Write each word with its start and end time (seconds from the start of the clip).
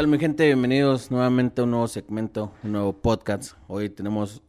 tal 0.00 0.08
mi 0.08 0.18
gente? 0.18 0.46
Bienvenidos 0.46 1.10
nuevamente 1.10 1.60
a 1.60 1.64
un 1.64 1.72
nuevo 1.72 1.86
segmento, 1.86 2.54
un 2.62 2.72
nuevo 2.72 3.02
podcast. 3.02 3.52
Hoy 3.68 3.90
tenemos 3.90 4.42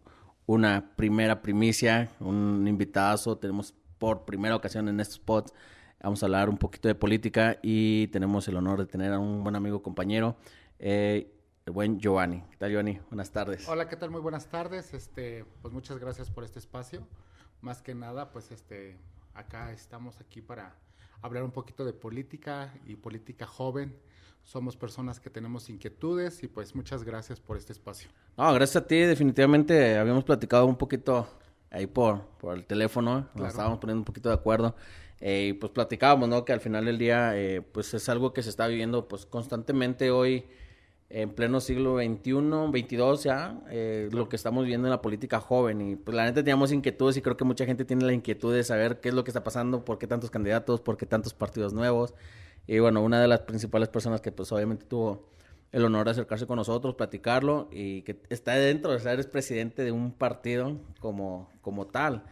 una 0.46 0.96
primera 0.96 1.42
primicia, 1.42 2.10
un 2.22 2.66
invitadazo. 2.66 3.38
Tenemos 3.38 3.74
por 3.98 4.24
primera 4.24 4.56
ocasión 4.56 4.88
en 4.88 5.02
este 5.02 5.16
spot. 5.16 5.54
Vamos 6.02 6.24
a 6.24 6.28
hablar 6.28 6.48
un 6.48 6.58
poquito 6.58 6.88
de 6.88 6.96
política 6.96 7.58
y 7.62 8.08
tenemos 8.14 8.48
el 8.48 8.56
honor 8.56 8.80
de 8.80 8.86
tener 8.86 9.12
a 9.12 9.20
un 9.20 9.44
buen 9.44 9.58
amigo, 9.58 9.84
compañero, 9.84 10.38
eh, 10.80 11.30
el 11.66 11.74
buen 11.74 12.00
Giovanni. 12.00 12.46
¿Qué 12.52 12.56
tal, 12.56 12.72
Giovanni? 12.72 13.02
Buenas 13.10 13.32
tardes. 13.32 13.68
Hola, 13.68 13.90
¿qué 13.90 13.98
tal? 13.98 14.10
Muy 14.10 14.22
buenas 14.22 14.48
tardes. 14.48 14.94
Este, 14.94 15.44
pues 15.62 15.74
muchas 15.74 15.98
gracias 15.98 16.30
por 16.30 16.46
este 16.46 16.60
espacio. 16.60 17.06
Más 17.60 17.82
que 17.82 17.94
nada, 17.94 18.32
pues 18.32 18.52
este, 18.52 18.96
acá 19.34 19.74
estamos 19.74 20.22
aquí 20.22 20.42
para 20.42 20.78
hablar 21.22 21.44
un 21.44 21.52
poquito 21.52 21.84
de 21.84 21.92
política 21.92 22.74
y 22.86 22.96
política 22.96 23.46
joven 23.46 23.94
somos 24.44 24.76
personas 24.76 25.20
que 25.20 25.30
tenemos 25.30 25.70
inquietudes 25.70 26.44
y 26.44 26.48
pues 26.48 26.76
muchas 26.76 27.04
gracias 27.04 27.40
por 27.40 27.58
este 27.58 27.74
espacio. 27.74 28.10
No, 28.38 28.54
gracias 28.54 28.84
a 28.84 28.88
ti, 28.88 28.98
definitivamente 28.98 29.98
habíamos 29.98 30.24
platicado 30.24 30.66
un 30.66 30.76
poquito 30.76 31.28
ahí 31.70 31.88
por, 31.88 32.22
por 32.38 32.56
el 32.56 32.66
teléfono, 32.66 33.28
nos 33.36 33.50
estábamos 33.50 33.80
poniendo 33.80 34.02
un 34.02 34.06
poquito 34.06 34.30
de 34.30 34.36
acuerdo 34.36 34.76
eh, 35.20 35.50
y 35.50 35.54
pues 35.54 35.72
platicábamos, 35.72 36.28
¿no? 36.28 36.44
Que 36.44 36.54
al 36.54 36.60
final 36.60 36.86
del 36.86 36.98
día 36.98 37.38
eh, 37.38 37.62
pues 37.62 37.94
es 37.94 38.10
algo 38.10 38.34
que 38.34 38.44
se 38.44 38.50
está 38.50 38.68
viviendo 38.68 39.08
pues 39.08 39.26
constantemente 39.26 40.12
hoy 40.12 40.46
en 41.14 41.30
pleno 41.30 41.60
siglo 41.60 41.98
XXI, 41.98 42.32
XXII 42.72 43.18
ya, 43.24 43.62
eh, 43.70 44.10
lo 44.12 44.30
que 44.30 44.38
estamos 44.38 44.66
viendo 44.66 44.88
en 44.88 44.92
la 44.92 45.02
política 45.02 45.40
joven 45.40 45.82
y 45.82 45.96
pues 45.96 46.16
la 46.16 46.24
neta 46.24 46.36
teníamos 46.36 46.72
inquietudes 46.72 47.18
y 47.18 47.22
creo 47.22 47.36
que 47.36 47.44
mucha 47.44 47.66
gente 47.66 47.84
tiene 47.86 48.06
la 48.06 48.14
inquietud 48.14 48.54
de 48.54 48.64
saber 48.64 49.02
qué 49.02 49.10
es 49.10 49.16
lo 49.16 49.24
que 49.24 49.32
está 49.32 49.44
pasando, 49.44 49.84
por 49.84 50.00
qué 50.00 50.08
tantos 50.08 50.32
candidatos, 50.32 50.80
por 50.82 50.98
qué 50.98 51.06
tantos 51.06 51.34
partidos 51.34 51.74
nuevos. 51.74 52.14
Y 52.68 52.80
bueno, 52.80 53.04
una 53.04 53.22
de 53.22 53.28
las 53.28 53.42
principales 53.42 53.90
personas 53.90 54.22
que 54.22 54.32
pues 54.32 54.52
obviamente 54.52 54.86
tuvo 54.86 55.30
el 55.72 55.86
honor 55.86 56.06
de 56.06 56.12
acercarse 56.12 56.46
con 56.46 56.58
nosotros, 56.58 56.96
platicarlo 56.96 57.70
y 57.72 58.02
que 58.02 58.22
está 58.30 58.54
dentro, 58.54 58.92
o 58.92 59.00
sea, 59.00 59.14
eres 59.14 59.28
presidente 59.28 59.84
de 59.84 59.92
un 59.92 60.12
partido 60.12 60.78
como, 61.00 61.50
como 61.62 61.88
tal. 61.88 62.24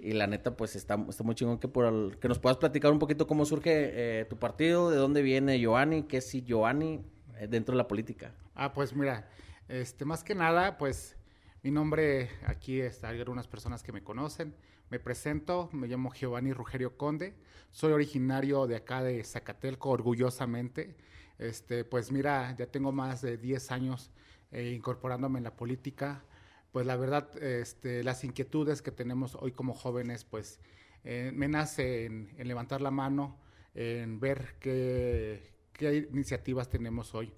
Y 0.00 0.12
la 0.12 0.26
neta, 0.26 0.56
pues 0.56 0.76
está, 0.76 0.96
está 1.08 1.24
muy 1.24 1.34
chingón 1.34 1.58
que, 1.58 1.66
por 1.68 2.16
que 2.18 2.28
nos 2.28 2.38
puedas 2.38 2.58
platicar 2.58 2.92
un 2.92 2.98
poquito 2.98 3.26
cómo 3.26 3.44
surge 3.44 4.20
eh, 4.20 4.24
tu 4.26 4.36
partido, 4.36 4.90
de 4.90 4.96
dónde 4.96 5.22
viene 5.22 5.58
Giovanni, 5.58 6.04
qué 6.04 6.18
es 6.18 6.32
Giovanni 6.44 7.00
eh, 7.36 7.48
dentro 7.48 7.72
de 7.72 7.78
la 7.78 7.88
política. 7.88 8.32
Ah, 8.54 8.72
pues 8.72 8.94
mira, 8.94 9.28
este, 9.68 10.04
más 10.04 10.22
que 10.22 10.34
nada, 10.34 10.78
pues 10.78 11.16
mi 11.62 11.70
nombre 11.70 12.30
aquí 12.46 12.80
está, 12.80 13.08
hay 13.08 13.18
algunas 13.18 13.48
personas 13.48 13.82
que 13.82 13.92
me 13.92 14.02
conocen. 14.02 14.54
Me 14.90 14.98
presento, 14.98 15.68
me 15.72 15.86
llamo 15.86 16.12
Giovanni 16.14 16.52
Rugerio 16.52 16.96
Conde, 16.96 17.34
soy 17.72 17.92
originario 17.92 18.66
de 18.66 18.76
acá 18.76 19.02
de 19.02 19.22
Zacatelco, 19.22 19.90
orgullosamente. 19.90 20.96
Este, 21.38 21.84
pues 21.84 22.10
mira, 22.10 22.56
ya 22.56 22.66
tengo 22.66 22.90
más 22.90 23.20
de 23.20 23.36
10 23.36 23.70
años 23.70 24.10
eh, 24.50 24.72
incorporándome 24.74 25.38
en 25.38 25.44
la 25.44 25.56
política. 25.56 26.24
Pues 26.72 26.86
la 26.86 26.96
verdad, 26.96 27.36
este, 27.42 28.02
las 28.02 28.24
inquietudes 28.24 28.80
que 28.80 28.90
tenemos 28.90 29.34
hoy 29.34 29.52
como 29.52 29.74
jóvenes, 29.74 30.24
pues 30.24 30.58
eh, 31.04 31.32
me 31.34 31.48
nace 31.48 32.06
en, 32.06 32.30
levantar 32.38 32.80
la 32.80 32.90
mano, 32.90 33.38
en 33.74 34.20
ver 34.20 34.56
qué, 34.58 35.52
qué 35.72 36.08
iniciativas 36.10 36.70
tenemos 36.70 37.14
hoy. 37.14 37.32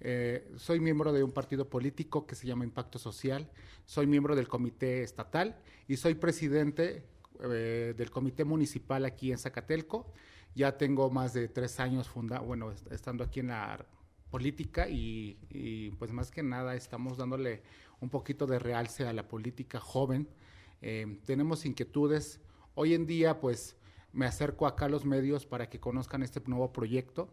Eh, 0.00 0.46
soy 0.56 0.80
miembro 0.80 1.12
de 1.12 1.22
un 1.22 1.32
partido 1.32 1.68
político 1.68 2.26
que 2.26 2.34
se 2.34 2.46
llama 2.46 2.64
Impacto 2.64 2.98
Social, 2.98 3.50
soy 3.86 4.06
miembro 4.06 4.36
del 4.36 4.48
comité 4.48 5.02
estatal 5.02 5.56
y 5.88 5.96
soy 5.96 6.14
presidente 6.14 7.04
eh, 7.42 7.94
del 7.96 8.10
comité 8.10 8.44
municipal 8.44 9.04
aquí 9.04 9.32
en 9.32 9.38
Zacatelco. 9.38 10.12
Ya 10.54 10.76
tengo 10.76 11.10
más 11.10 11.32
de 11.34 11.48
tres 11.48 11.80
años 11.80 12.08
funda 12.08 12.40
bueno, 12.40 12.72
estando 12.90 13.24
aquí 13.24 13.40
en 13.40 13.48
la 13.48 13.86
política 14.30 14.88
y, 14.88 15.90
pues 15.98 16.12
más 16.12 16.30
que 16.30 16.42
nada 16.42 16.74
estamos 16.74 17.16
dándole 17.16 17.62
un 18.00 18.10
poquito 18.10 18.46
de 18.46 18.58
realce 18.58 19.06
a 19.06 19.12
la 19.12 19.28
política 19.28 19.80
joven. 19.80 20.28
Eh, 20.82 21.20
tenemos 21.24 21.64
inquietudes. 21.64 22.40
Hoy 22.74 22.94
en 22.94 23.06
día 23.06 23.40
pues 23.40 23.76
me 24.12 24.26
acerco 24.26 24.66
acá 24.66 24.86
a 24.86 24.88
los 24.88 25.04
medios 25.04 25.46
para 25.46 25.68
que 25.68 25.80
conozcan 25.80 26.22
este 26.22 26.40
nuevo 26.46 26.72
proyecto 26.72 27.30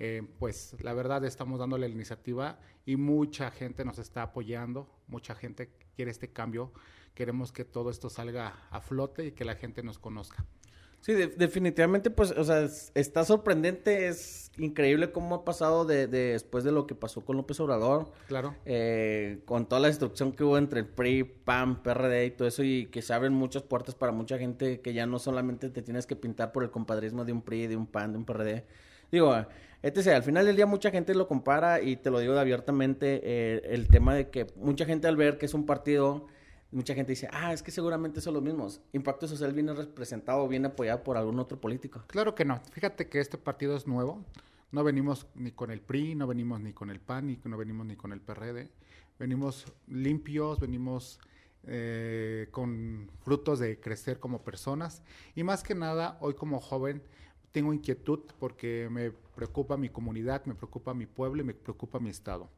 eh, 0.00 0.22
pues 0.38 0.76
la 0.80 0.94
verdad 0.94 1.24
estamos 1.24 1.58
dándole 1.58 1.88
la 1.88 1.94
iniciativa 1.94 2.60
y 2.86 2.94
mucha 2.94 3.50
gente 3.50 3.84
nos 3.84 3.98
está 3.98 4.22
apoyando, 4.22 4.88
mucha 5.08 5.34
gente 5.34 5.70
quiere 5.96 6.12
este 6.12 6.28
cambio, 6.28 6.72
queremos 7.14 7.50
que 7.50 7.64
todo 7.64 7.90
esto 7.90 8.08
salga 8.08 8.68
a 8.70 8.80
flote 8.80 9.26
y 9.26 9.32
que 9.32 9.44
la 9.44 9.56
gente 9.56 9.82
nos 9.82 9.98
conozca. 9.98 10.46
Sí, 11.00 11.14
definitivamente, 11.14 12.10
pues, 12.10 12.32
o 12.32 12.44
sea, 12.44 12.68
está 12.94 13.24
sorprendente, 13.24 14.08
es 14.08 14.50
increíble 14.58 15.12
cómo 15.12 15.34
ha 15.36 15.44
pasado 15.44 15.84
de, 15.84 16.06
después 16.08 16.64
de 16.64 16.72
lo 16.72 16.86
que 16.86 16.94
pasó 16.94 17.24
con 17.24 17.36
López 17.36 17.58
Obrador. 17.60 18.12
Claro. 18.26 18.54
Eh, 18.66 19.40
con 19.46 19.66
toda 19.66 19.80
la 19.80 19.88
destrucción 19.88 20.32
que 20.32 20.42
hubo 20.42 20.58
entre 20.58 20.80
el 20.80 20.86
PRI, 20.86 21.24
PAN, 21.24 21.82
PRD 21.82 22.26
y 22.26 22.30
todo 22.32 22.48
eso, 22.48 22.64
y 22.64 22.86
que 22.86 23.02
se 23.02 23.14
abren 23.14 23.32
muchas 23.32 23.62
puertas 23.62 23.94
para 23.94 24.10
mucha 24.10 24.38
gente 24.38 24.80
que 24.80 24.92
ya 24.92 25.06
no 25.06 25.18
solamente 25.20 25.70
te 25.70 25.82
tienes 25.82 26.06
que 26.06 26.16
pintar 26.16 26.50
por 26.50 26.64
el 26.64 26.70
compadrismo 26.70 27.24
de 27.24 27.32
un 27.32 27.42
PRI, 27.42 27.68
de 27.68 27.76
un 27.76 27.86
PAN, 27.86 28.12
de 28.12 28.18
un 28.18 28.24
PRD, 28.24 28.64
Digo, 29.10 29.34
este 29.82 30.12
al 30.12 30.22
final 30.22 30.44
del 30.44 30.56
día 30.56 30.66
mucha 30.66 30.90
gente 30.90 31.14
lo 31.14 31.28
compara 31.28 31.80
y 31.80 31.96
te 31.96 32.10
lo 32.10 32.18
digo 32.18 32.36
abiertamente, 32.38 33.20
eh, 33.22 33.62
el 33.64 33.88
tema 33.88 34.14
de 34.14 34.28
que 34.28 34.46
mucha 34.56 34.84
gente 34.84 35.06
al 35.06 35.16
ver 35.16 35.38
que 35.38 35.46
es 35.46 35.54
un 35.54 35.66
partido, 35.66 36.26
mucha 36.70 36.94
gente 36.94 37.12
dice, 37.12 37.28
ah, 37.32 37.52
es 37.52 37.62
que 37.62 37.70
seguramente 37.70 38.20
son 38.20 38.34
los 38.34 38.42
mismos. 38.42 38.80
Impacto 38.92 39.28
Social 39.28 39.52
viene 39.52 39.72
representado, 39.72 40.46
viene 40.48 40.68
apoyado 40.68 41.02
por 41.02 41.16
algún 41.16 41.38
otro 41.38 41.60
político. 41.60 42.02
Claro 42.08 42.34
que 42.34 42.44
no. 42.44 42.60
Fíjate 42.72 43.08
que 43.08 43.20
este 43.20 43.38
partido 43.38 43.76
es 43.76 43.86
nuevo. 43.86 44.24
No 44.70 44.84
venimos 44.84 45.26
ni 45.34 45.50
con 45.52 45.70
el 45.70 45.80
PRI, 45.80 46.14
no 46.14 46.26
venimos 46.26 46.60
ni 46.60 46.72
con 46.72 46.90
el 46.90 47.00
PAN, 47.00 47.38
no 47.44 47.56
venimos 47.56 47.86
ni 47.86 47.96
con 47.96 48.12
el 48.12 48.20
PRD. 48.20 48.68
Venimos 49.18 49.64
limpios, 49.86 50.60
venimos 50.60 51.18
eh, 51.66 52.48
con 52.50 53.10
frutos 53.20 53.58
de 53.58 53.80
crecer 53.80 54.20
como 54.20 54.42
personas. 54.42 55.02
Y 55.34 55.42
más 55.42 55.62
que 55.62 55.74
nada, 55.74 56.18
hoy 56.20 56.34
como 56.34 56.60
joven, 56.60 57.02
tengo 57.52 57.72
inquietud 57.72 58.20
porque 58.38 58.88
me 58.90 59.10
preocupa 59.10 59.76
mi 59.76 59.88
comunidad, 59.88 60.44
me 60.44 60.54
preocupa 60.54 60.94
mi 60.94 61.06
pueblo 61.06 61.42
y 61.42 61.44
me 61.44 61.54
preocupa 61.54 61.98
mi 61.98 62.10
estado. 62.10 62.48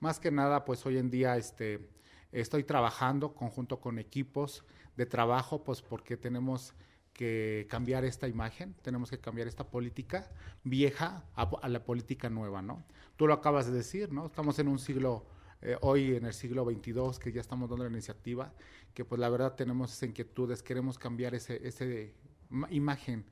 Más 0.00 0.20
que 0.20 0.30
nada, 0.30 0.64
pues 0.64 0.84
hoy 0.86 0.98
en 0.98 1.10
día 1.10 1.36
este, 1.36 1.88
estoy 2.32 2.64
trabajando 2.64 3.34
conjunto 3.34 3.80
con 3.80 3.98
equipos 3.98 4.64
de 4.96 5.06
trabajo, 5.06 5.64
pues 5.64 5.82
porque 5.82 6.16
tenemos 6.16 6.74
que 7.12 7.66
cambiar 7.70 8.04
esta 8.04 8.28
imagen, 8.28 8.74
tenemos 8.82 9.10
que 9.10 9.18
cambiar 9.18 9.48
esta 9.48 9.64
política 9.64 10.30
vieja 10.64 11.24
a, 11.34 11.68
la 11.68 11.82
política 11.82 12.28
nueva, 12.28 12.60
¿no? 12.60 12.84
Tú 13.16 13.26
lo 13.26 13.32
acabas 13.32 13.66
de 13.66 13.72
decir, 13.72 14.12
¿no? 14.12 14.26
Estamos 14.26 14.58
en 14.58 14.68
un 14.68 14.78
siglo, 14.78 15.24
eh, 15.62 15.78
hoy 15.80 16.14
en 16.14 16.26
el 16.26 16.34
siglo 16.34 16.66
XXII, 16.66 17.18
que 17.18 17.32
ya 17.32 17.40
estamos 17.40 17.70
dando 17.70 17.84
la 17.84 17.90
iniciativa, 17.90 18.52
que 18.92 19.06
pues 19.06 19.18
la 19.18 19.30
verdad 19.30 19.54
tenemos 19.54 19.92
esas 19.92 20.10
inquietudes, 20.10 20.62
queremos 20.62 20.98
cambiar 20.98 21.34
ese, 21.34 21.66
ese 21.66 22.12
imagen 22.68 23.24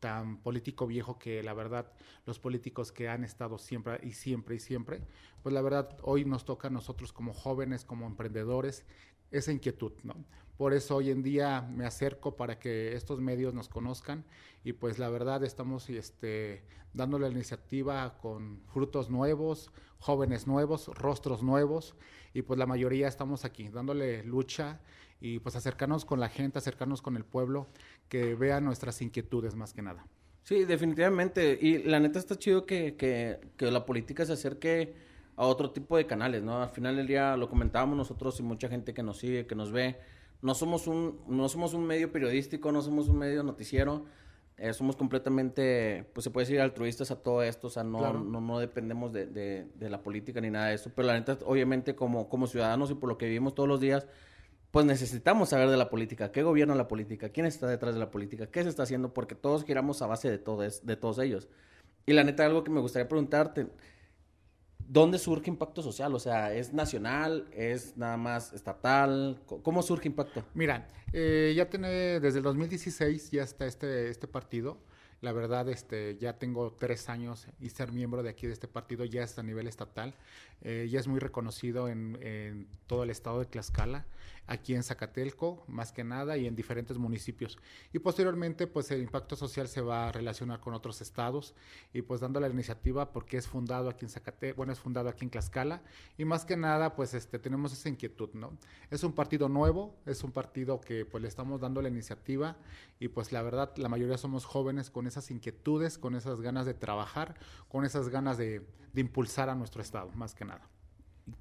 tan 0.00 0.38
político 0.38 0.86
viejo 0.86 1.18
que 1.18 1.42
la 1.42 1.54
verdad 1.54 1.92
los 2.24 2.38
políticos 2.38 2.92
que 2.92 3.08
han 3.08 3.24
estado 3.24 3.58
siempre 3.58 4.00
y 4.02 4.12
siempre 4.12 4.56
y 4.56 4.58
siempre, 4.58 5.00
pues 5.42 5.52
la 5.52 5.62
verdad 5.62 5.96
hoy 6.02 6.24
nos 6.24 6.44
toca 6.44 6.68
a 6.68 6.70
nosotros 6.70 7.12
como 7.12 7.32
jóvenes, 7.32 7.84
como 7.84 8.06
emprendedores, 8.06 8.84
esa 9.30 9.52
inquietud, 9.52 9.92
¿no? 10.02 10.14
Por 10.56 10.72
eso 10.72 10.96
hoy 10.96 11.10
en 11.10 11.22
día 11.22 11.60
me 11.60 11.84
acerco 11.84 12.36
para 12.36 12.58
que 12.58 12.94
estos 12.94 13.20
medios 13.20 13.52
nos 13.52 13.68
conozcan 13.68 14.24
y 14.64 14.72
pues 14.72 14.98
la 14.98 15.10
verdad 15.10 15.44
estamos 15.44 15.90
este, 15.90 16.64
dándole 16.94 17.28
la 17.28 17.34
iniciativa 17.34 18.16
con 18.16 18.62
frutos 18.72 19.10
nuevos, 19.10 19.70
jóvenes 19.98 20.46
nuevos, 20.46 20.88
rostros 20.94 21.42
nuevos 21.42 21.94
y 22.32 22.40
pues 22.42 22.58
la 22.58 22.64
mayoría 22.64 23.06
estamos 23.06 23.44
aquí 23.44 23.68
dándole 23.68 24.24
lucha 24.24 24.80
y 25.20 25.38
pues 25.40 25.56
acercarnos 25.56 26.04
con 26.04 26.20
la 26.20 26.28
gente, 26.28 26.58
acercarnos 26.58 27.02
con 27.02 27.16
el 27.16 27.24
pueblo, 27.24 27.66
que 28.08 28.34
vea 28.34 28.60
nuestras 28.60 29.00
inquietudes 29.02 29.54
más 29.54 29.72
que 29.72 29.82
nada. 29.82 30.06
Sí, 30.42 30.64
definitivamente. 30.64 31.58
Y 31.60 31.82
la 31.82 31.98
neta 31.98 32.18
está 32.18 32.36
chido 32.36 32.66
que, 32.66 32.94
que, 32.96 33.40
que 33.56 33.70
la 33.70 33.84
política 33.84 34.24
se 34.24 34.34
acerque 34.34 34.94
a 35.36 35.46
otro 35.46 35.70
tipo 35.70 35.96
de 35.96 36.06
canales, 36.06 36.42
¿no? 36.42 36.62
Al 36.62 36.70
final 36.70 36.96
del 36.96 37.06
día 37.06 37.36
lo 37.36 37.48
comentábamos 37.48 37.96
nosotros 37.96 38.38
y 38.40 38.42
mucha 38.42 38.68
gente 38.68 38.94
que 38.94 39.02
nos 39.02 39.18
sigue, 39.18 39.46
que 39.46 39.54
nos 39.54 39.72
ve. 39.72 39.98
No 40.42 40.54
somos 40.54 40.86
un, 40.86 41.20
no 41.26 41.48
somos 41.48 41.74
un 41.74 41.86
medio 41.86 42.12
periodístico, 42.12 42.72
no 42.72 42.80
somos 42.82 43.08
un 43.08 43.18
medio 43.18 43.42
noticiero. 43.42 44.04
Eh, 44.58 44.72
somos 44.72 44.96
completamente, 44.96 46.08
pues 46.14 46.24
se 46.24 46.30
puede 46.30 46.46
decir, 46.46 46.60
altruistas 46.62 47.10
a 47.10 47.22
todo 47.22 47.42
esto, 47.42 47.66
o 47.66 47.70
sea, 47.70 47.84
no, 47.84 48.14
no, 48.14 48.40
no, 48.40 48.58
dependemos 48.58 49.12
de, 49.12 49.26
de, 49.26 49.66
de, 49.74 49.90
la 49.90 50.02
política 50.02 50.40
ni 50.40 50.48
nada 50.48 50.68
de 50.68 50.76
eso, 50.76 50.90
pero 50.96 51.08
la 51.08 51.12
neta, 51.12 51.36
obviamente, 51.44 51.94
como, 51.94 52.30
como 52.30 52.46
ciudadanos 52.46 52.90
y 52.90 52.94
por 52.94 53.10
lo 53.10 53.18
que 53.18 53.26
vivimos 53.26 53.54
todos 53.54 53.68
los 53.68 53.80
días, 53.80 54.06
pues 54.76 54.84
necesitamos 54.84 55.48
saber 55.48 55.70
de 55.70 55.78
la 55.78 55.88
política, 55.88 56.30
qué 56.30 56.42
gobierna 56.42 56.74
la 56.74 56.86
política, 56.86 57.30
quién 57.30 57.46
está 57.46 57.66
detrás 57.66 57.94
de 57.94 57.98
la 57.98 58.10
política, 58.10 58.48
qué 58.48 58.62
se 58.62 58.68
está 58.68 58.82
haciendo, 58.82 59.14
porque 59.14 59.34
todos 59.34 59.64
giramos 59.64 60.02
a 60.02 60.06
base 60.06 60.30
de, 60.30 60.36
todo 60.36 60.60
de 60.60 60.96
todos 60.96 61.18
ellos. 61.18 61.48
Y 62.04 62.12
la 62.12 62.24
neta, 62.24 62.44
algo 62.44 62.62
que 62.62 62.70
me 62.70 62.80
gustaría 62.80 63.08
preguntarte, 63.08 63.68
¿dónde 64.86 65.18
surge 65.18 65.48
Impacto 65.48 65.80
Social? 65.80 66.14
O 66.14 66.18
sea, 66.18 66.52
¿es 66.52 66.74
nacional? 66.74 67.48
¿Es 67.52 67.96
nada 67.96 68.18
más 68.18 68.52
estatal? 68.52 69.40
¿Cómo 69.46 69.80
surge 69.80 70.08
Impacto? 70.08 70.44
Mira, 70.52 70.86
eh, 71.14 71.54
ya 71.56 71.70
tiene, 71.70 72.20
desde 72.20 72.40
el 72.40 72.44
2016 72.44 73.30
ya 73.30 73.44
está 73.44 73.64
este, 73.64 74.10
este 74.10 74.28
partido. 74.28 74.76
La 75.22 75.32
verdad, 75.32 75.66
este, 75.70 76.18
ya 76.18 76.38
tengo 76.38 76.76
tres 76.78 77.08
años 77.08 77.48
y 77.58 77.70
ser 77.70 77.90
miembro 77.90 78.22
de 78.22 78.28
aquí 78.28 78.46
de 78.46 78.52
este 78.52 78.68
partido 78.68 79.06
ya 79.06 79.22
es 79.22 79.38
a 79.38 79.42
nivel 79.42 79.66
estatal. 79.66 80.14
Eh, 80.60 80.88
ya 80.90 81.00
es 81.00 81.08
muy 81.08 81.20
reconocido 81.20 81.88
en, 81.88 82.18
en, 82.20 82.68
todo 82.86 83.02
el 83.02 83.10
estado 83.10 83.38
de 83.38 83.46
Tlaxcala, 83.46 84.04
aquí 84.46 84.74
en 84.74 84.82
Zacatelco, 84.82 85.64
más 85.66 85.92
que 85.92 86.04
nada, 86.04 86.36
y 86.36 86.46
en 86.46 86.54
diferentes 86.54 86.98
municipios. 86.98 87.58
Y 87.92 87.98
posteriormente, 87.98 88.66
pues 88.66 88.90
el 88.90 89.02
impacto 89.02 89.36
social 89.36 89.68
se 89.68 89.80
va 89.80 90.08
a 90.08 90.12
relacionar 90.12 90.60
con 90.60 90.74
otros 90.74 91.00
estados 91.00 91.54
y 91.92 92.02
pues 92.02 92.20
dando 92.20 92.40
la 92.40 92.48
iniciativa 92.48 93.12
porque 93.12 93.36
es 93.36 93.46
fundado 93.46 93.88
aquí 93.88 94.04
en 94.04 94.10
Zacatelco, 94.10 94.56
bueno, 94.56 94.72
es 94.72 94.78
fundado 94.78 95.08
aquí 95.08 95.24
en 95.24 95.30
Tlaxcala 95.30 95.82
y 96.16 96.24
más 96.24 96.44
que 96.44 96.56
nada, 96.56 96.94
pues 96.94 97.14
este, 97.14 97.38
tenemos 97.38 97.72
esa 97.72 97.88
inquietud, 97.88 98.30
¿no? 98.34 98.56
Es 98.90 99.02
un 99.02 99.12
partido 99.12 99.48
nuevo, 99.48 99.96
es 100.06 100.22
un 100.24 100.32
partido 100.32 100.80
que 100.80 101.04
pues 101.04 101.22
le 101.22 101.28
estamos 101.28 101.60
dando 101.60 101.82
la 101.82 101.88
iniciativa 101.88 102.56
y 102.98 103.08
pues 103.08 103.32
la 103.32 103.42
verdad, 103.42 103.72
la 103.76 103.88
mayoría 103.88 104.18
somos 104.18 104.44
jóvenes 104.44 104.90
con 104.90 105.06
esas 105.06 105.30
inquietudes, 105.30 105.98
con 105.98 106.14
esas 106.14 106.40
ganas 106.40 106.66
de 106.66 106.74
trabajar, 106.74 107.34
con 107.68 107.84
esas 107.84 108.08
ganas 108.08 108.38
de, 108.38 108.66
de 108.92 109.00
impulsar 109.00 109.48
a 109.48 109.54
nuestro 109.54 109.82
estado, 109.82 110.10
más 110.12 110.34
que 110.34 110.44
nada. 110.44 110.68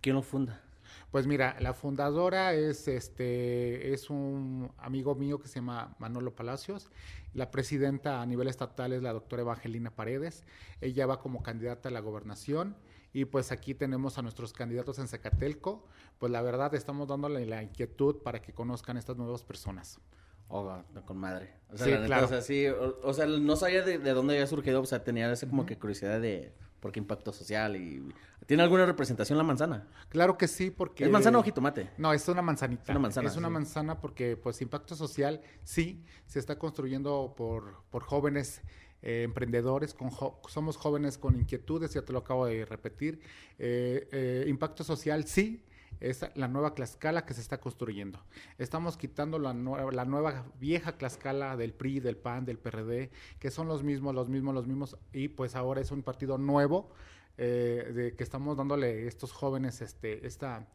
¿Quién 0.02 0.16
lo 0.16 0.22
funda? 0.22 0.62
Pues 1.12 1.28
mira, 1.28 1.58
la 1.60 1.74
fundadora 1.74 2.54
es 2.54 2.88
este 2.88 3.94
es 3.94 4.10
un 4.10 4.72
amigo 4.78 5.16
mío 5.16 5.40
que 5.40 5.48
se 5.48 5.56
llama 5.56 5.96
Manolo 6.00 6.36
Palacios. 6.36 6.90
La 7.34 7.52
presidenta 7.52 8.22
a 8.22 8.26
nivel 8.26 8.48
estatal 8.48 8.94
es 8.94 9.02
la 9.02 9.14
doctora 9.14 9.42
Evangelina 9.42 9.92
Paredes. 9.92 10.46
Ella 10.82 11.06
va 11.06 11.20
como 11.20 11.44
candidata 11.44 11.90
a 11.90 11.92
la 11.92 12.00
gobernación 12.00 12.76
y 13.14 13.26
pues 13.26 13.52
aquí 13.52 13.74
tenemos 13.74 14.18
a 14.18 14.22
nuestros 14.22 14.54
candidatos 14.54 15.00
en 15.00 15.08
Zacatelco. 15.08 15.86
Pues 16.18 16.32
la 16.32 16.42
verdad 16.42 16.74
estamos 16.76 17.08
dándole 17.08 17.46
la 17.46 17.64
inquietud 17.64 18.18
para 18.24 18.42
que 18.42 18.54
conozcan 18.54 18.98
estas 18.98 19.18
nuevas 19.18 19.44
personas. 19.44 20.00
Oh, 20.48 20.84
con 21.06 21.18
madre. 21.18 21.54
O 21.72 21.78
sea, 21.78 21.98
sí, 22.00 22.06
claro. 22.06 22.26
o, 22.26 22.30
sea, 22.30 22.42
sí, 22.42 22.68
o, 22.68 23.14
sea, 23.14 23.26
no 23.26 23.56
sabía 23.56 23.82
de, 23.82 23.98
de, 23.98 24.12
dónde 24.12 24.36
había 24.36 24.48
surgido, 24.48 24.82
o 24.82 24.86
sea, 24.86 25.04
tenía 25.04 25.32
ese 25.32 25.48
como 25.48 25.64
uh 25.64 25.66
-huh. 25.66 25.68
que 25.68 25.80
curiosidad 25.80 26.22
de 26.22 26.54
por 26.86 26.92
qué 26.92 27.00
impacto 27.00 27.34
social 27.34 27.78
y 27.78 28.14
¿tiene 28.46 28.62
alguna 28.62 28.86
representación 28.86 29.40
la 29.40 29.44
manzana? 29.44 29.88
Claro 30.10 30.38
que 30.38 30.48
sí, 30.48 30.70
porque 30.70 31.06
¿Es 31.06 31.10
manzana 31.10 31.40
o 31.40 31.42
jitomate? 31.42 31.90
No, 31.98 32.14
es 32.14 32.28
una 32.28 32.44
manzanita. 32.44 32.84
Es 32.84 32.90
una 32.90 33.00
manzana. 33.00 33.28
Es 33.28 33.36
una 33.38 33.48
sí. 33.48 33.54
manzana 33.56 34.00
porque 34.00 34.38
pues 34.38 34.62
impacto 34.62 34.96
social 34.96 35.42
sí 35.64 36.06
se 36.28 36.38
está 36.38 36.60
construyendo 36.60 37.34
por, 37.36 37.82
por 37.90 38.04
jóvenes 38.04 38.62
eh, 39.02 39.24
emprendedores, 39.24 39.96
con 39.96 40.12
jo 40.12 40.40
somos 40.48 40.78
jóvenes 40.78 41.18
con 41.18 41.36
inquietudes, 41.36 41.92
ya 41.92 42.04
te 42.04 42.14
lo 42.14 42.20
acabo 42.20 42.46
de 42.46 42.66
repetir. 42.66 43.20
Eh, 43.58 44.08
eh, 44.12 44.46
impacto 44.48 44.84
social 44.84 45.26
sí, 45.26 45.65
es 46.00 46.26
la 46.36 46.48
nueva 46.48 46.76
Tlaxcala 46.76 47.26
que 47.26 47.34
se 47.34 47.42
está 47.42 47.60
construyendo. 47.60 48.20
Estamos 48.58 48.98
quitando 48.98 49.40
la, 49.40 49.54
nueva, 49.54 49.92
la 49.92 50.06
nueva 50.06 50.46
vieja 50.60 50.98
Tlaxcala 50.98 51.58
del 51.58 51.74
PRI, 51.74 52.00
del 52.00 52.18
PAN, 52.18 52.46
del 52.46 52.58
PRD, 52.58 53.12
que 53.40 53.52
son 53.52 53.68
los 53.68 53.84
mismos, 53.84 54.14
los 54.16 54.30
mismos, 54.30 54.54
los 54.54 54.68
mismos, 54.68 54.98
y 55.14 55.30
pues 55.30 55.56
ahora 55.56 55.82
es 55.82 55.92
un 55.92 56.04
partido 56.04 56.38
nuevo 56.38 56.90
eh, 57.38 57.92
de 57.94 58.16
que 58.16 58.24
estamos 58.24 58.58
dándole 58.58 58.88
a 58.88 59.08
estos 59.08 59.32
jóvenes 59.32 59.82
este, 59.82 60.26
esta, 60.26 60.68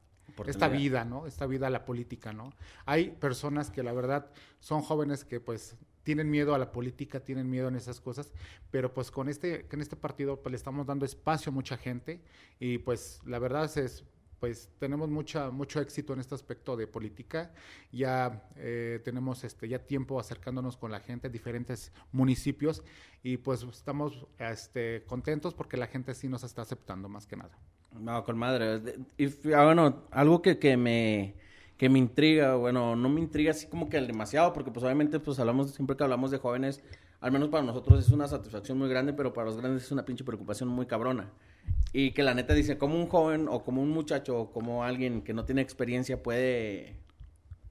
esta 0.47 0.69
vida, 0.69 1.05
¿no? 1.05 1.27
Esta 1.27 1.47
vida 1.47 1.69
a 1.69 1.71
la 1.71 1.85
política, 1.85 2.33
¿no? 2.33 2.53
Hay 2.85 3.11
personas 3.11 3.71
que 3.71 3.83
la 3.83 3.93
verdad 3.93 4.31
son 4.59 4.83
jóvenes 4.83 5.25
que 5.25 5.41
pues 5.41 5.77
tienen 6.03 6.31
miedo 6.31 6.55
a 6.55 6.59
la 6.59 6.73
política, 6.73 7.21
tienen 7.21 7.49
miedo 7.49 7.69
en 7.69 7.77
esas 7.77 8.01
cosas, 8.01 8.33
pero 8.71 8.93
pues 8.93 9.11
con 9.11 9.29
este, 9.29 9.67
con 9.69 9.81
este 9.81 9.97
partido 9.97 10.43
pues 10.43 10.51
le 10.51 10.57
estamos 10.57 10.87
dando 10.87 11.05
espacio 11.05 11.51
a 11.51 11.55
mucha 11.55 11.77
gente 11.77 12.21
y 12.59 12.79
pues 12.79 13.21
la 13.25 13.39
verdad 13.39 13.71
es 13.79 14.05
pues 14.41 14.71
tenemos 14.79 15.11
mucha, 15.11 15.51
mucho 15.51 15.81
éxito 15.81 16.15
en 16.15 16.21
este 16.21 16.35
aspecto 16.35 16.77
de 16.77 16.87
política. 16.87 17.53
Ya 17.93 18.49
eh, 18.57 19.01
tenemos 19.05 19.45
este, 19.45 19.69
ya 19.69 19.79
tiempo 19.79 20.19
acercándonos 20.19 20.79
con 20.79 20.91
la 20.91 21.01
gente, 21.01 21.29
diferentes 21.29 21.93
municipios, 22.11 22.83
y 23.23 23.37
pues 23.37 23.63
estamos 23.63 24.27
este, 24.39 25.05
contentos 25.07 25.55
porque 25.55 25.77
la 25.77 25.87
gente 25.87 26.15
sí 26.15 26.29
nos 26.29 26.43
está 26.43 26.63
aceptando 26.63 27.09
más 27.09 27.27
que 27.27 27.37
nada. 27.37 27.57
No, 27.93 28.25
con 28.25 28.39
madre. 28.39 28.97
Y 29.19 29.27
ah, 29.53 29.65
bueno, 29.65 30.05
algo 30.11 30.41
que, 30.41 30.59
que 30.59 30.77
me 30.77 31.35
que 31.77 31.89
me 31.89 31.99
intriga, 31.99 32.57
bueno, 32.57 32.95
no 32.95 33.09
me 33.09 33.21
intriga 33.21 33.53
así 33.53 33.67
como 33.67 33.89
que 33.89 33.99
demasiado, 33.99 34.53
porque 34.53 34.71
pues 34.71 34.85
obviamente 34.85 35.19
pues 35.19 35.39
hablamos, 35.39 35.71
siempre 35.71 35.97
que 35.97 36.05
hablamos 36.05 36.31
de 36.31 36.37
jóvenes, 36.37 36.85
al 37.23 37.33
menos 37.33 37.49
para 37.49 37.65
nosotros 37.65 37.99
es 38.05 38.11
una 38.11 38.29
satisfacción 38.29 38.77
muy 38.77 38.89
grande, 38.91 39.15
pero 39.15 39.33
para 39.33 39.47
los 39.47 39.57
grandes 39.57 39.85
es 39.85 39.91
una 39.91 40.05
pinche 40.05 40.23
preocupación 40.23 40.69
muy 40.69 40.85
cabrona. 40.85 41.31
Y 41.93 42.13
que 42.13 42.23
la 42.23 42.35
neta 42.35 42.55
dice, 42.55 42.79
como 42.79 42.97
un 42.97 43.07
joven 43.09 43.49
o 43.49 43.65
como 43.65 43.83
un 43.83 43.91
muchacho 43.91 44.39
o 44.39 44.53
como 44.53 44.85
alguien 44.85 45.23
que 45.23 45.35
no 45.35 45.45
tiene 45.45 45.61
experiencia 45.61 46.23
puede, 46.23 46.97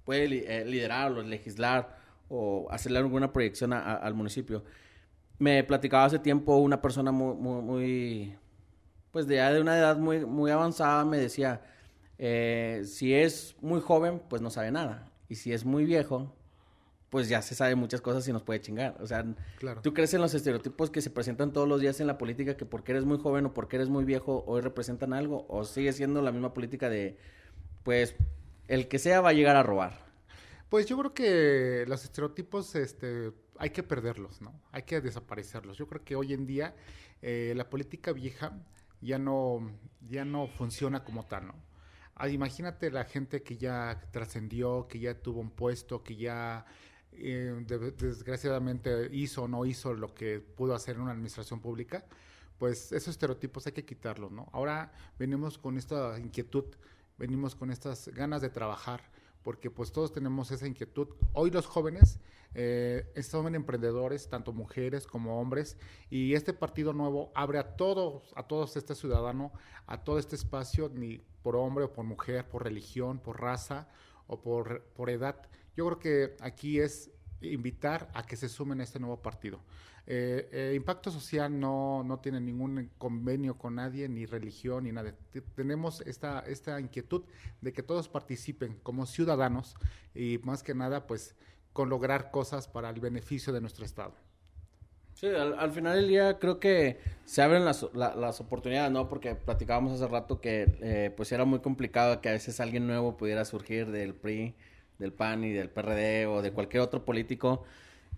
puede 0.03 0.61
eh, 0.61 0.65
liderar 0.65 1.11
o 1.11 1.21
legislar 1.21 1.97
o 2.27 2.67
hacerle 2.69 2.99
alguna 2.99 3.31
proyección 3.31 3.73
a, 3.73 3.79
a, 3.79 3.95
al 3.95 4.13
municipio. 4.13 4.63
Me 5.37 5.63
platicaba 5.63 6.05
hace 6.05 6.19
tiempo 6.19 6.57
una 6.57 6.81
persona 6.81 7.11
muy, 7.11 7.35
muy, 7.35 7.61
muy 7.61 8.35
pues 9.11 9.27
de, 9.27 9.35
de 9.37 9.61
una 9.61 9.77
edad 9.77 9.97
muy, 9.97 10.25
muy 10.25 10.51
avanzada, 10.51 11.03
me 11.05 11.17
decía, 11.17 11.61
eh, 12.17 12.83
si 12.85 13.13
es 13.13 13.55
muy 13.61 13.81
joven, 13.81 14.21
pues 14.29 14.41
no 14.41 14.49
sabe 14.49 14.71
nada. 14.71 15.11
Y 15.27 15.35
si 15.35 15.53
es 15.53 15.65
muy 15.65 15.85
viejo, 15.85 16.35
pues 17.09 17.27
ya 17.27 17.41
se 17.41 17.55
sabe 17.55 17.75
muchas 17.75 18.01
cosas 18.01 18.27
y 18.27 18.33
nos 18.33 18.43
puede 18.43 18.61
chingar. 18.61 18.95
O 18.99 19.07
sea, 19.07 19.25
claro. 19.57 19.81
tú 19.81 19.93
crees 19.93 20.13
en 20.13 20.21
los 20.21 20.33
estereotipos 20.33 20.91
que 20.91 21.01
se 21.01 21.09
presentan 21.09 21.51
todos 21.53 21.67
los 21.67 21.81
días 21.81 21.99
en 21.99 22.07
la 22.07 22.17
política, 22.17 22.55
que 22.55 22.65
porque 22.65 22.91
eres 22.91 23.05
muy 23.05 23.17
joven 23.17 23.47
o 23.47 23.53
porque 23.53 23.77
eres 23.77 23.89
muy 23.89 24.05
viejo, 24.05 24.43
hoy 24.47 24.61
representan 24.61 25.13
algo, 25.13 25.45
o 25.49 25.65
sigue 25.65 25.91
siendo 25.93 26.21
la 26.21 26.31
misma 26.31 26.53
política 26.53 26.89
de, 26.89 27.17
pues, 27.83 28.15
el 28.67 28.87
que 28.87 28.99
sea 28.99 29.21
va 29.21 29.29
a 29.29 29.33
llegar 29.33 29.55
a 29.55 29.63
robar. 29.63 30.07
Pues 30.69 30.85
yo 30.85 30.97
creo 30.99 31.13
que 31.15 31.85
los 31.87 32.03
estereotipos, 32.03 32.75
este, 32.75 33.31
hay 33.57 33.71
que 33.71 33.81
perderlos, 33.81 34.41
¿no? 34.41 34.53
Hay 34.71 34.83
que 34.83 35.01
desaparecerlos. 35.01 35.77
Yo 35.77 35.87
creo 35.87 36.03
que 36.03 36.15
hoy 36.15 36.33
en 36.33 36.45
día 36.45 36.75
eh, 37.23 37.53
la 37.55 37.69
política 37.69 38.13
vieja 38.13 38.53
ya 39.01 39.17
no, 39.17 39.71
ya 40.07 40.25
no 40.25 40.47
funciona 40.47 41.03
como 41.03 41.25
tal, 41.25 41.47
¿no? 41.47 41.55
Ah, 42.15 42.29
imagínate 42.29 42.91
la 42.91 43.05
gente 43.05 43.43
que 43.43 43.57
ya 43.57 44.01
trascendió, 44.11 44.87
que 44.89 44.99
ya 44.99 45.15
tuvo 45.15 45.39
un 45.39 45.51
puesto, 45.51 46.03
que 46.03 46.17
ya 46.17 46.65
eh, 47.21 47.63
de, 47.65 47.91
desgraciadamente 47.91 49.09
hizo 49.11 49.43
o 49.43 49.47
no 49.47 49.65
hizo 49.65 49.93
lo 49.93 50.13
que 50.13 50.39
pudo 50.39 50.73
hacer 50.73 50.95
en 50.95 51.01
una 51.03 51.11
administración 51.11 51.59
pública, 51.59 52.05
pues 52.57 52.91
esos 52.91 53.09
estereotipos 53.09 53.65
hay 53.67 53.73
que 53.73 53.85
quitarlos, 53.85 54.31
¿no? 54.31 54.49
Ahora 54.51 54.91
venimos 55.17 55.57
con 55.57 55.77
esta 55.77 56.19
inquietud, 56.19 56.65
venimos 57.17 57.55
con 57.55 57.71
estas 57.71 58.09
ganas 58.09 58.41
de 58.41 58.49
trabajar, 58.49 59.01
porque 59.43 59.71
pues 59.71 59.91
todos 59.91 60.11
tenemos 60.11 60.51
esa 60.51 60.67
inquietud. 60.67 61.07
Hoy 61.33 61.51
los 61.51 61.65
jóvenes 61.65 62.19
eh, 62.53 63.05
son 63.21 63.55
emprendedores, 63.55 64.27
tanto 64.27 64.51
mujeres 64.51 65.07
como 65.07 65.39
hombres, 65.39 65.77
y 66.09 66.33
este 66.33 66.53
partido 66.53 66.93
nuevo 66.93 67.31
abre 67.33 67.59
a 67.59 67.75
todos, 67.75 68.33
a 68.35 68.43
todos 68.43 68.75
este 68.75 68.95
ciudadano, 68.95 69.53
a 69.87 70.03
todo 70.03 70.19
este 70.19 70.35
espacio, 70.35 70.91
ni 70.93 71.19
por 71.41 71.55
hombre 71.55 71.85
o 71.85 71.93
por 71.93 72.05
mujer, 72.05 72.47
por 72.47 72.63
religión, 72.63 73.19
por 73.19 73.39
raza 73.41 73.87
o 74.27 74.41
por, 74.41 74.83
por 74.95 75.09
edad. 75.09 75.47
Yo 75.75 75.85
creo 75.85 75.99
que 75.99 76.35
aquí 76.41 76.79
es 76.79 77.11
invitar 77.41 78.09
a 78.13 78.23
que 78.23 78.35
se 78.35 78.49
sumen 78.49 78.81
a 78.81 78.83
este 78.83 78.99
nuevo 78.99 79.21
partido. 79.21 79.59
Eh, 80.11 80.49
eh, 80.51 80.73
Impacto 80.75 81.11
Social 81.11 81.59
no, 81.59 82.03
no, 82.03 82.19
tiene 82.19 82.41
ningún 82.41 82.89
convenio 82.97 83.57
con 83.57 83.75
nadie, 83.75 84.09
ni 84.09 84.25
religión, 84.25 84.85
ni 84.85 84.91
nada. 84.91 85.13
T 85.31 85.41
tenemos 85.55 86.01
esta, 86.01 86.39
esta 86.47 86.79
inquietud 86.79 87.23
de 87.61 87.73
que 87.73 87.83
todos 87.83 88.09
participen 88.09 88.79
como 88.81 89.05
ciudadanos 89.05 89.75
y 90.15 90.39
más 90.43 90.63
que 90.63 90.73
nada, 90.73 91.05
pues, 91.05 91.35
con 91.73 91.89
lograr 91.89 92.31
cosas 92.31 92.67
para 92.67 92.89
el 92.89 92.99
beneficio 92.99 93.53
de 93.53 93.61
nuestro 93.61 93.85
Estado. 93.85 94.15
Sí, 95.13 95.27
al, 95.27 95.59
al, 95.59 95.71
final 95.71 95.97
del 95.97 96.07
día 96.07 96.39
creo 96.39 96.59
que 96.59 96.97
se 97.25 97.43
abren 97.43 97.63
las, 97.63 97.85
la, 97.93 98.15
las 98.15 98.39
oportunidades, 98.39 98.91
¿no? 98.91 99.09
Porque 99.09 99.35
platicábamos 99.35 99.93
hace 99.93 100.07
rato 100.07 100.41
que 100.41 100.75
eh, 100.81 101.13
pues 101.15 101.31
era 101.31 101.45
muy 101.45 101.59
complicado 101.59 102.19
que 102.21 102.29
a 102.29 102.31
veces 102.31 102.59
alguien 102.59 102.87
nuevo 102.87 103.15
pudiera 103.17 103.45
surgir 103.45 103.91
del 103.91 104.15
PRI, 104.15 104.55
del 104.99 105.13
PAN 105.13 105.43
y 105.43 105.51
del 105.51 105.69
PRD 105.69 106.27
o 106.27 106.41
de 106.41 106.51
cualquier 106.51 106.83
otro 106.83 107.05
político 107.05 107.63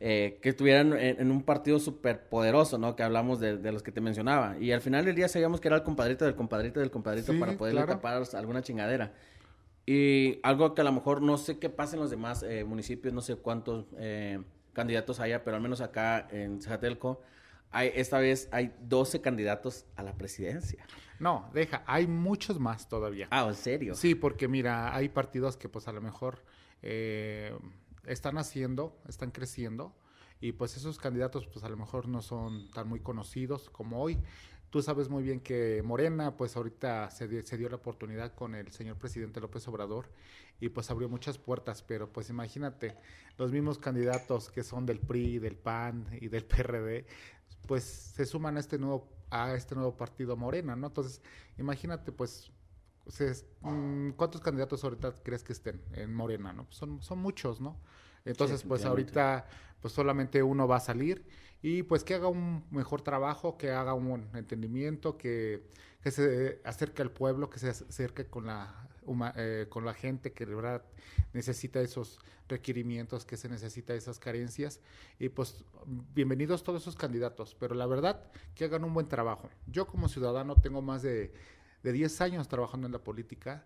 eh, 0.03 0.39
que 0.41 0.49
estuvieran 0.49 0.93
en, 0.93 1.21
en, 1.21 1.29
un 1.29 1.43
partido 1.43 1.77
súper 1.77 2.27
poderoso, 2.27 2.79
¿no? 2.79 2.95
Que 2.95 3.03
hablamos 3.03 3.39
de, 3.39 3.57
de, 3.57 3.71
los 3.71 3.83
que 3.83 3.91
te 3.91 4.01
mencionaba. 4.01 4.57
Y 4.59 4.71
al 4.71 4.81
final 4.81 5.05
del 5.05 5.15
día 5.15 5.27
sabíamos 5.27 5.61
que 5.61 5.67
era 5.67 5.77
el 5.77 5.83
compadrito 5.83 6.25
del 6.25 6.33
compadrito 6.33 6.79
del 6.79 6.89
compadrito 6.89 7.33
sí, 7.33 7.39
para 7.39 7.55
poderle 7.55 7.83
claro. 7.83 8.01
tapar 8.01 8.23
alguna 8.33 8.63
chingadera. 8.63 9.13
Y 9.85 10.39
algo 10.41 10.73
que 10.73 10.81
a 10.81 10.83
lo 10.83 10.91
mejor 10.91 11.21
no 11.21 11.37
sé 11.37 11.59
qué 11.59 11.69
pasa 11.69 11.95
en 11.95 12.01
los 12.01 12.09
demás 12.09 12.41
eh, 12.41 12.63
municipios, 12.63 13.13
no 13.13 13.21
sé 13.21 13.35
cuántos 13.35 13.85
eh, 13.99 14.41
candidatos 14.73 15.19
haya, 15.19 15.43
pero 15.43 15.55
al 15.55 15.61
menos 15.61 15.81
acá 15.81 16.27
en 16.31 16.61
Zajatelco, 16.63 17.21
hay, 17.69 17.91
esta 17.93 18.17
vez 18.17 18.49
hay 18.51 18.73
12 18.81 19.21
candidatos 19.21 19.85
a 19.95 20.01
la 20.01 20.13
presidencia. 20.13 20.83
No, 21.19 21.49
deja, 21.53 21.83
hay 21.85 22.07
muchos 22.07 22.59
más 22.59 22.89
todavía. 22.89 23.27
Ah, 23.29 23.45
¿en 23.47 23.53
serio? 23.53 23.93
Sí, 23.93 24.15
porque 24.15 24.47
mira, 24.47 24.95
hay 24.95 25.09
partidos 25.09 25.57
que 25.57 25.69
pues 25.69 25.87
a 25.87 25.91
lo 25.91 26.01
mejor 26.01 26.41
eh, 26.81 27.57
están 28.05 28.37
haciendo, 28.37 28.97
están 29.07 29.31
creciendo, 29.31 29.95
y 30.39 30.53
pues 30.53 30.75
esos 30.75 30.97
candidatos 30.97 31.47
pues 31.47 31.63
a 31.63 31.69
lo 31.69 31.77
mejor 31.77 32.07
no 32.07 32.21
son 32.21 32.69
tan 32.71 32.87
muy 32.87 32.99
conocidos 32.99 33.69
como 33.69 34.01
hoy. 34.01 34.19
Tú 34.71 34.81
sabes 34.81 35.09
muy 35.09 35.21
bien 35.21 35.41
que 35.41 35.83
Morena, 35.83 36.37
pues 36.37 36.55
ahorita 36.55 37.11
se, 37.11 37.27
dio 37.27 37.69
la 37.69 37.75
oportunidad 37.75 38.33
con 38.33 38.55
el 38.55 38.71
señor 38.71 38.97
presidente 38.97 39.41
López 39.41 39.67
Obrador 39.67 40.09
y 40.61 40.69
pues 40.69 40.89
abrió 40.89 41.09
muchas 41.09 41.37
puertas, 41.37 41.83
pero 41.83 42.11
pues 42.11 42.29
imagínate, 42.29 42.95
los 43.37 43.51
mismos 43.51 43.77
candidatos 43.79 44.49
que 44.49 44.63
son 44.63 44.85
del 44.85 44.99
PRI, 44.99 45.39
del 45.39 45.57
PAN 45.57 46.07
y 46.21 46.29
del 46.29 46.45
PRD, 46.47 47.05
pues 47.67 47.83
se 47.83 48.25
suman 48.25 48.55
a 48.55 48.61
este 48.61 48.77
nuevo, 48.77 49.09
a 49.29 49.53
este 49.55 49.75
nuevo 49.75 49.95
partido 49.97 50.37
Morena, 50.37 50.75
¿no? 50.75 50.87
Entonces, 50.87 51.21
imagínate, 51.57 52.13
pues, 52.13 52.51
mm, 53.61 54.11
¿cuántos 54.11 54.41
candidatos 54.41 54.83
ahorita 54.83 55.13
crees 55.23 55.43
que 55.43 55.53
estén 55.53 55.81
en 55.93 56.13
Morena, 56.13 56.53
no? 56.53 56.67
son, 56.69 57.01
son 57.01 57.19
muchos, 57.19 57.59
¿no? 57.61 57.77
Entonces, 58.25 58.63
pues 58.63 58.85
ahorita, 58.85 59.47
pues 59.81 59.93
solamente 59.93 60.43
uno 60.43 60.67
va 60.67 60.77
a 60.77 60.79
salir 60.79 61.25
y 61.61 61.83
pues 61.83 62.03
que 62.03 62.15
haga 62.15 62.27
un 62.27 62.65
mejor 62.71 63.01
trabajo, 63.01 63.57
que 63.57 63.71
haga 63.71 63.93
un 63.93 64.29
entendimiento, 64.33 65.17
que, 65.17 65.67
se 66.03 66.59
acerque 66.63 67.01
al 67.01 67.11
pueblo, 67.11 67.49
que 67.49 67.59
se 67.59 67.69
acerque 67.69 68.25
con 68.25 68.47
la, 68.47 68.87
eh, 69.35 69.67
con 69.69 69.85
la 69.85 69.93
gente 69.93 70.33
que 70.33 70.45
de 70.45 70.55
verdad 70.55 70.83
necesita 71.33 71.79
esos 71.81 72.19
requerimientos, 72.47 73.25
que 73.25 73.37
se 73.37 73.47
necesita 73.47 73.93
esas 73.93 74.17
carencias. 74.17 74.81
Y 75.19 75.29
pues 75.29 75.63
bienvenidos 76.13 76.63
todos 76.63 76.81
esos 76.81 76.95
candidatos, 76.95 77.55
pero 77.59 77.75
la 77.75 77.85
verdad 77.85 78.31
que 78.55 78.65
hagan 78.65 78.83
un 78.83 78.93
buen 78.93 79.07
trabajo. 79.07 79.49
Yo 79.67 79.85
como 79.85 80.09
ciudadano 80.09 80.55
tengo 80.55 80.81
más 80.81 81.03
de, 81.03 81.31
de 81.83 81.91
10 81.91 82.21
años 82.21 82.47
trabajando 82.47 82.87
en 82.87 82.93
la 82.93 83.03
política, 83.03 83.65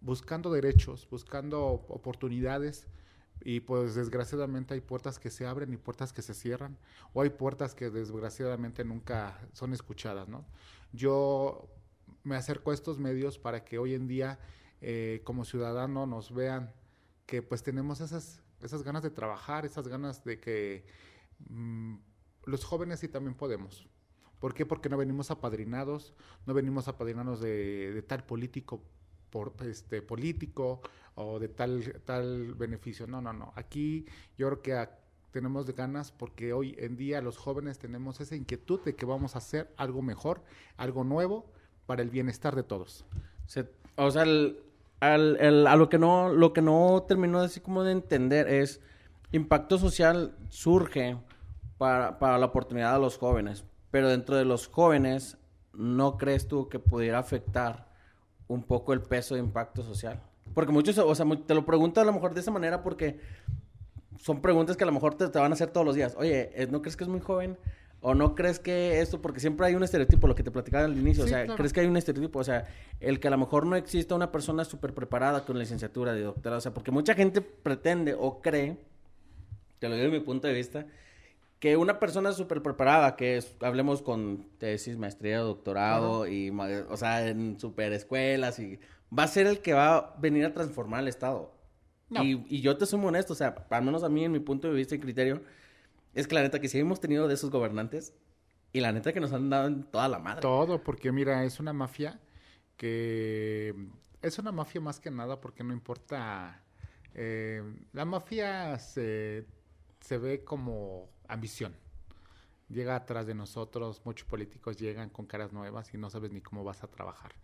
buscando 0.00 0.50
derechos, 0.50 1.06
buscando 1.10 1.64
oportunidades 1.66 2.86
y 3.42 3.60
pues 3.60 3.94
desgraciadamente 3.94 4.74
hay 4.74 4.80
puertas 4.80 5.18
que 5.18 5.30
se 5.30 5.46
abren 5.46 5.72
y 5.72 5.76
puertas 5.76 6.12
que 6.12 6.22
se 6.22 6.34
cierran, 6.34 6.76
o 7.14 7.22
hay 7.22 7.30
puertas 7.30 7.74
que 7.74 7.90
desgraciadamente 7.90 8.84
nunca 8.84 9.40
son 9.52 9.72
escuchadas, 9.72 10.28
¿no? 10.28 10.44
Yo 10.92 11.68
me 12.22 12.36
acerco 12.36 12.70
a 12.70 12.74
estos 12.74 12.98
medios 12.98 13.38
para 13.38 13.64
que 13.64 13.78
hoy 13.78 13.94
en 13.94 14.06
día 14.08 14.38
eh, 14.80 15.22
como 15.24 15.44
ciudadano 15.44 16.06
nos 16.06 16.34
vean 16.34 16.72
que 17.26 17.42
pues 17.42 17.62
tenemos 17.62 18.00
esas, 18.00 18.42
esas 18.60 18.82
ganas 18.82 19.02
de 19.02 19.10
trabajar, 19.10 19.64
esas 19.64 19.88
ganas 19.88 20.24
de 20.24 20.40
que 20.40 20.84
mm, 21.48 21.96
los 22.44 22.64
jóvenes 22.64 23.00
sí 23.00 23.08
también 23.08 23.34
podemos. 23.34 23.88
¿Por 24.40 24.54
qué? 24.54 24.66
Porque 24.66 24.88
no 24.88 24.96
venimos 24.96 25.30
apadrinados, 25.30 26.14
no 26.46 26.54
venimos 26.54 26.88
apadrinados 26.88 27.40
de, 27.40 27.92
de 27.92 28.02
tal 28.02 28.24
político 28.24 28.82
por, 29.30 29.54
este, 29.60 30.02
político 30.02 30.80
o 31.14 31.38
de 31.38 31.48
tal, 31.48 32.02
tal 32.04 32.54
beneficio. 32.54 33.06
No, 33.06 33.20
no, 33.20 33.32
no. 33.32 33.52
Aquí 33.56 34.06
yo 34.36 34.48
creo 34.48 34.62
que 34.62 34.88
tenemos 35.30 35.66
de 35.66 35.72
ganas 35.72 36.12
porque 36.12 36.52
hoy 36.52 36.74
en 36.78 36.96
día 36.96 37.20
los 37.20 37.38
jóvenes 37.38 37.78
tenemos 37.78 38.20
esa 38.20 38.36
inquietud 38.36 38.80
de 38.84 38.94
que 38.94 39.06
vamos 39.06 39.34
a 39.34 39.38
hacer 39.38 39.72
algo 39.76 40.02
mejor, 40.02 40.42
algo 40.76 41.04
nuevo 41.04 41.46
para 41.86 42.02
el 42.02 42.10
bienestar 42.10 42.54
de 42.56 42.62
todos. 42.62 43.04
o 43.96 44.10
sea, 44.10 44.24
a 45.00 45.16
lo 45.16 45.88
que 45.88 45.98
no, 45.98 46.30
lo 46.30 46.52
que 46.52 46.62
no 46.62 47.04
terminó 47.08 47.40
así 47.40 47.60
como 47.60 47.84
de 47.84 47.92
entender 47.92 48.48
es 48.48 48.80
impacto 49.32 49.78
social 49.78 50.36
surge 50.48 51.16
para, 51.78 52.18
para 52.18 52.36
la 52.38 52.46
oportunidad 52.46 52.94
de 52.94 53.00
los 53.00 53.16
jóvenes, 53.16 53.64
pero 53.90 54.08
dentro 54.08 54.36
de 54.36 54.44
los 54.44 54.66
jóvenes, 54.68 55.36
¿no 55.72 56.16
crees 56.16 56.48
tú 56.48 56.68
que 56.68 56.78
pudiera 56.78 57.18
afectar 57.18 57.88
un 58.48 58.62
poco 58.62 58.92
el 58.92 59.02
peso 59.02 59.34
de 59.34 59.40
impacto 59.40 59.82
social? 59.82 60.20
Porque 60.54 60.72
muchos, 60.72 60.98
o 60.98 61.14
sea, 61.14 61.26
te 61.46 61.54
lo 61.54 61.64
pregunto 61.64 62.00
a 62.00 62.04
lo 62.04 62.12
mejor 62.12 62.34
de 62.34 62.40
esa 62.40 62.50
manera 62.50 62.82
porque 62.82 63.20
son 64.18 64.42
preguntas 64.42 64.76
que 64.76 64.84
a 64.84 64.86
lo 64.86 64.92
mejor 64.92 65.14
te, 65.14 65.26
van 65.26 65.52
a 65.52 65.54
hacer 65.54 65.70
todos 65.70 65.86
los 65.86 65.94
días. 65.94 66.14
Oye, 66.18 66.50
eh, 66.54 66.68
¿no 66.70 66.82
crees 66.82 66.96
que 66.96 67.04
es 67.04 67.08
muy 67.08 67.20
joven? 67.20 67.56
¿O 68.02 68.14
no 68.14 68.34
crees 68.34 68.58
que 68.58 69.00
esto, 69.00 69.20
porque 69.20 69.40
siempre 69.40 69.66
hay 69.66 69.74
un 69.74 69.82
estereotipo, 69.82 70.26
lo 70.26 70.34
que 70.34 70.42
te 70.42 70.50
platicaba 70.50 70.86
al 70.86 70.96
inicio, 70.96 71.24
o 71.24 71.28
sea, 71.28 71.46
¿crees 71.54 71.72
que 71.72 71.80
hay 71.80 71.86
un 71.86 71.98
estereotipo? 71.98 72.38
O 72.38 72.44
sea, 72.44 72.66
el 72.98 73.20
que 73.20 73.28
a 73.28 73.30
lo 73.30 73.36
mejor 73.36 73.66
no 73.66 73.76
exista 73.76 74.14
una 74.14 74.32
persona 74.32 74.64
súper 74.64 74.94
preparada 74.94 75.44
con 75.44 75.58
licenciatura 75.58 76.14
de 76.14 76.22
doctorado, 76.22 76.58
o 76.58 76.60
sea, 76.62 76.72
porque 76.72 76.90
mucha 76.90 77.14
gente 77.14 77.42
pretende 77.42 78.14
o 78.18 78.40
cree, 78.40 78.78
te 79.78 79.88
lo 79.90 79.96
digo 79.96 80.06
de 80.06 80.18
mi 80.18 80.24
punto 80.24 80.48
de 80.48 80.54
vista, 80.54 80.86
que 81.60 81.76
una 81.76 82.00
persona 82.00 82.32
súper 82.32 82.62
preparada, 82.62 83.16
que 83.16 83.36
es, 83.36 83.54
hablemos 83.60 84.00
con 84.00 84.48
tesis, 84.58 84.96
maestría, 84.96 85.40
doctorado, 85.40 86.26
y, 86.26 86.50
o 86.50 86.96
sea, 86.96 87.28
en 87.28 87.60
super 87.60 87.92
escuelas 87.92 88.58
y 88.58 88.80
va 89.16 89.24
a 89.24 89.28
ser 89.28 89.46
el 89.46 89.60
que 89.60 89.74
va 89.74 89.96
a 89.96 90.16
venir 90.18 90.46
a 90.46 90.54
transformar 90.54 91.00
el 91.00 91.08
Estado. 91.08 91.54
Y, 92.08 92.60
yo 92.62 92.76
te 92.76 92.86
sumo 92.86 93.08
honesto, 93.08 93.34
o 93.34 93.36
sea, 93.36 93.66
al 93.68 93.84
menos 93.84 94.02
a 94.02 94.08
mí, 94.08 94.24
en 94.24 94.32
mi 94.32 94.40
punto 94.40 94.68
de 94.68 94.74
vista 94.74 94.94
y 94.94 95.00
criterio, 95.00 95.42
es 96.14 96.26
que 96.26 96.34
la 96.34 96.42
neta 96.42 96.60
que 96.60 96.68
sí 96.68 96.78
hemos 96.78 96.98
tenido 96.98 97.28
de 97.28 97.34
esos 97.34 97.50
gobernantes 97.50 98.14
y 98.72 98.80
la 98.80 98.90
neta 98.90 99.12
que 99.12 99.20
nos 99.20 99.32
han 99.32 99.50
dado 99.50 99.68
en 99.68 99.84
toda 99.84 100.08
la 100.08 100.18
madre. 100.18 100.40
Todo, 100.40 100.82
porque 100.82 101.12
mira, 101.12 101.44
es 101.44 101.60
una 101.60 101.74
mafia 101.74 102.18
que 102.76 103.74
es 104.22 104.38
una 104.38 104.50
mafia 104.50 104.80
más 104.80 104.98
que 104.98 105.10
nada 105.10 105.40
porque 105.40 105.62
no 105.62 105.74
importa. 105.74 106.64
Eh, 107.14 107.62
la 107.92 108.06
mafia 108.06 108.78
se, 108.78 109.46
se 110.00 110.18
ve 110.18 110.42
como 110.42 111.09
ambición. 111.32 111.74
Llega 112.68 112.94
atrás 112.94 113.26
de 113.26 113.34
nosotros, 113.34 114.00
muchos 114.04 114.28
políticos 114.28 114.76
llegan 114.76 115.10
con 115.10 115.26
caras 115.26 115.52
nuevas 115.52 115.92
y 115.92 115.98
no 115.98 116.08
sabes 116.08 116.30
ni 116.30 116.40
cómo 116.40 116.62
vas 116.62 116.84
a 116.84 116.86
trabajar. 116.86 117.34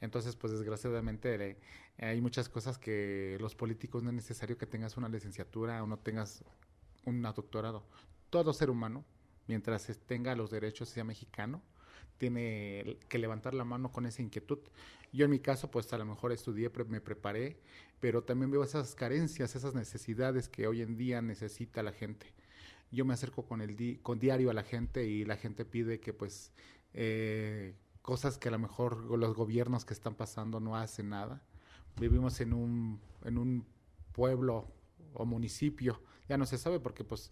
Entonces, 0.00 0.36
pues 0.36 0.52
desgraciadamente 0.52 1.58
hay 1.98 2.20
muchas 2.20 2.48
cosas 2.48 2.76
que 2.78 3.38
los 3.40 3.54
políticos 3.54 4.02
no 4.02 4.10
es 4.10 4.16
necesario 4.16 4.58
que 4.58 4.66
tengas 4.66 4.96
una 4.96 5.08
licenciatura 5.08 5.82
o 5.82 5.86
no 5.86 5.98
tengas 5.98 6.44
un 7.04 7.22
doctorado. 7.22 7.84
Todo 8.30 8.52
ser 8.52 8.68
humano, 8.68 9.04
mientras 9.46 9.86
tenga 10.06 10.34
los 10.34 10.50
derechos, 10.50 10.88
sea 10.88 11.04
mexicano, 11.04 11.62
tiene 12.18 12.98
que 13.08 13.18
levantar 13.18 13.54
la 13.54 13.64
mano 13.64 13.92
con 13.92 14.06
esa 14.06 14.22
inquietud. 14.22 14.58
Yo 15.12 15.24
en 15.24 15.30
mi 15.30 15.38
caso, 15.38 15.70
pues 15.70 15.92
a 15.92 15.98
lo 15.98 16.04
mejor 16.04 16.32
estudié, 16.32 16.70
me 16.88 17.00
preparé, 17.00 17.60
pero 18.00 18.24
también 18.24 18.50
veo 18.50 18.64
esas 18.64 18.94
carencias, 18.94 19.54
esas 19.54 19.74
necesidades 19.74 20.48
que 20.48 20.66
hoy 20.66 20.82
en 20.82 20.96
día 20.96 21.22
necesita 21.22 21.82
la 21.82 21.92
gente. 21.92 22.32
Yo 22.90 23.04
me 23.04 23.14
acerco 23.14 23.44
con 23.44 23.60
el 23.60 24.00
con 24.02 24.18
diario 24.18 24.50
a 24.50 24.54
la 24.54 24.62
gente 24.62 25.06
y 25.06 25.24
la 25.24 25.36
gente 25.36 25.64
pide 25.64 26.00
que 26.00 26.12
pues 26.12 26.52
eh, 26.92 27.74
cosas 28.02 28.38
que 28.38 28.48
a 28.48 28.52
lo 28.52 28.58
mejor 28.58 29.04
los 29.18 29.34
gobiernos 29.34 29.84
que 29.84 29.94
están 29.94 30.14
pasando 30.14 30.60
no 30.60 30.76
hacen 30.76 31.08
nada. 31.08 31.42
Vivimos 31.98 32.40
en 32.40 32.52
un, 32.52 33.00
en 33.24 33.38
un 33.38 33.66
pueblo 34.12 34.68
o 35.14 35.24
municipio, 35.24 36.00
ya 36.28 36.36
no 36.36 36.46
se 36.46 36.58
sabe 36.58 36.80
porque 36.80 37.04
pues 37.04 37.30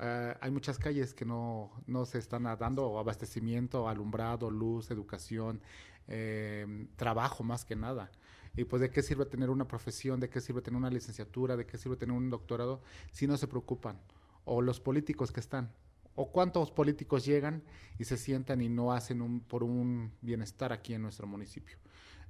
eh, 0.00 0.34
hay 0.40 0.50
muchas 0.50 0.78
calles 0.78 1.14
que 1.14 1.24
no, 1.24 1.70
no 1.86 2.04
se 2.06 2.18
están 2.18 2.44
dando 2.44 2.98
abastecimiento, 2.98 3.88
alumbrado, 3.88 4.50
luz, 4.50 4.90
educación, 4.90 5.60
eh, 6.08 6.86
trabajo 6.96 7.44
más 7.44 7.64
que 7.64 7.76
nada. 7.76 8.10
Y 8.56 8.64
pues 8.64 8.82
de 8.82 8.90
qué 8.90 9.02
sirve 9.02 9.24
tener 9.26 9.50
una 9.50 9.66
profesión, 9.66 10.20
de 10.20 10.28
qué 10.28 10.40
sirve 10.40 10.60
tener 10.60 10.78
una 10.78 10.90
licenciatura, 10.90 11.56
de 11.56 11.66
qué 11.66 11.78
sirve 11.78 11.96
tener 11.96 12.14
un 12.14 12.30
doctorado 12.30 12.82
si 13.12 13.26
no 13.26 13.36
se 13.36 13.48
preocupan. 13.48 13.98
O 14.44 14.62
los 14.62 14.80
políticos 14.80 15.32
que 15.32 15.40
están, 15.40 15.72
o 16.14 16.30
cuántos 16.30 16.70
políticos 16.70 17.24
llegan 17.24 17.62
y 17.98 18.04
se 18.04 18.16
sientan 18.16 18.60
y 18.60 18.68
no 18.68 18.92
hacen 18.92 19.22
un, 19.22 19.40
por 19.40 19.62
un 19.62 20.12
bienestar 20.20 20.72
aquí 20.72 20.94
en 20.94 21.02
nuestro 21.02 21.26
municipio. 21.26 21.76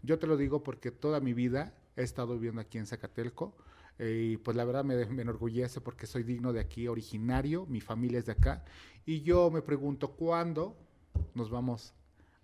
Yo 0.03 0.19
te 0.19 0.27
lo 0.27 0.37
digo 0.37 0.63
porque 0.63 0.91
toda 0.91 1.21
mi 1.21 1.33
vida 1.33 1.75
he 1.97 2.03
estado 2.03 2.35
viviendo 2.35 2.61
aquí 2.61 2.79
en 2.79 2.87
Zacatelco 2.87 3.57
eh, 3.99 4.33
y 4.33 4.37
pues 4.37 4.57
la 4.57 4.65
verdad 4.65 4.85
me, 4.85 5.01
enorgullece 5.01 5.81
porque 5.81 6.07
soy 6.07 6.23
digno 6.23 6.53
de 6.53 6.61
aquí, 6.61 6.89
originario, 6.89 7.67
mi 7.67 7.81
familia 7.81 8.19
es 8.19 8.27
de 8.27 8.33
acá 8.33 8.65
y 9.05 9.23
yo 9.23 9.51
me 9.51 9.63
pregunto 9.63 10.13
cuándo 10.13 10.77
nos 11.35 11.51
vamos 11.51 11.95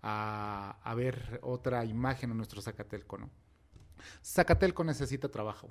a, 0.01 0.77
a 0.83 0.95
ver 0.95 1.39
otra 1.43 1.83
imagen 1.85 2.31
en 2.31 2.37
nuestro 2.37 2.61
Zacatelco, 2.61 3.17
¿no? 3.17 3.29
Zacatelco 4.23 4.83
necesita 4.83 5.27
trabajo, 5.27 5.69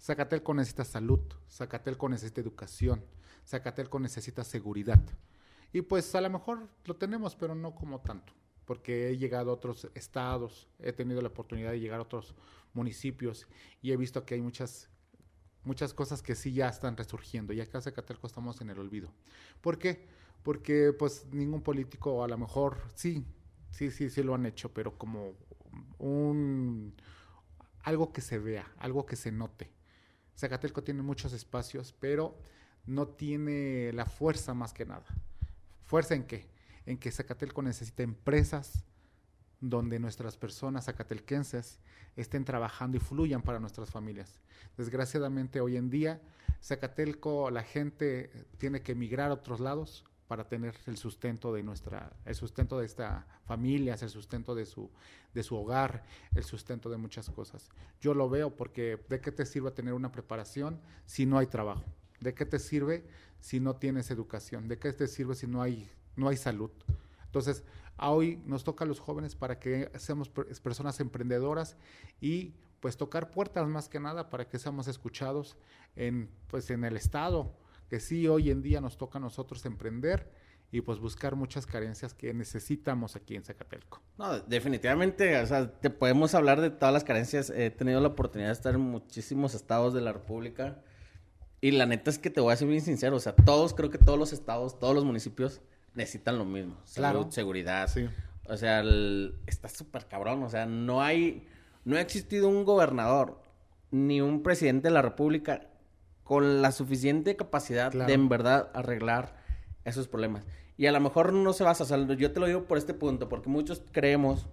Zacatelco 0.00 0.54
necesita 0.54 0.84
salud, 0.84 1.20
Zacatelco 1.50 2.08
necesita 2.08 2.40
educación, 2.40 3.04
Zacatelco 3.46 3.98
necesita 3.98 4.44
seguridad. 4.44 5.00
Y 5.72 5.82
pues 5.82 6.14
a 6.14 6.20
lo 6.20 6.30
mejor 6.30 6.68
lo 6.84 6.96
tenemos, 6.96 7.36
pero 7.36 7.54
no 7.54 7.74
como 7.74 8.00
tanto, 8.00 8.32
porque 8.64 9.10
he 9.10 9.16
llegado 9.16 9.50
a 9.50 9.54
otros 9.54 9.88
estados, 9.94 10.68
he 10.78 10.92
tenido 10.92 11.22
la 11.22 11.28
oportunidad 11.28 11.70
de 11.70 11.80
llegar 11.80 12.00
a 12.00 12.02
otros 12.02 12.34
municipios 12.72 13.46
y 13.82 13.92
he 13.92 13.96
visto 13.96 14.24
que 14.24 14.34
hay 14.34 14.42
muchas 14.42 14.88
muchas 15.62 15.92
cosas 15.92 16.22
que 16.22 16.34
sí 16.34 16.52
ya 16.52 16.68
están 16.68 16.96
resurgiendo 16.96 17.52
y 17.52 17.60
acá 17.60 17.78
en 17.78 17.82
Zacatelco 17.82 18.26
estamos 18.26 18.60
en 18.60 18.70
el 18.70 18.78
olvido. 18.78 19.12
¿Por 19.60 19.78
qué? 19.78 20.06
Porque 20.42 20.92
pues 20.92 21.26
ningún 21.32 21.62
político 21.62 22.24
a 22.24 22.28
lo 22.28 22.38
mejor 22.38 22.78
sí, 22.94 23.26
sí, 23.70 23.90
sí, 23.90 24.08
sí 24.08 24.22
lo 24.22 24.34
han 24.34 24.46
hecho, 24.46 24.72
pero 24.72 24.96
como 24.96 25.34
un 25.98 26.94
algo 27.82 28.12
que 28.12 28.20
se 28.20 28.38
vea, 28.38 28.72
algo 28.78 29.06
que 29.06 29.16
se 29.16 29.32
note. 29.32 29.70
Zacatelco 30.36 30.82
tiene 30.82 31.02
muchos 31.02 31.32
espacios, 31.32 31.94
pero 31.98 32.38
no 32.86 33.08
tiene 33.08 33.92
la 33.92 34.06
fuerza 34.06 34.54
más 34.54 34.72
que 34.72 34.86
nada. 34.86 35.06
¿Fuerza 35.84 36.14
en 36.14 36.24
qué? 36.24 36.46
En 36.86 36.98
que 36.98 37.10
Zacatelco 37.10 37.62
necesita 37.62 38.02
empresas 38.02 38.84
donde 39.60 39.98
nuestras 39.98 40.36
personas 40.36 40.86
zacatelquenses 40.86 41.78
estén 42.16 42.44
trabajando 42.44 42.96
y 42.96 43.00
fluyan 43.00 43.42
para 43.42 43.60
nuestras 43.60 43.90
familias. 43.90 44.40
Desgraciadamente 44.76 45.60
hoy 45.60 45.76
en 45.76 45.90
día 45.90 46.20
Zacatelco 46.62 47.50
la 47.50 47.62
gente 47.62 48.30
tiene 48.58 48.82
que 48.82 48.92
emigrar 48.92 49.30
a 49.30 49.34
otros 49.34 49.60
lados 49.60 50.04
para 50.28 50.48
tener 50.48 50.74
el 50.86 50.96
sustento 50.96 51.52
de 51.52 51.62
nuestra, 51.62 52.12
el 52.24 52.36
sustento 52.36 52.78
de 52.78 52.86
esta 52.86 53.26
familia, 53.46 53.96
el 54.00 54.08
sustento 54.10 54.54
de 54.54 54.64
su, 54.64 54.88
de 55.34 55.42
su 55.42 55.56
hogar, 55.56 56.04
el 56.34 56.44
sustento 56.44 56.88
de 56.88 56.96
muchas 56.96 57.28
cosas. 57.30 57.68
Yo 58.00 58.14
lo 58.14 58.30
veo 58.30 58.54
porque 58.54 59.04
¿de 59.08 59.20
qué 59.20 59.32
te 59.32 59.44
sirve 59.44 59.72
tener 59.72 59.92
una 59.92 60.12
preparación 60.12 60.80
si 61.04 61.26
no 61.26 61.36
hay 61.38 61.48
trabajo? 61.48 61.84
¿De 62.20 62.34
qué 62.34 62.44
te 62.44 62.58
sirve 62.58 63.04
si 63.40 63.60
no 63.60 63.76
tienes 63.76 64.10
educación? 64.10 64.68
¿De 64.68 64.78
qué 64.78 64.92
te 64.92 65.06
sirve 65.06 65.34
si 65.34 65.46
no 65.46 65.62
hay, 65.62 65.90
no 66.16 66.28
hay 66.28 66.36
salud? 66.36 66.70
Entonces, 67.24 67.64
hoy 67.98 68.42
nos 68.44 68.64
toca 68.64 68.84
a 68.84 68.88
los 68.88 69.00
jóvenes 69.00 69.34
para 69.34 69.58
que 69.58 69.90
seamos 69.96 70.28
personas 70.28 71.00
emprendedoras 71.00 71.76
y 72.20 72.54
pues 72.80 72.96
tocar 72.96 73.30
puertas 73.30 73.68
más 73.68 73.88
que 73.88 74.00
nada 74.00 74.30
para 74.30 74.48
que 74.48 74.58
seamos 74.58 74.88
escuchados 74.88 75.56
en 75.96 76.30
pues 76.48 76.70
en 76.70 76.84
el 76.84 76.96
estado, 76.96 77.54
que 77.88 78.00
sí 78.00 78.26
hoy 78.26 78.50
en 78.50 78.62
día 78.62 78.80
nos 78.80 78.96
toca 78.96 79.18
a 79.18 79.20
nosotros 79.20 79.64
emprender 79.66 80.30
y 80.72 80.80
pues 80.80 80.98
buscar 80.98 81.36
muchas 81.36 81.66
carencias 81.66 82.14
que 82.14 82.32
necesitamos 82.32 83.16
aquí 83.16 83.34
en 83.34 83.42
Zacatelco. 83.42 84.00
No, 84.18 84.38
definitivamente, 84.40 85.40
o 85.40 85.46
sea, 85.46 85.70
te 85.80 85.90
podemos 85.90 86.34
hablar 86.34 86.60
de 86.60 86.70
todas 86.70 86.92
las 86.92 87.04
carencias. 87.04 87.50
He 87.50 87.70
tenido 87.70 88.00
la 88.00 88.08
oportunidad 88.08 88.48
de 88.48 88.54
estar 88.54 88.74
en 88.74 88.80
muchísimos 88.80 89.54
estados 89.54 89.94
de 89.94 90.00
la 90.00 90.12
República 90.12 90.80
y 91.60 91.72
la 91.72 91.86
neta 91.86 92.10
es 92.10 92.18
que 92.18 92.30
te 92.30 92.40
voy 92.40 92.52
a 92.52 92.56
ser 92.56 92.68
bien 92.68 92.80
sincero, 92.80 93.16
o 93.16 93.20
sea, 93.20 93.34
todos, 93.34 93.74
creo 93.74 93.90
que 93.90 93.98
todos 93.98 94.18
los 94.18 94.32
estados, 94.32 94.78
todos 94.78 94.94
los 94.94 95.04
municipios 95.04 95.60
necesitan 95.94 96.38
lo 96.38 96.44
mismo. 96.44 96.76
Salud, 96.84 97.30
seguridad. 97.30 97.88
Sí. 97.88 98.08
O 98.46 98.56
sea, 98.56 98.82
está 99.46 99.68
súper 99.68 100.06
cabrón, 100.06 100.42
o 100.42 100.48
sea, 100.48 100.66
no 100.66 101.02
hay, 101.02 101.46
no 101.84 101.96
ha 101.96 102.00
existido 102.00 102.48
un 102.48 102.64
gobernador 102.64 103.40
ni 103.90 104.20
un 104.20 104.42
presidente 104.42 104.88
de 104.88 104.94
la 104.94 105.02
República 105.02 105.68
con 106.24 106.62
la 106.62 106.72
suficiente 106.72 107.36
capacidad 107.36 107.92
de 107.92 108.12
en 108.12 108.28
verdad 108.28 108.70
arreglar 108.72 109.36
esos 109.84 110.08
problemas. 110.08 110.44
Y 110.76 110.86
a 110.86 110.92
lo 110.92 111.00
mejor 111.00 111.32
no 111.32 111.52
se 111.52 111.64
basa, 111.64 111.84
o 111.84 111.86
sea, 111.86 111.98
yo 112.14 112.32
te 112.32 112.40
lo 112.40 112.46
digo 112.46 112.64
por 112.64 112.78
este 112.78 112.94
punto, 112.94 113.28
porque 113.28 113.50
muchos 113.50 113.82
creemos, 113.92 114.46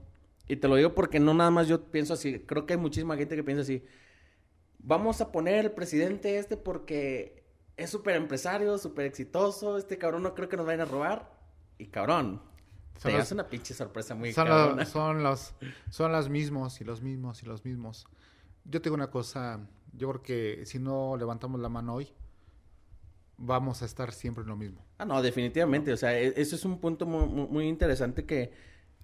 y 0.47 0.57
te 0.57 0.67
lo 0.67 0.75
digo 0.75 0.93
porque 0.93 1.19
no 1.19 1.33
nada 1.33 1.51
más 1.51 1.67
yo 1.67 1.85
pienso 1.85 2.13
así, 2.13 2.39
creo 2.39 2.65
que 2.65 2.73
hay 2.73 2.79
muchísima 2.79 3.15
gente 3.15 3.35
que 3.35 3.43
piensa 3.43 3.61
así, 3.61 3.83
vamos 4.79 5.21
a 5.21 5.31
poner 5.31 5.65
el 5.65 5.71
presidente 5.71 6.37
este 6.37 6.57
porque 6.57 7.43
es 7.75 7.89
súper 7.89 8.15
empresario, 8.15 8.77
súper 8.77 9.05
exitoso, 9.05 9.77
este 9.77 9.97
cabrón 9.97 10.23
no 10.23 10.33
creo 10.33 10.49
que 10.49 10.57
nos 10.57 10.65
vayan 10.65 10.81
a 10.81 10.85
robar, 10.85 11.31
y 11.77 11.87
cabrón, 11.87 12.41
te 13.01 13.15
hace 13.15 13.33
una 13.33 13.47
pinche 13.47 13.73
sorpresa 13.73 14.15
muy 14.15 14.33
son 14.33 14.49
Los, 14.49 14.89
son 14.89 15.23
los, 15.23 15.53
son 15.89 16.11
los 16.11 16.29
mismos 16.29 16.81
y 16.81 16.83
los 16.83 17.01
mismos 17.01 17.43
y 17.43 17.45
los 17.45 17.63
mismos. 17.63 18.07
Yo 18.65 18.81
tengo 18.81 18.95
una 18.95 19.11
cosa, 19.11 19.59
yo 19.93 20.09
creo 20.09 20.23
que 20.23 20.65
si 20.65 20.79
no 20.79 21.15
levantamos 21.17 21.61
la 21.61 21.69
mano 21.69 21.95
hoy, 21.95 22.11
vamos 23.37 23.83
a 23.83 23.85
estar 23.85 24.11
siempre 24.11 24.41
en 24.41 24.49
lo 24.49 24.55
mismo. 24.55 24.83
Ah, 24.97 25.05
no, 25.05 25.21
definitivamente. 25.21 25.93
O 25.93 25.97
sea, 25.97 26.19
e, 26.19 26.33
eso 26.35 26.55
es 26.55 26.65
un 26.65 26.79
punto 26.79 27.05
muy, 27.05 27.47
muy 27.47 27.67
interesante 27.67 28.25
que 28.25 28.51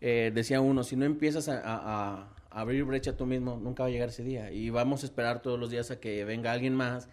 eh, 0.02 0.32
decía 0.34 0.60
uno, 0.60 0.84
si 0.84 0.96
no 0.96 1.06
empiezas 1.06 1.48
a, 1.48 2.36
abrir 2.54 2.84
brecha 2.84 3.18
tú 3.18 3.26
mismo, 3.26 3.58
nunca 3.58 3.84
va 3.84 3.90
a 3.90 3.92
llegar 3.92 4.10
ese 4.10 4.24
día. 4.24 4.52
Y 4.52 4.70
vamos 4.70 5.04
a 5.04 5.06
esperar 5.06 5.42
todos 5.42 5.60
los 5.60 5.70
días 5.70 5.92
a 5.92 6.00
que 6.00 6.24
venga 6.24 6.52
alguien 6.52 6.76
más 6.76 7.10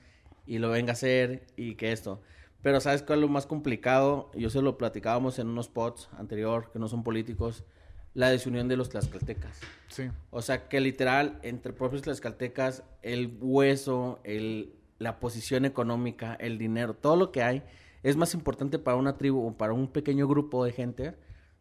y 0.46 0.58
lo 0.58 0.70
venga 0.70 0.90
a 0.90 0.92
hacer 0.92 1.46
y 1.56 1.74
que 1.74 1.92
esto. 1.92 2.20
Pero 2.62 2.80
¿sabes 2.80 3.02
cuál 3.02 3.20
es 3.20 3.22
lo 3.22 3.28
más 3.28 3.46
complicado? 3.46 4.30
Yo 4.34 4.50
se 4.50 4.60
lo 4.60 4.76
platicábamos 4.76 5.38
en 5.38 5.48
unos 5.48 5.68
pods 5.68 6.10
anterior, 6.18 6.70
que 6.72 6.78
no 6.78 6.88
son 6.88 7.02
políticos, 7.02 7.64
la 8.12 8.28
desunión 8.28 8.68
de 8.68 8.76
los 8.76 8.90
tlaxcaltecas. 8.90 9.60
Sí. 9.88 10.10
O 10.30 10.42
sea, 10.42 10.68
que 10.68 10.80
literal, 10.80 11.38
entre 11.42 11.72
propios 11.72 12.02
tlaxcaltecas, 12.02 12.82
el 13.02 13.38
hueso, 13.40 14.20
el, 14.24 14.74
la 14.98 15.20
posición 15.20 15.64
económica, 15.64 16.34
el 16.34 16.58
dinero, 16.58 16.94
todo 16.94 17.16
lo 17.16 17.32
que 17.32 17.42
hay, 17.42 17.62
es 18.02 18.16
más 18.16 18.34
importante 18.34 18.78
para 18.78 18.96
una 18.96 19.16
tribu 19.16 19.46
o 19.46 19.56
para 19.56 19.72
un 19.72 19.88
pequeño 19.88 20.28
grupo 20.28 20.64
de 20.64 20.72
gente 20.72 21.14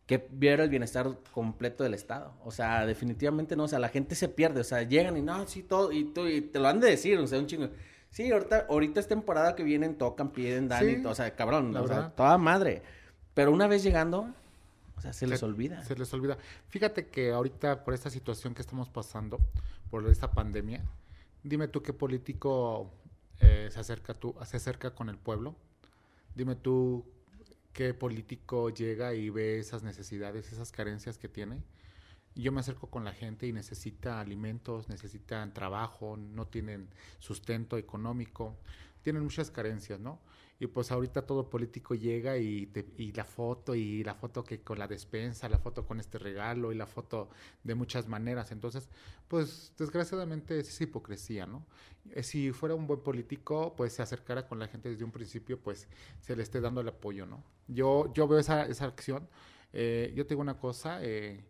que 0.10 0.28
viera 0.32 0.64
el 0.64 0.72
bienestar 0.72 1.20
completo 1.32 1.84
del 1.84 1.94
Estado. 1.94 2.34
O 2.44 2.50
sea, 2.50 2.84
definitivamente 2.88 3.56
no, 3.56 3.66
o 3.66 3.68
sea, 3.68 3.78
la 3.78 3.90
gente 3.90 4.16
se 4.16 4.28
pierde, 4.28 4.62
o 4.62 4.64
sea, 4.64 4.82
llegan 4.82 5.16
y 5.18 5.22
no, 5.22 5.46
sí, 5.46 5.62
todo, 5.62 5.92
y, 5.92 6.06
tú, 6.06 6.26
y 6.26 6.42
te 6.42 6.58
lo 6.58 6.68
han 6.68 6.80
de 6.80 6.90
decir, 6.90 7.20
o 7.20 7.28
sea, 7.28 7.38
un 7.38 7.46
chingo. 7.46 7.70
Sí, 8.10 8.32
ahorita, 8.32 8.66
ahorita 8.68 9.00
es 9.02 9.08
temporada 9.08 9.56
que 9.56 9.62
vienen, 9.62 10.00
tocan, 10.00 10.32
piden, 10.32 10.68
dan 10.68 10.90
y 10.90 11.04
todo, 11.04 11.12
o 11.12 11.16
sea, 11.16 11.36
cabrón, 11.36 11.78
o 11.78 11.88
sea, 11.88 12.10
toda 12.10 12.40
madre. 12.40 12.82
Pero 13.36 13.52
una 13.52 13.68
vez 13.68 13.84
llegando, 13.84 14.34
o 14.98 15.00
sea, 15.00 15.14
se, 15.14 15.28
les 15.28 15.44
olvida. 15.44 15.84
Se 15.84 15.96
les 15.96 16.12
olvida. 16.12 16.40
Fíjate 16.70 17.06
que 17.06 17.32
ahorita 17.32 17.84
por 17.84 17.94
esta 17.94 18.10
situación 18.10 18.56
que 18.56 18.64
estamos 18.64 18.90
pasando, 18.90 19.38
por 19.92 20.08
esta 20.08 20.32
pandemia, 20.32 20.84
dime 21.44 21.68
tú 21.68 21.84
qué 21.84 21.94
político 21.94 22.90
eh, 23.42 23.70
se 23.72 23.80
acerca 23.80 24.16
tú, 24.16 24.34
se 24.44 24.58
acerca 24.58 24.90
con 24.90 25.08
el 25.08 25.20
pueblo. 25.20 25.56
Dime 26.34 26.56
tú 26.56 27.06
qué 27.74 27.94
político 27.94 28.70
llega 28.70 29.14
y 29.14 29.30
ve 29.30 29.60
esas 29.60 29.84
necesidades, 29.84 30.52
esas 30.52 30.72
carencias 30.72 31.18
que 31.18 31.30
tiene 31.30 31.64
yo 32.36 32.52
me 32.52 32.60
acerco 32.60 32.90
con 32.90 33.04
la 33.04 33.14
gente 33.14 33.48
y 33.48 33.54
necesita 33.54 34.20
alimentos, 34.20 34.88
necesitan 34.90 35.54
trabajo, 35.54 36.18
no 36.18 36.48
tienen 36.48 36.90
sustento 37.20 37.78
económico, 37.78 38.58
tienen 39.02 39.24
muchas 39.24 39.52
carencias, 39.52 40.00
¿no? 40.00 40.20
Y 40.62 40.68
pues 40.68 40.92
ahorita 40.92 41.26
todo 41.26 41.50
político 41.50 41.96
llega 41.96 42.38
y, 42.38 42.70
la 43.16 43.24
foto 43.24 43.76
y 43.76 44.04
la 44.04 44.14
foto 44.14 44.44
que 44.44 44.62
con 44.62 44.78
la 44.78 44.88
despensa, 44.90 45.48
la 45.48 45.58
foto 45.58 45.86
con 45.86 46.02
este 46.02 46.18
regalo 46.18 46.74
y 46.74 46.76
la 46.76 46.86
foto 46.86 47.30
de 47.64 47.76
muchas 47.76 48.10
maneras. 48.10 48.52
Entonces, 48.52 48.90
pues 49.30 49.72
desgraciadamente 49.78 50.60
es 50.60 50.82
hipocresía, 50.82 51.46
¿no? 51.46 51.66
Eh, 52.12 52.24
si 52.24 52.52
fuera 52.52 52.76
un 52.76 52.88
buen 52.88 53.02
político, 53.02 53.74
pues 53.78 53.94
se 53.94 54.02
acercara 54.02 54.48
con 54.48 54.60
la 54.60 54.68
gente 54.68 54.90
desde 54.90 55.06
un 55.06 55.12
principio, 55.12 55.62
pues 55.62 55.88
se 56.20 56.36
le 56.36 56.44
esté 56.44 56.60
dando 56.60 56.82
el 56.82 56.90
apoyo, 56.90 57.26
¿no? 57.26 57.42
Yo, 57.68 58.12
yo 58.14 58.28
veo 58.28 58.40
esa, 58.40 58.66
esa 58.66 58.86
acción. 58.86 59.30
Eh, 59.72 60.12
yo 60.14 60.28
tengo 60.28 60.42
una 60.42 60.58
cosa, 60.58 61.00
eh, 61.02 61.46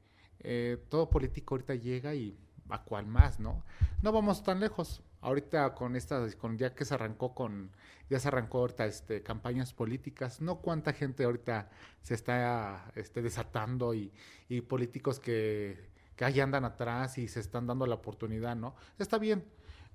todo 0.88 1.10
político 1.10 1.56
ahorita 1.56 1.74
llega 1.74 2.14
y 2.14 2.38
a 2.70 2.84
cuál 2.84 3.08
más, 3.08 3.40
¿no? 3.40 3.64
No 4.04 4.12
vamos 4.12 4.44
tan 4.44 4.60
lejos. 4.60 5.02
Ahorita 5.22 5.74
con 5.74 5.96
esta, 5.96 6.26
con 6.38 6.58
ya 6.58 6.74
que 6.74 6.86
se 6.86 6.94
arrancó 6.94 7.34
con, 7.34 7.72
ya 8.10 8.20
se 8.20 8.28
arrancó 8.30 8.60
ahorita 8.60 8.86
este, 8.86 9.22
campañas 9.22 9.74
políticas, 9.74 10.42
no 10.42 10.62
cuánta 10.62 10.94
gente 10.94 11.24
ahorita 11.24 11.70
se 12.02 12.14
está 12.14 12.92
este, 12.96 13.22
desatando 13.22 13.94
y, 13.94 14.14
y 14.48 14.62
políticos 14.62 15.20
que, 15.20 15.90
que 16.16 16.26
ahí 16.26 16.40
andan 16.40 16.66
atrás 16.66 17.18
y 17.18 17.28
se 17.28 17.40
están 17.40 17.68
dando 17.68 17.86
la 17.86 17.96
oportunidad, 17.96 18.56
¿no? 18.56 18.76
Está 18.98 19.18
bien, 19.18 19.44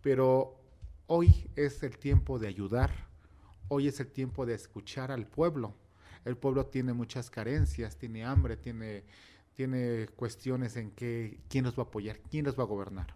pero 0.02 0.60
hoy 1.06 1.50
es 1.56 1.82
el 1.82 1.98
tiempo 1.98 2.38
de 2.38 2.48
ayudar, 2.48 2.90
hoy 3.68 3.88
es 3.88 4.00
el 4.00 4.12
tiempo 4.12 4.44
de 4.44 4.54
escuchar 4.54 5.10
al 5.10 5.26
pueblo. 5.26 5.74
El 6.24 6.36
pueblo 6.36 6.66
tiene 6.66 6.92
muchas 6.94 7.30
carencias, 7.30 7.96
tiene 7.96 8.24
hambre, 8.24 8.56
tiene 8.56 9.04
tiene 9.54 10.08
cuestiones 10.16 10.76
en 10.76 10.90
que 10.90 11.38
quién 11.48 11.64
nos 11.64 11.78
va 11.78 11.84
a 11.84 11.86
apoyar, 11.86 12.18
quién 12.30 12.44
nos 12.44 12.58
va 12.58 12.64
a 12.64 12.66
gobernar. 12.66 13.14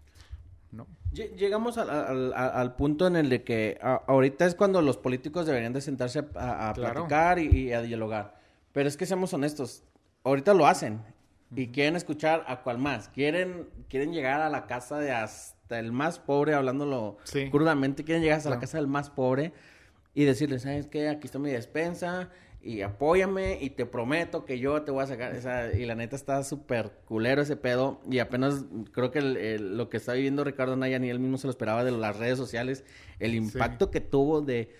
¿No? 0.72 0.86
Llegamos 1.12 1.78
al, 1.78 2.74
punto 2.76 3.06
en 3.06 3.16
el 3.16 3.28
de 3.28 3.42
que 3.42 3.78
ahorita 3.80 4.46
es 4.46 4.54
cuando 4.54 4.82
los 4.82 4.96
políticos 4.96 5.46
deberían 5.46 5.72
de 5.72 5.80
sentarse 5.80 6.24
a, 6.34 6.72
platicar 6.74 7.38
y, 7.38 7.72
a 7.72 7.82
dialogar. 7.82 8.38
Pero 8.72 8.88
es 8.88 8.96
que 8.96 9.06
seamos 9.06 9.32
honestos, 9.32 9.84
ahorita 10.24 10.54
lo 10.54 10.66
hacen 10.66 11.00
y 11.54 11.68
quieren 11.68 11.96
escuchar 11.96 12.44
a 12.46 12.62
cuál 12.62 12.78
más. 12.78 13.08
Quieren, 13.08 13.68
quieren 13.88 14.12
llegar 14.12 14.42
a 14.42 14.50
la 14.50 14.66
casa 14.66 14.98
de 14.98 15.12
hasta 15.12 15.78
el 15.78 15.92
más 15.92 16.18
pobre, 16.18 16.54
hablándolo 16.54 17.18
crudamente, 17.50 18.04
quieren 18.04 18.22
llegar 18.22 18.38
hasta 18.38 18.50
la 18.50 18.60
casa 18.60 18.78
del 18.78 18.86
más 18.86 19.10
pobre 19.10 19.52
y 20.14 20.24
decirles, 20.24 20.62
¿sabes 20.62 20.86
qué? 20.86 21.08
Aquí 21.08 21.26
está 21.26 21.38
mi 21.38 21.50
despensa, 21.50 22.30
y 22.60 22.82
apóyame 22.82 23.58
y 23.60 23.70
te 23.70 23.86
prometo 23.86 24.44
que 24.44 24.58
yo 24.58 24.82
te 24.82 24.90
voy 24.90 25.04
a 25.04 25.06
sacar. 25.06 25.36
Y 25.76 25.86
la 25.86 25.94
neta 25.94 26.16
está 26.16 26.42
súper 26.42 26.90
culero 27.04 27.42
ese 27.42 27.56
pedo. 27.56 28.00
Y 28.10 28.18
apenas 28.18 28.64
creo 28.92 29.10
que 29.10 29.58
lo 29.60 29.88
que 29.88 29.96
está 29.96 30.12
viviendo 30.14 30.44
Ricardo 30.44 30.76
Naya 30.76 30.98
ni 30.98 31.08
él 31.08 31.20
mismo 31.20 31.38
se 31.38 31.46
lo 31.46 31.52
esperaba 31.52 31.84
de 31.84 31.92
las 31.92 32.16
redes 32.16 32.36
sociales. 32.36 32.84
El 33.20 33.34
impacto 33.34 33.90
que 33.90 34.00
tuvo 34.00 34.40
de, 34.40 34.74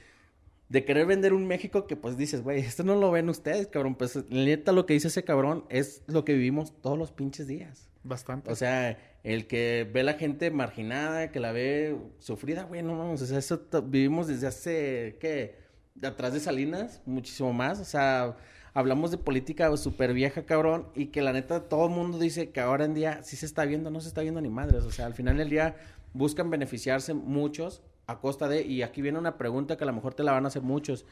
de 0.69 0.85
querer 0.85 1.07
vender 1.07 1.33
un 1.33 1.47
México 1.47 1.87
que 1.87 1.97
pues 1.97 2.17
dices, 2.17 2.43
güey, 2.43 2.61
esto 2.61 2.83
no 2.83 2.97
lo 2.97 3.13
ven 3.13 3.29
ustedes, 3.29 3.69
cabrón. 3.69 3.95
Pues 3.95 4.17
la 4.17 4.45
neta 4.45 4.73
lo 4.73 4.85
que 4.85 4.95
dice 4.95 5.09
ese 5.09 5.23
cabrón 5.23 5.65
es 5.69 6.03
lo 6.09 6.25
que 6.25 6.35
vivimos 6.35 6.75
todos 6.83 6.99
los 6.99 7.13
pinches 7.13 7.47
días. 7.47 7.89
Bastante. 8.03 8.51
O 8.51 8.57
sea, 8.57 8.99
el 9.23 9.47
que 9.47 9.89
ve 9.93 10.03
la 10.03 10.15
gente 10.15 10.51
marginada, 10.51 11.31
que 11.31 11.41
la 11.41 11.53
ve 11.53 11.97
sufrida, 12.19 12.65
güey, 12.65 12.83
no 12.83 12.99
vamos, 12.99 13.23
o 13.23 13.27
sea, 13.27 13.39
eso 13.39 13.67
vivimos 13.85 14.29
desde 14.29 14.47
hace, 14.47 15.17
¿qué? 15.21 15.68
Atrás 16.03 16.33
de 16.33 16.41
Salinas, 16.41 17.01
muchísimo 17.07 17.53
más. 17.53 17.81
O 17.81 17.85
sea, 17.85 18.37
hablamos 18.75 19.11
de 19.11 19.19
política 19.19 19.75
súper 19.77 20.13
vieja, 20.13 20.45
cabrón, 20.45 20.89
y 20.95 21.07
que 21.07 21.23
la 21.23 21.33
neta 21.33 21.69
todo 21.69 21.87
el 21.87 21.93
mundo 21.93 22.19
dice 22.19 22.51
que 22.51 22.61
ahora 22.61 22.85
en 22.85 22.95
día 22.95 23.23
sí 23.23 23.37
se 23.37 23.47
está 23.47 23.65
viendo, 23.65 23.91
no 23.91 24.01
se 24.01 24.09
está 24.09 24.23
viendo 24.23 24.41
ni 24.41 24.49
madres. 24.49 24.85
O 24.85 24.91
sea, 24.91 25.07
al 25.07 25.15
final 25.15 25.37
del 25.37 25.51
día 25.51 25.77
buscan 26.13 26.51
beneficiarse 26.51 27.15
muchos 27.15 27.83
a 28.07 28.21
costa 28.21 28.49
de, 28.49 28.63
y 28.63 28.83
aquí 28.83 29.03
viene 29.03 29.19
una 29.19 29.37
pregunta 29.37 29.77
que 29.77 29.85
a 29.85 29.87
lo 29.87 29.93
mejor 29.93 30.15
te 30.15 30.25
la 30.25 30.33
van 30.33 30.45
a 30.45 30.49
hacer 30.49 30.63
muchos. 30.63 31.05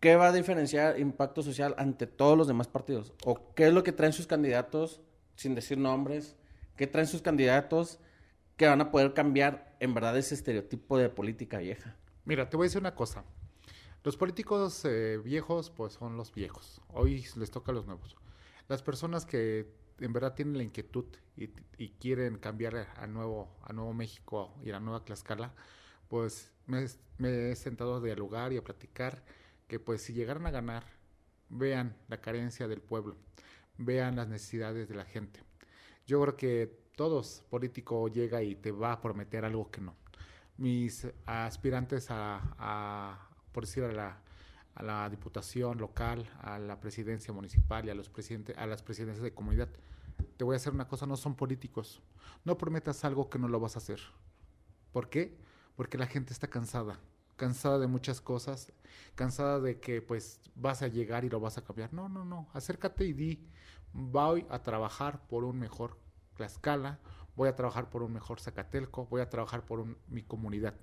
¿Qué 0.00 0.14
va 0.14 0.28
a 0.28 0.32
diferenciar 0.32 0.98
impacto 0.98 1.42
social 1.42 1.74
ante 1.76 2.06
todos 2.06 2.38
los 2.38 2.46
demás 2.46 2.68
partidos? 2.68 3.12
¿O 3.24 3.52
qué 3.54 3.66
es 3.66 3.72
lo 3.74 3.82
que 3.82 3.92
traen 3.92 4.12
sus 4.12 4.26
candidatos, 4.26 5.00
sin 5.34 5.54
decir 5.54 5.76
nombres? 5.76 6.36
¿Qué 6.76 6.86
traen 6.86 7.08
sus 7.08 7.20
candidatos 7.20 7.98
que 8.56 8.68
van 8.68 8.80
a 8.80 8.92
poder 8.92 9.12
cambiar 9.12 9.76
en 9.80 9.94
verdad 9.94 10.16
ese 10.16 10.36
estereotipo 10.36 10.96
de 10.98 11.08
política 11.08 11.58
vieja? 11.58 11.96
Mira, 12.24 12.48
te 12.48 12.56
voy 12.56 12.66
a 12.66 12.68
decir 12.68 12.80
una 12.80 12.94
cosa 12.94 13.24
Los 14.04 14.16
políticos 14.16 14.84
eh, 14.84 15.20
viejos, 15.22 15.70
pues 15.70 15.94
son 15.94 16.16
los 16.16 16.32
viejos. 16.32 16.80
Hoy 16.88 17.24
les 17.36 17.50
toca 17.50 17.72
a 17.72 17.74
los 17.74 17.86
nuevos. 17.86 18.16
Las 18.68 18.82
personas 18.82 19.26
que 19.26 19.72
en 20.00 20.12
verdad 20.12 20.34
tienen 20.34 20.56
la 20.56 20.62
inquietud 20.62 21.06
y, 21.36 21.48
quieren 22.00 22.38
cambiar 22.38 22.88
a 22.96 23.06
nuevo, 23.06 23.56
a 23.62 23.72
Nuevo 23.72 23.92
México 23.94 24.54
y 24.64 24.70
a 24.70 24.74
la 24.74 24.80
nueva 24.80 25.04
Tlaxcala, 25.04 25.54
pues 26.08 26.52
me, 26.66 26.86
he 27.50 27.56
sentado 27.56 27.96
a 27.96 28.00
dialogar 28.00 28.52
y 28.52 28.56
a 28.56 28.64
platicar 28.64 29.22
que 29.66 29.78
pues 29.78 30.02
si 30.02 30.12
llegaran 30.12 30.46
a 30.46 30.50
ganar, 30.50 30.84
vean 31.48 31.96
la 32.08 32.20
carencia 32.20 32.68
del 32.68 32.80
pueblo, 32.80 33.16
vean 33.76 34.16
las 34.16 34.28
necesidades 34.28 34.88
de 34.88 34.94
la 34.94 35.04
gente. 35.04 35.42
Yo 36.06 36.20
creo 36.22 36.36
que 36.36 36.78
todos 36.96 37.44
político 37.50 38.08
llega 38.08 38.42
y 38.42 38.54
te 38.54 38.72
va 38.72 38.92
a 38.92 39.00
prometer 39.00 39.44
algo 39.44 39.70
que 39.70 39.80
no. 39.80 39.94
Mis 40.56 41.06
aspirantes 41.26 42.08
a, 42.10 43.27
por 43.52 43.64
decir, 43.64 43.84
a 43.84 43.92
la, 43.92 44.18
a 44.74 44.82
la 44.82 45.08
diputación 45.10 45.78
local, 45.78 46.28
a 46.40 46.58
la 46.58 46.80
presidencia 46.80 47.32
municipal 47.32 47.84
y 47.86 47.90
a 47.90 47.94
los 47.94 48.08
presidentes, 48.08 48.56
a 48.56 48.66
las 48.66 48.82
presidencias 48.82 49.22
de 49.22 49.34
comunidad, 49.34 49.68
te 50.36 50.44
voy 50.44 50.54
a 50.54 50.56
hacer 50.56 50.72
una 50.72 50.88
cosa, 50.88 51.06
no 51.06 51.16
son 51.16 51.34
políticos. 51.34 52.00
No 52.44 52.56
prometas 52.58 53.04
algo 53.04 53.28
que 53.28 53.38
no 53.38 53.48
lo 53.48 53.60
vas 53.60 53.76
a 53.76 53.78
hacer. 53.78 54.00
¿Por 54.92 55.08
qué? 55.10 55.36
Porque 55.76 55.98
la 55.98 56.06
gente 56.06 56.32
está 56.32 56.48
cansada, 56.48 56.98
cansada 57.36 57.78
de 57.78 57.86
muchas 57.86 58.20
cosas, 58.20 58.72
cansada 59.14 59.60
de 59.60 59.80
que 59.80 60.02
pues 60.02 60.40
vas 60.54 60.82
a 60.82 60.88
llegar 60.88 61.24
y 61.24 61.28
lo 61.28 61.40
vas 61.40 61.58
a 61.58 61.64
cambiar. 61.64 61.92
No, 61.92 62.08
no, 62.08 62.24
no, 62.24 62.48
acércate 62.52 63.04
y 63.04 63.12
di, 63.12 63.48
voy 63.92 64.46
a 64.50 64.62
trabajar 64.62 65.26
por 65.28 65.44
un 65.44 65.58
mejor 65.58 65.98
Tlaxcala, 66.36 66.98
voy 67.36 67.48
a 67.48 67.56
trabajar 67.56 67.90
por 67.90 68.02
un 68.02 68.12
mejor 68.12 68.40
Zacatelco, 68.40 69.06
voy 69.06 69.20
a 69.20 69.28
trabajar 69.28 69.64
por 69.64 69.84
mi 70.08 70.22
comunidad. 70.22 70.74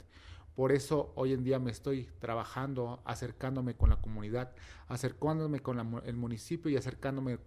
Por 0.55 0.71
eso 0.71 1.11
hoy 1.15 1.33
en 1.33 1.43
día 1.43 1.59
me 1.59 1.71
estoy 1.71 2.09
trabajando, 2.19 3.01
acercándome 3.03 3.75
con 3.75 3.89
la 3.89 3.97
comunidad, 3.97 4.53
acercándome 4.87 5.59
con 5.59 6.01
el 6.05 6.15
municipio 6.15 6.71
y 6.71 6.77
acercándome 6.77 7.39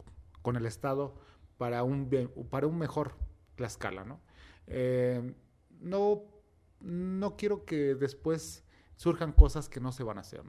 con 0.42 0.56
el 0.56 0.66
Estado 0.66 1.14
para 1.56 1.82
un, 1.84 2.10
para 2.50 2.66
un 2.66 2.78
mejor 2.78 3.14
Tlaxcala, 3.56 4.04
¿no? 4.04 4.20
Eh, 4.66 5.34
no, 5.80 6.22
no 6.80 7.36
quiero 7.36 7.64
que 7.64 7.94
después 7.94 8.64
surjan 8.96 9.32
cosas 9.32 9.68
que 9.68 9.80
no 9.80 9.90
se 9.90 10.02
van 10.02 10.18
a 10.18 10.20
hacer. 10.20 10.42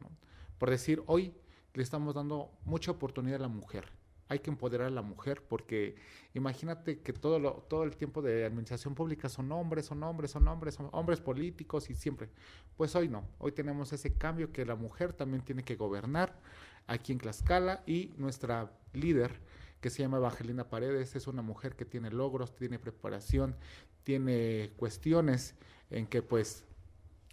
Por 0.57 0.69
decir, 0.69 1.01
hoy 1.07 1.33
le 1.73 1.83
estamos 1.83 2.13
dando 2.13 2.51
mucha 2.65 2.91
oportunidad 2.91 3.37
a 3.37 3.43
la 3.43 3.47
mujer. 3.47 3.98
Hay 4.29 4.39
que 4.39 4.49
empoderar 4.49 4.87
a 4.87 4.91
la 4.91 5.01
mujer 5.01 5.41
porque 5.41 5.95
imagínate 6.33 6.99
que 7.01 7.11
todo, 7.13 7.39
lo, 7.39 7.65
todo 7.67 7.83
el 7.83 7.97
tiempo 7.97 8.21
de 8.21 8.45
administración 8.45 8.95
pública 8.95 9.27
son 9.27 9.51
hombres, 9.51 9.87
son 9.87 10.01
hombres, 10.03 10.31
son 10.31 10.47
hombres, 10.47 10.75
son 10.75 10.87
hombres 10.93 11.19
políticos 11.19 11.89
y 11.89 11.95
siempre. 11.95 12.29
Pues 12.77 12.95
hoy 12.95 13.09
no, 13.09 13.27
hoy 13.39 13.51
tenemos 13.51 13.91
ese 13.91 14.13
cambio 14.13 14.51
que 14.51 14.65
la 14.65 14.75
mujer 14.75 15.13
también 15.13 15.43
tiene 15.43 15.63
que 15.63 15.75
gobernar 15.75 16.39
aquí 16.87 17.11
en 17.11 17.17
Tlaxcala 17.17 17.83
y 17.85 18.13
nuestra 18.17 18.71
líder 18.93 19.39
que 19.81 19.89
se 19.89 20.03
llama 20.03 20.17
Evangelina 20.17 20.69
Paredes. 20.69 21.15
Es 21.15 21.27
una 21.27 21.41
mujer 21.41 21.75
que 21.75 21.85
tiene 21.85 22.11
logros, 22.11 22.55
tiene 22.55 22.79
preparación, 22.79 23.55
tiene 24.03 24.71
cuestiones 24.77 25.55
en 25.89 26.07
que 26.07 26.21
pues 26.21 26.65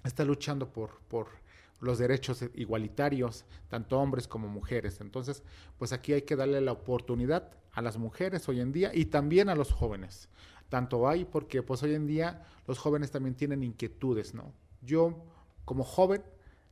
está 0.04 0.24
luchando 0.24 0.72
por, 0.72 1.00
por 1.09 1.28
los 1.80 1.98
derechos 1.98 2.44
igualitarios, 2.54 3.44
tanto 3.68 3.98
hombres 3.98 4.28
como 4.28 4.48
mujeres. 4.48 5.00
Entonces, 5.00 5.42
pues 5.78 5.92
aquí 5.92 6.12
hay 6.12 6.22
que 6.22 6.36
darle 6.36 6.60
la 6.60 6.72
oportunidad 6.72 7.50
a 7.72 7.82
las 7.82 7.98
mujeres 7.98 8.48
hoy 8.48 8.60
en 8.60 8.72
día 8.72 8.90
y 8.94 9.06
también 9.06 9.48
a 9.48 9.54
los 9.54 9.72
jóvenes. 9.72 10.28
Tanto 10.68 11.08
hay 11.08 11.24
porque 11.24 11.62
pues 11.62 11.82
hoy 11.82 11.94
en 11.94 12.06
día 12.06 12.44
los 12.66 12.78
jóvenes 12.78 13.10
también 13.10 13.34
tienen 13.34 13.62
inquietudes, 13.62 14.34
¿no? 14.34 14.52
Yo 14.82 15.24
como 15.64 15.84
joven 15.84 16.22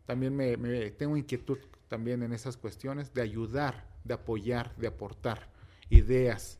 también 0.06 0.34
me 0.34 0.90
tengo 0.92 1.16
inquietud 1.16 1.58
también 1.88 2.22
en 2.22 2.32
esas 2.32 2.56
cuestiones 2.56 3.14
de 3.14 3.22
ayudar, 3.22 3.86
de 4.04 4.14
apoyar, 4.14 4.74
de 4.76 4.88
aportar 4.88 5.48
ideas. 5.90 6.58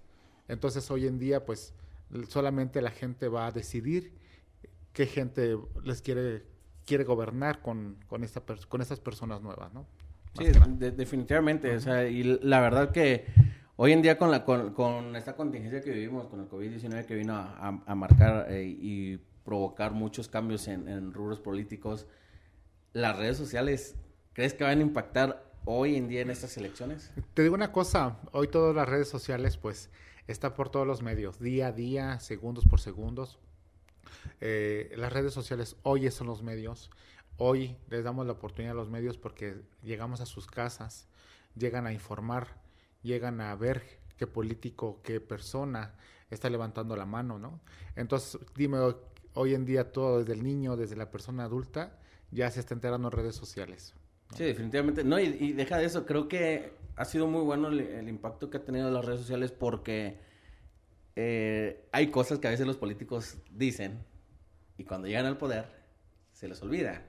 Entonces 0.49 0.91
hoy 0.91 1.07
en 1.07 1.19
día 1.19 1.45
pues 1.45 1.73
solamente 2.29 2.81
la 2.81 2.91
gente 2.91 3.29
va 3.29 3.47
a 3.47 3.53
decidir 3.53 4.13
qué 4.93 5.07
gente 5.07 5.59
les 5.83 6.01
quiere, 6.03 6.45
quiere 6.87 7.05
gobernar 7.05 7.61
con, 7.61 7.97
con, 8.07 8.25
esta, 8.25 8.43
con 8.69 8.81
estas 8.81 9.01
personas 9.01 9.41
nuevas, 9.41 9.73
¿no? 9.73 9.87
sí, 10.39 10.47
definitivamente. 10.97 11.75
o 11.77 11.81
sea, 11.81 12.07
y 12.09 12.23
la 12.43 12.61
verdad 12.61 12.91
que 12.91 13.27
hoy 13.77 13.93
en 13.93 14.03
día 14.03 14.19
con, 14.19 14.31
la, 14.31 14.45
con, 14.45 15.17
esta 15.17 15.37
contingencia 15.37 15.81
que 15.81 15.91
vivimos, 15.91 16.27
con 16.27 16.41
el 16.41 16.49
COVID-19 16.49 17.07
que 17.07 17.15
vino 17.15 17.35
a, 17.37 17.95
marcar 17.95 18.47
eh, 18.51 18.65
y 18.65 19.19
provocar 19.45 19.93
muchos 19.93 20.29
cambios 20.29 20.69
en, 20.69 20.89
en 20.89 21.13
rubros 21.13 21.41
políticos, 21.41 22.07
las 22.93 23.17
redes 23.17 23.37
sociales, 23.37 23.97
¿crees 24.33 24.55
que 24.55 24.65
van 24.65 24.79
a 24.79 24.83
impactar 24.83 25.45
hoy 25.65 25.97
en 25.97 26.09
día 26.09 26.23
en 26.23 26.31
estas 26.31 26.57
elecciones? 26.57 27.11
Te 27.35 27.43
digo 27.43 27.55
una 27.55 27.73
cosa, 27.73 28.19
hoy 28.33 28.49
todas 28.49 28.75
las 28.75 28.89
redes 28.89 29.09
sociales 29.09 29.57
pues 29.57 29.91
está 30.27 30.55
por 30.55 30.71
todos 30.71 30.87
los 30.87 31.03
medios, 31.03 31.39
día 31.39 31.69
a 31.69 31.73
día, 31.73 32.21
segundos 32.21 32.65
por 32.65 32.81
segundos. 32.81 33.39
Eh, 34.41 34.93
las 34.97 35.13
redes 35.13 35.33
sociales 35.33 35.77
hoy 35.83 36.11
son 36.11 36.27
los 36.27 36.43
medios, 36.43 36.91
hoy 37.37 37.77
les 37.91 38.05
damos 38.05 38.27
la 38.27 38.33
oportunidad 38.33 38.73
a 38.73 38.77
los 38.77 38.91
medios 38.91 39.17
porque 39.17 39.57
llegamos 39.83 40.21
a 40.21 40.27
sus 40.27 40.47
casas, 40.47 41.09
llegan 41.57 41.87
a 41.87 41.93
informar, 41.93 42.49
llegan 43.03 43.41
a 43.41 43.55
ver 43.55 43.83
qué 44.17 44.27
político, 44.27 45.01
qué 45.03 45.21
persona 45.21 45.95
está 46.31 46.51
levantando 46.51 46.97
la 46.97 47.07
mano, 47.07 47.39
¿no? 47.39 47.61
Entonces, 47.97 48.41
dime, 48.57 48.79
hoy 49.35 49.55
en 49.55 49.65
día 49.65 49.93
todo, 49.93 50.21
desde 50.21 50.33
el 50.33 50.43
niño, 50.43 50.77
desde 50.77 50.97
la 50.97 51.11
persona 51.11 51.45
adulta, 51.45 51.99
ya 52.31 52.51
se 52.51 52.61
está 52.61 52.75
enterando 52.75 53.09
en 53.09 53.13
redes 53.13 53.37
sociales. 53.37 53.95
Sí, 54.37 54.45
definitivamente. 54.45 55.05
No, 55.05 55.19
y, 55.21 55.53
deja 55.53 55.79
de 55.79 55.85
eso, 55.85 56.07
creo 56.07 56.29
que 56.29 56.73
ha 56.97 57.05
sido 57.05 57.27
muy 57.27 57.43
bueno 57.43 57.69
el, 57.69 58.09
impacto 58.09 58.51
que 58.51 58.59
ha 58.59 58.65
tenido 58.65 58.91
las 58.91 59.05
redes 59.05 59.21
sociales 59.21 59.53
porque 59.53 60.19
eh, 61.17 61.89
hay 61.93 62.11
cosas 62.11 62.39
que 62.39 62.49
a 62.49 62.51
veces 62.51 62.67
los 62.67 62.77
políticos 62.77 63.37
dicen 63.51 64.05
y 64.77 64.85
cuando 64.85 65.07
llegan 65.07 65.27
al 65.27 65.39
poder 65.39 65.67
se 66.33 66.49
les 66.49 66.63
olvida. 66.63 67.03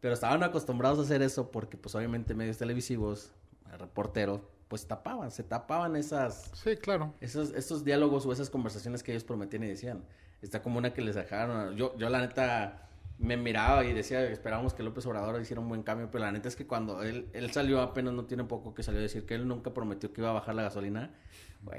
Pero 0.00 0.14
estaban 0.14 0.42
acostumbrados 0.42 0.98
a 0.98 1.02
hacer 1.02 1.22
eso 1.22 1.50
porque 1.50 1.76
pues 1.76 1.94
obviamente 1.94 2.34
medios 2.34 2.58
televisivos, 2.58 3.32
reporteros, 3.78 4.40
pues 4.68 4.86
tapaban, 4.86 5.30
se 5.30 5.42
tapaban 5.42 5.96
esas... 5.96 6.50
Sí, 6.54 6.76
claro. 6.76 7.14
Esos, 7.20 7.50
esos 7.50 7.84
diálogos 7.84 8.26
o 8.26 8.32
esas 8.32 8.50
conversaciones 8.50 9.02
que 9.02 9.12
ellos 9.12 9.24
prometían 9.24 9.64
y 9.64 9.68
decían. 9.68 10.04
Está 10.40 10.62
como 10.62 10.78
una 10.78 10.92
que 10.92 11.02
les 11.02 11.14
dejaron. 11.14 11.76
Yo, 11.76 11.96
yo 11.98 12.08
la 12.08 12.20
neta 12.20 12.88
me 13.18 13.36
miraba 13.36 13.84
y 13.84 13.92
decía, 13.92 14.24
esperábamos 14.24 14.74
que 14.74 14.82
López 14.82 15.06
Obrador 15.06 15.40
hiciera 15.40 15.60
un 15.60 15.68
buen 15.68 15.82
cambio, 15.82 16.10
pero 16.10 16.24
la 16.24 16.32
neta 16.32 16.48
es 16.48 16.56
que 16.56 16.66
cuando 16.66 17.02
él, 17.02 17.28
él 17.32 17.50
salió 17.52 17.80
apenas, 17.80 18.14
no 18.14 18.24
tiene 18.24 18.44
poco 18.44 18.74
que 18.74 18.82
salió 18.82 18.98
a 18.98 19.02
decir 19.02 19.26
que 19.26 19.34
él 19.34 19.46
nunca 19.46 19.72
prometió 19.72 20.12
que 20.12 20.20
iba 20.20 20.30
a 20.30 20.34
bajar 20.34 20.54
la 20.54 20.62
gasolina, 20.62 21.14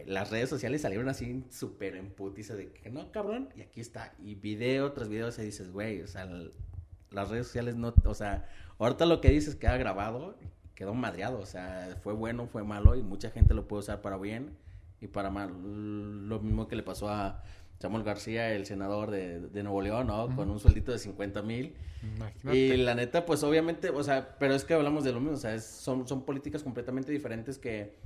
las 0.06 0.32
redes 0.32 0.50
sociales 0.50 0.82
salieron 0.82 1.10
así 1.10 1.44
súper 1.50 1.96
en 1.96 2.14
de 2.16 2.72
que 2.72 2.90
no, 2.90 3.12
cabrón, 3.12 3.50
y 3.56 3.62
aquí 3.62 3.82
está, 3.82 4.14
y 4.24 4.36
video 4.36 4.94
tras 4.94 5.10
video 5.10 5.32
se 5.32 5.44
dices, 5.44 5.72
güey, 5.72 6.02
o 6.02 6.08
sea, 6.08 6.30
las 7.12 7.30
redes 7.30 7.48
sociales 7.48 7.76
no, 7.76 7.94
o 8.06 8.14
sea, 8.14 8.48
ahorita 8.80 9.06
lo 9.06 9.20
que 9.20 9.30
dices 9.30 9.56
queda 9.56 9.78
grabado, 9.78 10.38
quedó 10.76 10.94
madreado, 10.94 11.40
o 11.40 11.46
sea, 11.46 11.98
fue 12.02 12.14
bueno, 12.14 12.48
fue 12.48 12.64
malo, 12.64 12.96
y 12.96 13.04
mucha 13.04 13.30
gente 13.30 13.54
lo 13.54 13.68
puede 13.68 13.82
usar 13.82 14.02
para 14.02 14.18
bien 14.18 14.58
y 15.02 15.08
para 15.08 15.30
mal, 15.30 15.52
lo 16.30 16.40
mismo 16.40 16.70
que 16.70 16.78
le 16.78 16.84
pasó 16.84 17.10
a 17.10 17.44
Samuel 17.84 18.06
García, 18.06 18.54
el 18.54 18.66
senador 18.66 19.12
de, 19.12 19.62
Nuevo 19.62 19.82
León, 19.82 20.08
¿no? 20.08 20.34
Con 20.38 20.50
un 20.50 20.58
sueldito 20.58 20.94
de 20.94 21.00
50 21.00 21.42
mil. 21.42 21.76
Y 22.50 22.78
la 22.78 22.96
neta, 22.96 23.26
pues 23.26 23.44
obviamente, 23.44 23.90
o 23.90 24.02
sea, 24.04 24.38
pero 24.40 24.56
es 24.56 24.64
que 24.64 24.74
hablamos 24.74 25.04
de 25.04 25.12
lo 25.12 25.20
mismo, 25.20 25.36
o 25.36 25.40
sea, 25.40 25.60
son, 25.60 26.08
son 26.08 26.24
políticas 26.24 26.64
completamente 26.64 27.12
diferentes 27.12 27.58
que 27.58 27.98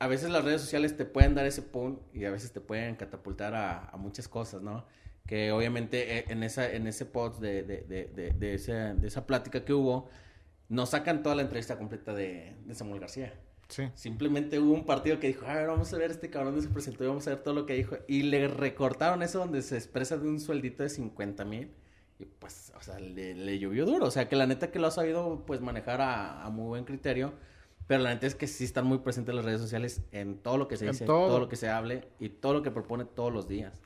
a 0.00 0.06
veces 0.06 0.28
las 0.28 0.44
redes 0.44 0.60
sociales 0.60 0.98
te 0.98 1.06
pueden 1.06 1.34
dar 1.34 1.46
ese 1.46 1.62
punto 1.62 2.04
y 2.12 2.26
a 2.26 2.30
veces 2.30 2.52
te 2.52 2.60
pueden 2.60 2.96
catapultar 2.96 3.54
a, 3.54 3.90
muchas 3.96 4.28
cosas, 4.28 4.60
¿no? 4.60 4.84
Que 5.26 5.50
obviamente 5.50 6.18
eh, 6.18 6.24
en, 6.28 6.42
esa, 6.42 6.70
en 6.70 6.86
ese 6.86 7.06
post 7.06 7.40
de, 7.40 7.62
de, 7.62 7.84
de, 7.88 8.34
de, 8.38 8.54
esa, 8.54 8.92
de 8.92 9.08
esa 9.08 9.26
plática 9.26 9.64
que 9.64 9.72
hubo, 9.72 10.10
nos 10.68 10.90
sacan 10.90 11.22
toda 11.22 11.36
la 11.36 11.40
entrevista 11.42 11.78
completa 11.78 12.12
de, 12.12 12.54
Samuel 12.72 13.00
García. 13.00 13.32
Simplemente 13.94 14.58
hubo 14.58 14.72
un 14.72 14.84
partido 14.84 15.18
que 15.18 15.28
dijo, 15.28 15.46
a 15.46 15.54
ver, 15.54 15.66
vamos 15.66 15.92
a 15.92 15.98
ver 15.98 16.10
este 16.10 16.30
cabrón 16.30 16.54
que 16.54 16.62
se 16.62 16.68
presentó 16.68 17.04
y 17.04 17.08
vamos 17.08 17.26
a 17.26 17.30
ver 17.30 17.42
todo 17.42 17.54
lo 17.54 17.66
que 17.66 17.74
dijo. 17.74 17.96
Y 18.06 18.22
le 18.22 18.48
recortaron 18.48 19.22
eso 19.22 19.40
donde 19.40 19.62
se 19.62 19.76
expresa 19.76 20.16
de 20.16 20.28
un 20.28 20.40
sueldito 20.40 20.82
de 20.82 20.88
50 20.88 21.44
mil. 21.44 21.70
Y 22.18 22.24
pues, 22.24 22.72
o 22.76 22.82
sea, 22.82 22.98
le, 22.98 23.58
llovió 23.58 23.84
duro. 23.84 24.06
O 24.06 24.10
sea, 24.10 24.28
que 24.28 24.36
la 24.36 24.46
neta 24.46 24.70
que 24.70 24.78
lo 24.78 24.86
ha 24.86 24.90
sabido, 24.90 25.44
pues, 25.46 25.60
manejar 25.60 26.00
a, 26.00 26.48
muy 26.50 26.66
buen 26.66 26.84
criterio. 26.84 27.34
Pero 27.86 28.02
la 28.02 28.10
neta 28.10 28.26
es 28.26 28.34
que 28.34 28.46
sí 28.46 28.64
están 28.64 28.86
muy 28.86 28.98
presentes 28.98 29.34
las 29.34 29.44
redes 29.44 29.60
sociales 29.60 30.02
en 30.10 30.38
todo 30.38 30.58
lo 30.58 30.66
que 30.66 30.76
se 30.76 30.86
dice, 30.86 31.04
todo. 31.04 31.28
todo 31.28 31.38
lo 31.38 31.48
que 31.48 31.56
se 31.56 31.68
hable 31.68 32.08
y 32.18 32.30
todo 32.30 32.54
lo 32.54 32.62
que 32.62 32.72
propone 32.72 33.04
todos 33.04 33.32
los 33.32 33.46
días. 33.46 33.80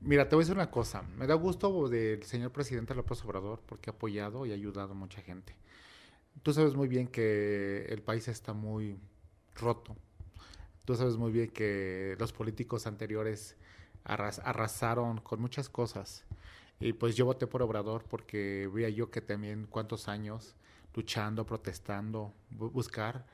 Mira, 0.00 0.28
te 0.28 0.36
voy 0.36 0.42
a 0.42 0.44
decir 0.44 0.56
una 0.56 0.70
cosa. 0.70 1.02
Me 1.16 1.26
da 1.26 1.34
gusto 1.34 1.88
del 1.88 2.22
señor 2.24 2.52
presidente 2.52 2.94
López 2.94 3.24
Obrador 3.24 3.62
porque 3.64 3.88
ha 3.88 3.94
apoyado 3.94 4.44
y 4.44 4.50
ha 4.50 4.54
ayudado 4.54 4.92
a 4.92 4.94
mucha 4.94 5.22
gente. 5.22 5.56
Tú 6.42 6.52
sabes 6.52 6.74
muy 6.74 6.86
bien 6.86 7.08
que 7.08 7.86
el 7.88 8.02
país 8.02 8.28
está 8.28 8.52
muy 8.52 8.98
roto. 9.56 9.96
Tú 10.84 10.94
sabes 10.94 11.16
muy 11.16 11.32
bien 11.32 11.50
que 11.50 12.16
los 12.18 12.32
políticos 12.32 12.86
anteriores 12.86 13.56
arrasaron 14.04 15.18
con 15.18 15.40
muchas 15.40 15.68
cosas. 15.68 16.24
Y 16.78 16.92
pues 16.92 17.16
yo 17.16 17.24
voté 17.24 17.46
por 17.46 17.62
Obrador 17.62 18.04
porque 18.04 18.70
veía 18.72 18.88
yo 18.90 19.10
que 19.10 19.20
también 19.20 19.66
cuántos 19.68 20.08
años 20.08 20.54
luchando, 20.94 21.44
protestando, 21.44 22.32
buscar 22.50 23.26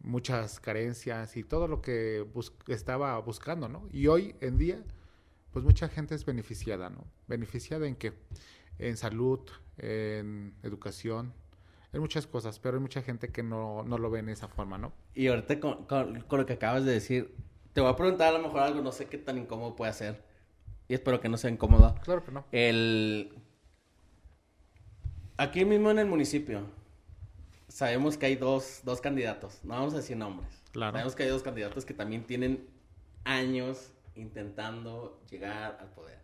muchas 0.00 0.60
carencias 0.60 1.36
y 1.36 1.44
todo 1.44 1.68
lo 1.68 1.82
que 1.82 2.26
estaba 2.68 3.18
buscando, 3.20 3.68
¿no? 3.68 3.88
Y 3.92 4.06
hoy 4.06 4.34
en 4.40 4.58
día, 4.58 4.82
pues 5.52 5.64
mucha 5.64 5.88
gente 5.88 6.14
es 6.14 6.24
beneficiada, 6.24 6.90
¿no? 6.90 7.04
Beneficiada 7.28 7.86
en 7.86 7.96
que 7.96 8.14
en 8.78 8.96
salud, 8.96 9.40
en 9.76 10.54
educación, 10.62 11.32
en 11.94 12.00
muchas 12.00 12.26
cosas, 12.26 12.58
pero 12.58 12.76
hay 12.76 12.82
mucha 12.82 13.02
gente 13.02 13.30
que 13.30 13.42
no, 13.42 13.84
no 13.84 13.98
lo 13.98 14.10
ve 14.10 14.18
en 14.18 14.28
esa 14.28 14.48
forma, 14.48 14.76
¿no? 14.78 14.92
Y 15.14 15.28
ahorita 15.28 15.60
con, 15.60 15.84
con, 15.86 16.24
lo 16.28 16.46
que 16.46 16.54
acabas 16.54 16.84
de 16.84 16.92
decir, 16.92 17.34
te 17.72 17.80
voy 17.80 17.90
a 17.90 17.96
preguntar 17.96 18.34
a 18.34 18.38
lo 18.38 18.44
mejor 18.44 18.60
algo, 18.60 18.82
no 18.82 18.92
sé 18.92 19.06
qué 19.06 19.16
tan 19.16 19.38
incómodo 19.38 19.76
puede 19.76 19.92
ser. 19.92 20.22
Y 20.88 20.94
espero 20.94 21.20
que 21.20 21.28
no 21.28 21.36
sea 21.36 21.50
incómodo. 21.50 21.94
Claro 22.02 22.24
que 22.24 22.32
no. 22.32 22.44
El... 22.52 23.32
Aquí 25.36 25.64
mismo 25.64 25.90
en 25.90 26.00
el 26.00 26.06
municipio, 26.06 26.62
sabemos 27.68 28.18
que 28.18 28.26
hay 28.26 28.36
dos, 28.36 28.80
dos 28.84 29.00
candidatos, 29.00 29.60
no 29.64 29.74
vamos 29.74 29.94
a 29.94 29.98
decir 29.98 30.16
nombres. 30.16 30.62
Claro. 30.72 30.92
Sabemos 30.92 31.14
que 31.14 31.22
hay 31.22 31.28
dos 31.28 31.42
candidatos 31.42 31.84
que 31.84 31.94
también 31.94 32.24
tienen 32.24 32.68
años 33.24 33.92
intentando 34.16 35.20
llegar 35.30 35.78
al 35.80 35.90
poder. 35.90 36.23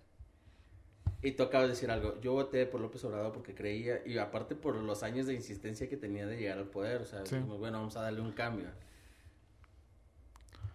Y 1.23 1.33
tú 1.33 1.43
acabas 1.43 1.69
de 1.69 1.75
decir 1.75 1.91
algo. 1.91 2.19
Yo 2.21 2.33
voté 2.33 2.65
por 2.67 2.81
López 2.81 3.05
Obrador 3.05 3.33
porque 3.33 3.55
creía, 3.55 4.01
y 4.07 4.17
aparte 4.19 4.55
por 4.55 4.75
los 4.77 5.03
años 5.03 5.27
de 5.27 5.35
insistencia 5.35 5.89
que 5.89 5.97
tenía 5.97 6.27
de 6.27 6.39
llegar 6.39 6.59
al 6.59 6.69
poder. 6.69 7.03
O 7.03 7.05
sea, 7.05 7.23
bueno, 7.59 7.79
vamos 7.79 7.97
a 7.97 8.03
darle 8.03 8.21
un 8.21 8.33
cambio. 8.33 8.69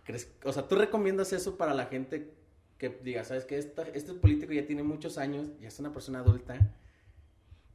¿Crees, 0.03 0.31
o 0.43 0.53
sea, 0.53 0.67
¿tú 0.67 0.75
recomiendas 0.75 1.33
eso 1.33 1.57
para 1.57 1.73
la 1.73 1.87
gente 1.87 2.31
que 2.77 2.89
diga, 2.89 3.23
sabes 3.23 3.45
que 3.45 3.57
este 3.57 4.13
político 4.13 4.53
ya 4.53 4.67
tiene 4.67 4.83
muchos 4.83 5.17
años, 5.17 5.47
ya 5.59 5.69
es 5.69 5.79
una 5.79 5.91
persona 5.91 6.19
adulta? 6.19 6.59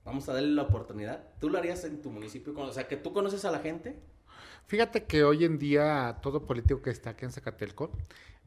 Vamos 0.04 0.28
a 0.28 0.34
darle 0.34 0.50
la 0.50 0.62
oportunidad. 0.62 1.24
¿Tú 1.40 1.50
lo 1.50 1.58
harías 1.58 1.84
en 1.84 2.00
tu 2.00 2.10
municipio? 2.10 2.54
O 2.56 2.72
sea, 2.72 2.86
que 2.86 2.96
tú 2.96 3.12
conoces 3.12 3.44
a 3.44 3.50
la 3.50 3.58
gente. 3.58 3.96
Fíjate 4.66 5.04
que 5.04 5.24
hoy 5.24 5.44
en 5.44 5.58
día 5.58 6.18
todo 6.22 6.46
político 6.46 6.80
que 6.80 6.90
está 6.90 7.10
aquí 7.10 7.24
en 7.24 7.32
Zacatelco, 7.32 7.90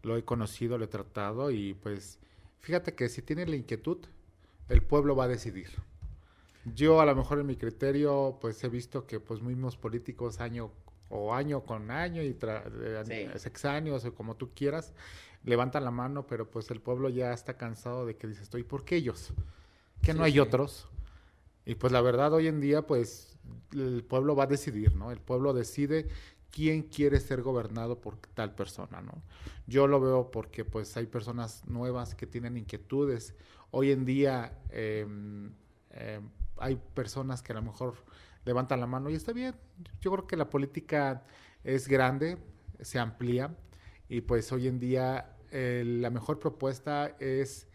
lo 0.01 0.15
he 0.15 0.23
conocido, 0.23 0.77
lo 0.77 0.85
he 0.85 0.87
tratado 0.87 1.51
y 1.51 1.73
pues 1.73 2.19
Fíjate 2.63 2.95
que 2.95 3.09
si 3.09 3.21
tiene 3.21 3.45
la 3.45 3.57
inquietud, 3.57 3.97
el 4.69 4.81
pueblo 4.81 5.17
va 5.17 5.25
a 5.25 5.27
decidir. 5.27 5.69
Yo 6.63 7.01
a 7.01 7.05
lo 7.05 7.13
mejor 7.13 7.39
en 7.39 7.45
mi 7.45 7.57
criterio, 7.57 8.37
pues 8.39 8.63
he 8.63 8.69
visto 8.69 9.05
que 9.05 9.19
pues 9.19 9.41
mismos 9.41 9.75
políticos 9.75 10.39
año 10.39 10.71
o 11.09 11.33
año 11.33 11.65
con 11.65 11.91
año 11.91 12.23
y 12.23 12.37
sexanios 13.35 14.05
o 14.05 14.15
como 14.15 14.37
tú 14.37 14.51
quieras, 14.55 14.93
levantan 15.43 15.83
la 15.83 15.91
mano, 15.91 16.25
pero 16.25 16.49
pues 16.49 16.71
el 16.71 16.79
pueblo 16.79 17.09
ya 17.09 17.33
está 17.33 17.57
cansado 17.57 18.05
de 18.05 18.15
que 18.15 18.27
dices, 18.27 18.43
estoy, 18.43 18.63
¿por 18.63 18.85
qué 18.85 18.95
ellos? 18.95 19.33
Que 20.01 20.13
no 20.13 20.23
hay 20.23 20.39
otros. 20.39 20.87
Y 21.65 21.75
pues 21.75 21.91
la 21.91 21.99
verdad 21.99 22.31
hoy 22.31 22.47
en 22.47 22.61
día 22.61 22.87
pues 22.87 23.37
el 23.73 24.05
pueblo 24.07 24.37
va 24.37 24.45
a 24.45 24.47
decidir, 24.47 24.95
¿no? 24.95 25.11
El 25.11 25.19
pueblo 25.19 25.53
decide 25.53 26.07
quién 26.53 26.83
quiere 26.83 27.19
ser 27.19 27.41
gobernado 27.41 27.99
por 27.99 28.17
tal 28.35 28.53
persona, 28.53 29.01
¿no? 29.01 29.23
Yo 29.65 29.87
lo 29.87 29.99
veo 29.99 30.29
porque 30.29 30.63
pues 30.63 30.95
hay 30.95 31.07
personas 31.07 31.65
nuevas 31.67 32.13
que 32.13 32.27
tienen 32.27 32.57
inquietudes. 32.57 33.33
Hoy 33.71 33.91
en 33.91 34.05
día 34.05 34.61
em, 34.69 35.51
em, 35.89 36.29
hay 36.57 36.79
personas 36.93 37.41
que 37.41 37.53
a 37.53 37.55
lo 37.55 37.63
mejor 37.63 37.95
levantan 38.45 38.79
la 38.79 38.85
mano 38.85 39.09
y 39.09 39.15
está 39.15 39.33
bien. 39.33 39.55
Yo 39.99 40.11
creo 40.11 40.27
que 40.27 40.37
la 40.37 40.51
política 40.51 41.23
es 41.63 41.87
grande, 41.87 42.37
se 42.81 42.99
amplía 42.99 43.57
y 44.07 44.21
pues 44.21 44.51
hoy 44.51 44.67
en 44.67 44.79
día 44.79 45.35
la 45.51 46.09
mejor 46.09 46.39
propuesta 46.39 47.15
es 47.19 47.67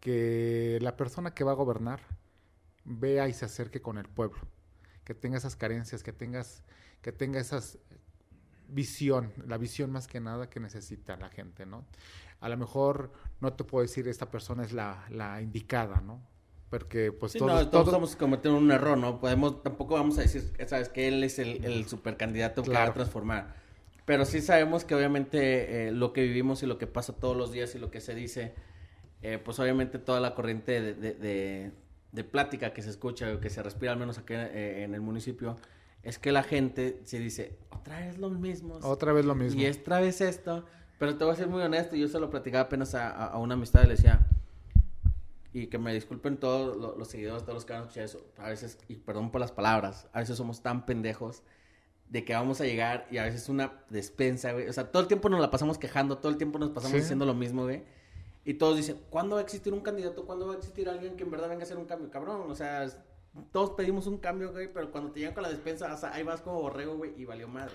que 0.00 0.78
la 0.82 0.96
persona 0.96 1.32
que 1.34 1.44
va 1.44 1.52
a 1.52 1.54
gobernar 1.54 2.00
vea 2.84 3.28
y 3.28 3.32
se 3.32 3.46
acerque 3.46 3.80
con 3.80 3.96
el 3.96 4.06
pueblo, 4.06 4.40
que 5.04 5.14
tenga 5.14 5.38
esas 5.38 5.56
carencias, 5.56 6.02
que 6.02 6.12
tengas 6.12 6.62
que 7.00 7.10
tenga 7.10 7.40
esas 7.40 7.78
visión, 8.72 9.32
la 9.46 9.58
visión 9.58 9.90
más 9.90 10.06
que 10.06 10.20
nada 10.20 10.48
que 10.48 10.60
necesita 10.60 11.16
la 11.16 11.28
gente, 11.28 11.66
¿no? 11.66 11.84
A 12.40 12.48
lo 12.48 12.56
mejor 12.56 13.12
no 13.40 13.52
te 13.52 13.64
puedo 13.64 13.82
decir 13.82 14.08
esta 14.08 14.30
persona 14.30 14.64
es 14.64 14.72
la, 14.72 15.06
la 15.10 15.40
indicada, 15.40 16.00
¿no? 16.00 16.20
Porque 16.70 17.12
pues 17.12 17.34
todos, 17.34 17.52
no, 17.52 17.68
todos, 17.68 17.88
estamos 17.88 18.16
cometiendo 18.16 18.58
un 18.58 18.70
error, 18.70 18.96
¿no? 18.96 19.20
Podemos, 19.20 19.62
tampoco 19.62 19.94
vamos 19.94 20.18
a 20.18 20.22
decir, 20.22 20.52
sabes, 20.66 20.88
que 20.88 21.06
él 21.06 21.22
es 21.22 21.38
el, 21.38 21.64
el 21.64 21.86
supercandidato 21.86 22.62
que 22.62 22.70
va 22.70 22.84
a 22.84 22.94
transformar. 22.94 23.54
Pero 24.04 24.24
sí 24.24 24.40
sabemos 24.40 24.84
que 24.84 24.94
obviamente 24.94 25.88
eh, 25.88 25.92
lo 25.92 26.12
que 26.12 26.22
vivimos 26.22 26.62
y 26.62 26.66
lo 26.66 26.78
que 26.78 26.86
pasa 26.86 27.14
todos 27.14 27.36
los 27.36 27.52
días 27.52 27.74
y 27.74 27.78
lo 27.78 27.90
que 27.90 28.00
se 28.00 28.14
dice, 28.14 28.54
eh, 29.22 29.38
pues 29.42 29.58
obviamente 29.60 29.98
toda 29.98 30.18
la 30.18 30.34
corriente 30.34 30.80
de, 30.80 30.94
de, 30.94 31.70
de, 32.10 32.24
plática 32.24 32.72
que 32.72 32.82
se 32.82 32.90
escucha 32.90 33.32
o 33.32 33.38
que 33.38 33.50
se 33.50 33.62
respira, 33.62 33.92
al 33.92 33.98
menos 33.98 34.18
aquí 34.18 34.34
eh, 34.34 34.82
en 34.82 34.94
el 34.94 35.00
municipio, 35.00 35.56
es 36.02 36.18
que 36.18 36.32
la 36.32 36.42
gente 36.42 37.00
se 37.04 37.18
dice, 37.18 37.58
otra 37.70 38.00
vez 38.00 38.18
lo 38.18 38.30
mismo. 38.30 38.78
Otra 38.82 39.12
vez 39.12 39.24
lo 39.24 39.34
mismo. 39.34 39.60
Y 39.60 39.66
otra 39.66 40.00
vez 40.00 40.20
esto. 40.20 40.64
Pero 40.98 41.16
te 41.16 41.24
voy 41.24 41.32
a 41.32 41.36
ser 41.36 41.48
muy 41.48 41.62
honesto, 41.62 41.96
yo 41.96 42.06
se 42.06 42.20
lo 42.20 42.30
platicaba 42.30 42.64
apenas 42.64 42.94
a, 42.94 43.36
una 43.38 43.54
amistad 43.54 43.82
y 43.82 43.86
le 43.86 43.96
decía, 43.96 44.24
y 45.52 45.66
que 45.66 45.76
me 45.76 45.92
disculpen 45.92 46.36
todos 46.36 46.76
los, 46.96 47.08
seguidores, 47.08 47.42
todos 47.42 47.54
los 47.54 47.64
que 47.64 47.72
van 47.72 47.82
a 47.82 47.84
escuchar 47.86 48.04
eso, 48.04 48.24
a 48.38 48.48
veces, 48.48 48.78
y 48.88 48.94
perdón 48.94 49.32
por 49.32 49.40
las 49.40 49.50
palabras, 49.50 50.06
a 50.12 50.20
veces 50.20 50.36
somos 50.36 50.62
tan 50.62 50.86
pendejos 50.86 51.42
de 52.08 52.24
que 52.24 52.34
vamos 52.34 52.60
a 52.60 52.66
llegar 52.66 53.08
y 53.10 53.18
a 53.18 53.24
veces 53.24 53.48
una 53.48 53.72
despensa, 53.90 54.52
güey. 54.52 54.68
O 54.68 54.72
sea, 54.72 54.92
todo 54.92 55.02
el 55.02 55.08
tiempo 55.08 55.28
nos 55.28 55.40
la 55.40 55.50
pasamos 55.50 55.76
quejando, 55.76 56.18
todo 56.18 56.30
el 56.30 56.38
tiempo 56.38 56.58
nos 56.60 56.70
pasamos 56.70 56.98
diciendo 56.98 57.26
lo 57.26 57.34
mismo, 57.34 57.64
güey. 57.64 57.82
Y 58.44 58.54
todos 58.54 58.76
dicen, 58.76 58.98
¿cuándo 59.10 59.36
va 59.36 59.40
a 59.40 59.44
existir 59.44 59.72
un 59.72 59.80
candidato? 59.80 60.24
¿Cuándo 60.24 60.46
va 60.46 60.54
a 60.54 60.56
existir 60.56 60.88
alguien 60.88 61.16
que 61.16 61.24
en 61.24 61.30
verdad 61.30 61.48
venga 61.48 61.62
a 61.62 61.64
hacer 61.64 61.78
un 61.78 61.86
cambio? 61.86 62.10
Cabrón, 62.10 62.50
o 62.50 62.54
sea, 62.54 62.86
todos 63.50 63.70
pedimos 63.70 64.06
un 64.06 64.18
cambio, 64.18 64.52
güey, 64.52 64.72
pero 64.72 64.90
cuando 64.90 65.10
te 65.10 65.20
llegan 65.20 65.34
con 65.34 65.42
la 65.42 65.48
despensa, 65.48 65.96
ahí 66.12 66.22
vas 66.22 66.42
como 66.42 66.60
borrego, 66.60 66.96
güey, 66.96 67.14
y 67.16 67.24
valió 67.24 67.48
madre. 67.48 67.74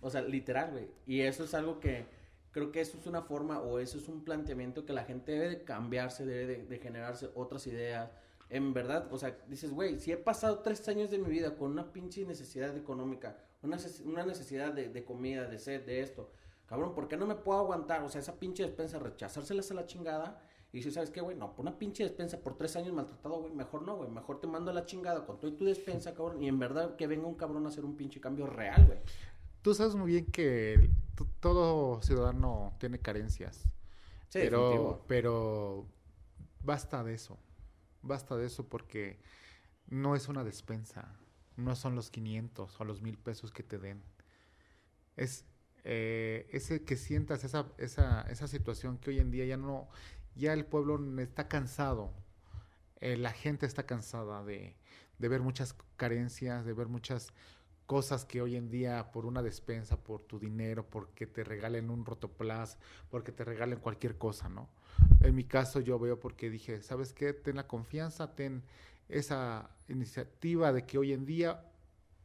O 0.00 0.10
sea, 0.10 0.22
literal, 0.22 0.72
güey. 0.72 0.88
Y 1.06 1.20
eso 1.20 1.44
es 1.44 1.54
algo 1.54 1.80
que 1.80 2.06
creo 2.52 2.72
que 2.72 2.80
eso 2.80 2.98
es 2.98 3.06
una 3.06 3.22
forma 3.22 3.60
o 3.60 3.78
eso 3.78 3.98
es 3.98 4.08
un 4.08 4.24
planteamiento 4.24 4.84
que 4.84 4.92
la 4.92 5.04
gente 5.04 5.32
debe 5.32 5.48
de 5.48 5.64
cambiarse, 5.64 6.26
debe 6.26 6.64
de, 6.64 6.78
generarse 6.78 7.30
otras 7.34 7.66
ideas. 7.66 8.10
En 8.48 8.74
verdad, 8.74 9.08
o 9.12 9.18
sea, 9.18 9.38
dices, 9.46 9.70
güey, 9.70 9.98
si 10.00 10.12
he 10.12 10.16
pasado 10.16 10.58
tres 10.58 10.86
años 10.88 11.10
de 11.10 11.18
mi 11.18 11.30
vida 11.30 11.56
con 11.56 11.70
una 11.70 11.92
pinche 11.92 12.24
necesidad 12.24 12.76
económica, 12.76 13.36
una, 13.62 13.78
una 14.04 14.26
necesidad 14.26 14.72
de, 14.72 14.88
de 14.88 15.04
comida, 15.04 15.46
de 15.46 15.58
sed, 15.58 15.86
de 15.86 16.00
esto, 16.00 16.30
cabrón, 16.66 16.94
¿por 16.94 17.06
qué 17.06 17.16
no 17.16 17.26
me 17.26 17.36
puedo 17.36 17.60
aguantar? 17.60 18.02
O 18.02 18.08
sea, 18.08 18.20
esa 18.20 18.38
pinche 18.40 18.64
despensa, 18.64 18.98
rechazárselas 18.98 19.70
a 19.70 19.74
la 19.74 19.86
chingada 19.86 20.42
y 20.72 20.82
si 20.82 20.90
¿sabes 20.92 21.10
qué, 21.10 21.20
güey? 21.20 21.36
No, 21.36 21.54
por 21.54 21.64
una 21.64 21.76
pinche 21.76 22.04
despensa 22.04 22.40
por 22.40 22.56
tres 22.56 22.76
años 22.76 22.92
maltratado, 22.92 23.40
güey, 23.40 23.52
mejor 23.52 23.82
no, 23.82 23.96
güey. 23.96 24.08
Mejor 24.08 24.40
te 24.40 24.46
mando 24.46 24.70
a 24.70 24.74
la 24.74 24.86
chingada 24.86 25.26
con 25.26 25.40
todo 25.40 25.52
tu 25.54 25.64
despensa, 25.64 26.14
cabrón. 26.14 26.42
Y 26.42 26.48
en 26.48 26.60
verdad 26.60 26.94
que 26.94 27.08
venga 27.08 27.26
un 27.26 27.34
cabrón 27.34 27.66
a 27.66 27.70
hacer 27.70 27.84
un 27.84 27.96
pinche 27.96 28.20
cambio 28.20 28.46
real, 28.46 28.86
güey. 28.86 28.98
Tú 29.62 29.74
sabes 29.74 29.96
muy 29.96 30.12
bien 30.12 30.26
que 30.26 30.90
todo 31.40 32.00
ciudadano 32.02 32.76
tiene 32.78 33.00
carencias. 33.00 33.68
Sí, 34.28 34.38
pero, 34.38 35.04
pero 35.08 35.86
basta 36.62 37.02
de 37.02 37.14
eso. 37.14 37.36
Basta 38.02 38.36
de 38.36 38.46
eso 38.46 38.68
porque 38.68 39.18
no 39.88 40.14
es 40.14 40.28
una 40.28 40.44
despensa. 40.44 41.16
No 41.56 41.74
son 41.74 41.96
los 41.96 42.10
500 42.10 42.80
o 42.80 42.84
los 42.84 43.02
mil 43.02 43.18
pesos 43.18 43.50
que 43.50 43.64
te 43.64 43.78
den. 43.78 44.02
Es 45.16 45.44
eh, 45.84 46.46
ese 46.52 46.84
que 46.84 46.96
sientas 46.96 47.42
esa, 47.42 47.66
esa, 47.78 48.22
esa 48.22 48.46
situación 48.46 48.98
que 48.98 49.10
hoy 49.10 49.18
en 49.18 49.30
día 49.30 49.46
ya 49.46 49.56
no, 49.56 49.88
ya 50.34 50.52
el 50.52 50.64
pueblo 50.64 50.98
está 51.20 51.48
cansado, 51.48 52.12
eh, 53.00 53.16
la 53.16 53.32
gente 53.32 53.66
está 53.66 53.84
cansada 53.84 54.44
de, 54.44 54.76
ver 55.18 55.40
muchas 55.40 55.74
carencias, 55.96 56.64
de 56.64 56.72
ver 56.72 56.88
muchas 56.88 57.32
cosas 57.86 58.24
que 58.24 58.40
hoy 58.40 58.56
en 58.56 58.70
día 58.70 59.10
por 59.10 59.26
una 59.26 59.42
despensa, 59.42 59.96
por 59.96 60.22
tu 60.22 60.38
dinero, 60.38 60.86
porque 60.88 61.26
te 61.26 61.42
regalen 61.42 61.90
un 61.90 62.04
rotoplas, 62.04 62.78
porque 63.10 63.32
te 63.32 63.44
regalen 63.44 63.80
cualquier 63.80 64.16
cosa, 64.16 64.48
¿no? 64.48 64.68
En 65.22 65.34
mi 65.34 65.44
caso 65.44 65.80
yo 65.80 65.98
veo 65.98 66.20
porque 66.20 66.50
dije, 66.50 66.82
¿sabes 66.82 67.12
qué? 67.12 67.32
Ten 67.32 67.56
la 67.56 67.66
confianza, 67.66 68.34
ten 68.34 68.62
esa 69.08 69.70
iniciativa 69.88 70.72
de 70.72 70.86
que 70.86 70.98
hoy 70.98 71.12
en 71.12 71.26
día 71.26 71.64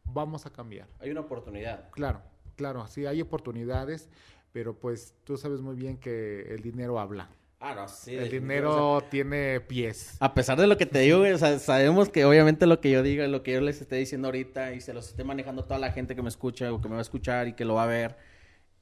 vamos 0.03 0.45
a 0.45 0.51
cambiar. 0.51 0.87
Hay 0.99 1.09
una 1.09 1.21
oportunidad. 1.21 1.89
Claro, 1.91 2.21
claro, 2.55 2.85
sí, 2.87 3.05
hay 3.05 3.21
oportunidades, 3.21 4.09
pero 4.51 4.77
pues 4.77 5.15
tú 5.23 5.37
sabes 5.37 5.61
muy 5.61 5.75
bien 5.75 5.97
que 5.97 6.41
el 6.53 6.61
dinero 6.61 6.99
habla. 6.99 7.29
Ah, 7.67 7.87
sí. 7.87 8.15
El 8.15 8.29
dinero 8.29 9.03
tiene 9.09 9.59
pies. 9.59 10.17
A 10.19 10.35
pesar 10.35 10.59
de 10.59 10.67
lo 10.67 10.77
que 10.77 10.85
te 10.85 10.99
digo, 10.99 11.21
o 11.21 11.37
sea, 11.39 11.57
sabemos 11.57 12.09
que 12.09 12.23
obviamente 12.23 12.67
lo 12.67 12.79
que 12.79 12.91
yo 12.91 13.01
diga, 13.01 13.27
lo 13.27 13.41
que 13.41 13.53
yo 13.53 13.61
les 13.61 13.81
esté 13.81 13.95
diciendo 13.95 14.27
ahorita 14.27 14.73
y 14.73 14.81
se 14.81 14.93
los 14.93 15.07
esté 15.09 15.23
manejando 15.23 15.63
toda 15.63 15.79
la 15.79 15.91
gente 15.91 16.15
que 16.15 16.21
me 16.21 16.29
escucha 16.29 16.71
o 16.71 16.79
que 16.79 16.87
me 16.87 16.93
va 16.93 16.99
a 16.99 17.01
escuchar 17.01 17.47
y 17.47 17.53
que 17.53 17.65
lo 17.65 17.73
va 17.73 17.83
a 17.83 17.87
ver. 17.87 18.17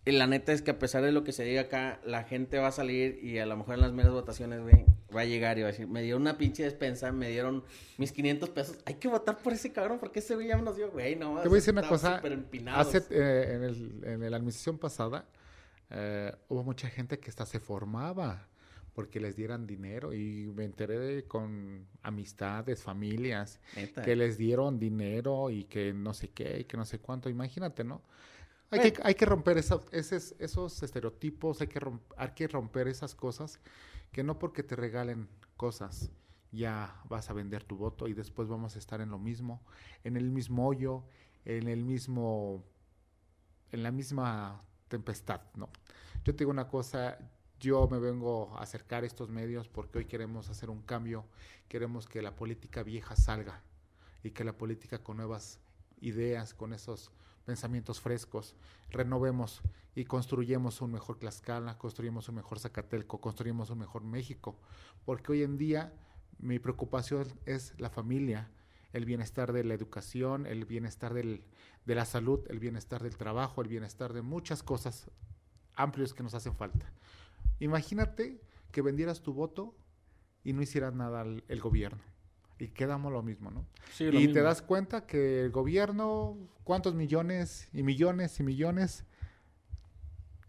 Y 0.06 0.12
la 0.12 0.28
neta 0.28 0.52
es 0.52 0.62
que 0.62 0.72
a 0.72 0.80
pesar 0.80 1.02
de 1.02 1.14
lo 1.14 1.24
que 1.24 1.32
se 1.32 1.46
diga 1.46 1.62
acá, 1.62 2.02
la 2.04 2.26
gente 2.26 2.60
va 2.60 2.68
a 2.68 2.72
salir 2.74 3.24
y 3.24 3.40
a 3.40 3.46
lo 3.46 3.56
mejor 3.56 3.76
en 3.76 3.82
las 3.82 3.94
meras 3.94 4.12
votaciones, 4.12 4.60
güey, 4.62 4.84
va 5.16 5.22
a 5.22 5.26
llegar 5.26 5.58
y 5.58 5.62
va 5.62 5.70
a 5.70 5.72
decir, 5.72 5.88
me 5.88 6.02
dieron 6.02 6.24
una 6.24 6.38
pinche 6.38 6.64
despensa, 6.64 7.10
me 7.14 7.30
dieron 7.30 7.64
mis 7.98 8.12
500 8.12 8.50
pesos. 8.50 8.78
Hay 8.86 8.96
que 8.96 9.08
votar 9.08 9.38
por 9.38 9.54
ese 9.54 9.72
cabrón 9.72 9.98
porque 9.98 10.20
ese 10.20 10.36
güey 10.36 10.48
ya 10.50 10.58
nos 10.58 10.76
dio, 10.76 10.92
güey, 10.92 11.16
no. 11.16 11.40
Te 11.42 11.48
voy 11.48 11.56
a 11.56 11.60
decir 11.62 11.74
una 11.74 11.88
cosa. 11.88 12.22
Hace, 12.74 12.98
eh, 13.12 13.54
en, 13.54 13.64
el, 13.64 14.02
en 14.04 14.30
la 14.30 14.36
administración 14.36 14.78
pasada, 14.78 15.26
eh, 15.90 16.36
hubo 16.50 16.64
mucha 16.64 16.90
gente 16.90 17.18
que 17.20 17.30
hasta 17.30 17.46
se 17.46 17.62
formaba 17.62 18.50
porque 18.94 19.20
les 19.20 19.36
dieran 19.36 19.66
dinero 19.66 20.14
y 20.14 20.52
me 20.56 20.66
enteré 20.66 21.00
de, 21.00 21.24
con 21.26 21.88
amistades, 22.02 22.84
familias, 22.84 23.60
que 24.04 24.16
les 24.16 24.38
dieron 24.38 24.80
dinero 24.80 25.50
y 25.50 25.66
que 25.66 25.94
no 25.94 26.14
sé 26.14 26.30
qué 26.30 26.62
y 26.62 26.64
que 26.66 26.78
no 26.78 26.86
sé 26.86 27.00
cuánto, 27.00 27.30
imagínate, 27.30 27.84
¿no? 27.84 28.02
Hay, 28.70 28.92
que, 28.92 29.02
hay 29.04 29.14
que 29.14 29.26
romper 29.26 29.58
esos, 29.60 29.86
esos, 29.92 30.82
estereotipos, 30.82 31.62
hay 31.62 31.68
que, 31.68 31.80
hay 32.18 32.30
que 32.30 32.48
romper 32.48 32.88
esas 32.88 33.14
cosas, 33.14 33.60
que 34.12 34.24
no 34.24 34.40
porque 34.40 34.64
te 34.64 34.76
regalen 34.76 35.28
cosas 35.58 36.12
ya 36.54 37.02
vas 37.10 37.30
a 37.30 37.34
vender 37.34 37.64
tu 37.64 37.76
voto 37.76 38.08
y 38.08 38.14
después 38.14 38.48
vamos 38.48 38.76
a 38.76 38.80
estar 38.80 39.02
en 39.02 39.10
lo 39.10 39.18
mismo, 39.18 39.62
en 40.04 40.16
el 40.16 40.30
mismo 40.30 40.68
hoyo, 40.68 41.04
en 41.46 41.68
el 41.68 41.84
mismo, 41.84 42.64
en 43.72 43.84
la 43.84 43.92
misma 43.92 44.62
tempestad, 44.88 45.42
¿no? 45.56 45.70
Yo 46.24 46.34
te 46.34 46.44
digo 46.44 46.52
una 46.52 46.68
cosa, 46.68 47.18
yo 47.64 47.88
me 47.88 47.98
vengo 47.98 48.54
a 48.58 48.64
acercar 48.64 49.04
a 49.04 49.08
estos 49.08 49.30
medios 49.30 49.70
porque 49.70 50.00
hoy 50.00 50.06
queremos 50.06 50.50
hacer 50.50 50.70
un 50.70 50.82
cambio, 50.82 51.24
queremos 51.70 52.10
que 52.10 52.22
la 52.22 52.36
política 52.36 52.84
vieja 52.84 53.16
salga 53.16 53.62
y 54.22 54.32
que 54.32 54.44
la 54.44 54.58
política 54.58 55.02
con 55.02 55.16
nuevas 55.16 55.62
ideas, 56.02 56.54
con 56.54 56.74
esos 56.74 57.10
pensamientos 57.46 58.02
frescos, 58.02 58.58
renovemos 58.90 59.62
y 59.96 60.04
construyemos 60.04 60.82
un 60.82 60.92
mejor 60.92 61.20
Tlaxcala, 61.20 61.78
construyemos 61.78 62.28
un 62.28 62.36
mejor 62.36 62.60
Zacatelco, 62.60 63.22
construyemos 63.22 63.70
un 63.70 63.80
mejor 63.80 64.04
México, 64.04 64.60
porque 65.06 65.32
hoy 65.32 65.44
en 65.44 65.58
día 65.58 65.94
mi 66.40 66.60
preocupación 66.60 67.28
es 67.46 67.74
la 67.80 67.90
familia, 67.90 68.50
el 68.92 69.06
bienestar 69.06 69.54
de 69.54 69.64
la 69.64 69.74
educación, 69.74 70.46
el 70.48 70.66
bienestar 70.66 71.14
del, 71.14 71.46
de 71.86 71.96
la 71.96 72.04
salud, 72.04 72.42
el 72.50 72.60
bienestar 72.60 73.02
del 73.02 73.16
trabajo, 73.16 73.62
el 73.62 73.70
bienestar 73.70 74.12
de 74.12 74.22
muchas 74.22 74.64
cosas 74.64 75.10
amplios 75.76 76.14
que 76.14 76.24
nos 76.24 76.34
hacen 76.34 76.56
falta. 76.56 76.92
Imagínate 77.64 78.42
que 78.72 78.82
vendieras 78.82 79.22
tu 79.22 79.34
voto 79.34 79.74
y 80.44 80.52
no 80.52 80.62
hicieras 80.62 80.94
nada 80.94 81.22
el, 81.24 81.62
gobierno. 81.62 82.02
Y 82.60 82.68
quedamos 82.68 83.12
lo 83.14 83.24
mismo, 83.24 83.52
¿no? 83.52 83.66
y 84.00 84.28
te 84.34 84.42
das 84.42 84.62
cuenta 84.62 85.06
que 85.06 85.46
el 85.46 85.52
gobierno, 85.52 86.38
cuántos 86.64 86.94
millones 86.94 87.70
y 87.72 87.84
millones 87.84 88.40
y 88.40 88.44
millones 88.44 89.06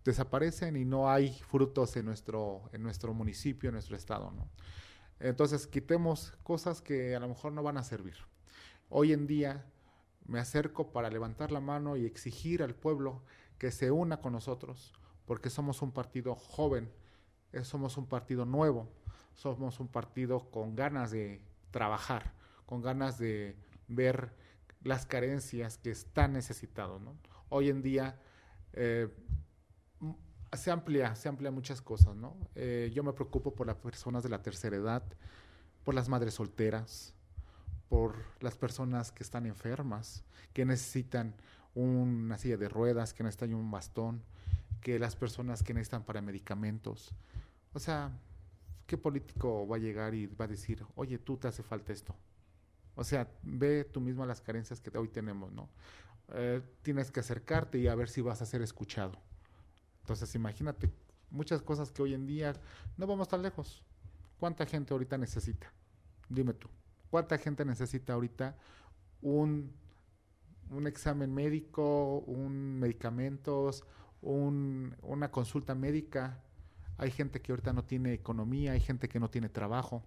desaparecen 0.05 0.77
y 0.77 0.85
no 0.85 1.09
hay 1.09 1.33
frutos 1.49 1.97
en 1.97 2.07
nuestro, 2.07 2.69
en 2.73 2.83
nuestro 2.83 3.15
municipio, 3.15 3.69
en 3.69 3.75
nuestro 3.75 3.97
estado, 3.97 4.33
¿no? 4.33 4.49
Entonces 5.21 5.67
quitemos 5.69 6.33
cosas 6.43 6.83
que 6.83 7.15
a 7.15 7.21
lo 7.21 7.29
mejor 7.29 7.53
no 7.53 7.63
van 7.63 7.79
a 7.79 7.85
servir. 7.85 8.17
Hoy 8.89 9.13
en 9.13 9.27
día 9.27 9.65
me 10.27 10.41
acerco 10.41 10.91
para 10.93 11.11
levantar 11.11 11.53
la 11.53 11.61
mano 11.61 11.97
y 11.97 12.05
exigir 12.07 12.63
al 12.63 12.75
pueblo 12.75 13.23
que 13.59 13.71
se 13.71 13.91
una 13.91 14.21
con 14.21 14.33
nosotros, 14.33 14.93
porque 15.27 15.49
somos 15.49 15.81
un 15.81 15.93
partido 15.93 16.35
joven, 16.35 16.91
somos 17.63 17.97
un 17.97 18.07
partido 18.07 18.45
nuevo, 18.45 18.89
somos 19.35 19.81
un 19.81 19.89
partido 19.89 20.51
con 20.51 20.75
ganas 20.75 21.11
de 21.11 21.41
trabajar, 21.71 22.33
con 22.67 22.83
ganas 22.83 23.19
de 23.19 23.57
ver 23.89 24.33
las 24.83 25.07
carencias 25.07 25.79
que 25.79 25.91
están 25.91 26.33
necesitados. 26.33 27.03
Hoy 27.49 27.71
en 27.71 27.83
día 27.83 28.19
eh, 28.73 29.09
se 30.53 30.71
amplia, 30.71 31.15
se 31.15 31.31
muchas 31.31 31.81
cosas. 31.81 32.17
Eh, 32.55 32.91
yo 32.95 33.03
me 33.03 33.13
preocupo 33.13 33.55
por 33.55 33.67
las 33.67 33.77
personas 33.77 34.23
de 34.23 34.29
la 34.29 34.43
tercera 34.43 34.77
edad, 34.77 35.03
por 35.85 35.95
las 35.95 36.09
madres 36.09 36.35
solteras, 36.35 37.15
por 37.89 38.17
las 38.41 38.57
personas 38.57 39.13
que 39.13 39.23
están 39.23 39.47
enfermas, 39.47 40.25
que 40.53 40.65
necesitan 40.65 41.35
una 41.75 42.39
silla 42.39 42.57
de 42.57 42.69
ruedas, 42.69 43.13
que 43.15 43.23
necesitan 43.23 43.55
un 43.55 43.71
bastón, 43.71 44.23
que 44.81 44.99
las 44.99 45.17
personas 45.17 45.63
que 45.63 45.75
necesitan 45.75 46.05
para 46.05 46.21
medicamentos. 46.21 47.15
O 47.75 47.79
sea, 47.79 48.11
¿qué 48.87 48.97
político 48.97 49.67
va 49.67 49.77
a 49.77 49.79
llegar 49.79 50.15
y 50.15 50.27
va 50.27 50.47
a 50.47 50.49
decir, 50.49 50.85
oye, 50.95 51.19
tú 51.19 51.37
te 51.37 51.49
hace 51.49 51.63
falta 51.63 51.93
esto? 51.93 52.15
O 52.95 53.05
sea, 53.05 53.29
ve 53.43 53.85
tú 53.85 54.01
mismo 54.01 54.25
las 54.25 54.41
carencias 54.41 54.81
que 54.81 54.97
hoy 54.97 55.09
tenemos, 55.09 55.53
¿no? 55.53 55.69
Eh, 56.33 56.63
tienes 56.83 57.11
que 57.11 57.21
acercarte 57.21 57.79
y 57.79 57.89
a 57.89 57.95
ver 57.95 58.09
si 58.09 58.21
vas 58.21 58.41
a 58.41 58.47
ser 58.47 58.63
escuchado. 58.63 59.19
Entonces, 60.01 60.35
imagínate 60.35 60.91
muchas 61.31 61.63
cosas 61.63 61.91
que 61.91 62.03
hoy 62.03 62.15
en 62.15 62.27
día 62.27 62.55
no 62.97 63.07
vamos 63.07 63.29
tan 63.29 63.43
lejos. 63.43 63.83
¿Cuánta 64.39 64.65
gente 64.67 64.95
ahorita 64.95 65.19
necesita? 65.19 65.73
Dime 66.29 66.55
tú. 66.55 66.69
¿Cuánta 67.11 67.37
gente 67.39 67.65
necesita 67.65 68.15
ahorita 68.15 68.57
un, 69.21 69.73
un 70.71 70.87
examen 70.87 71.35
médico, 71.35 72.19
un 72.21 72.79
medicamentos, 72.79 73.85
una 74.21 75.31
consulta 75.31 75.75
médica. 75.75 76.43
Hay 76.99 77.11
gente 77.11 77.41
que 77.41 77.53
ahorita 77.53 77.73
no 77.73 77.85
tiene 77.85 78.13
economía, 78.13 78.73
hay 78.73 78.81
gente 78.81 79.09
que 79.09 79.19
no 79.19 79.31
tiene 79.31 79.49
trabajo, 79.49 80.03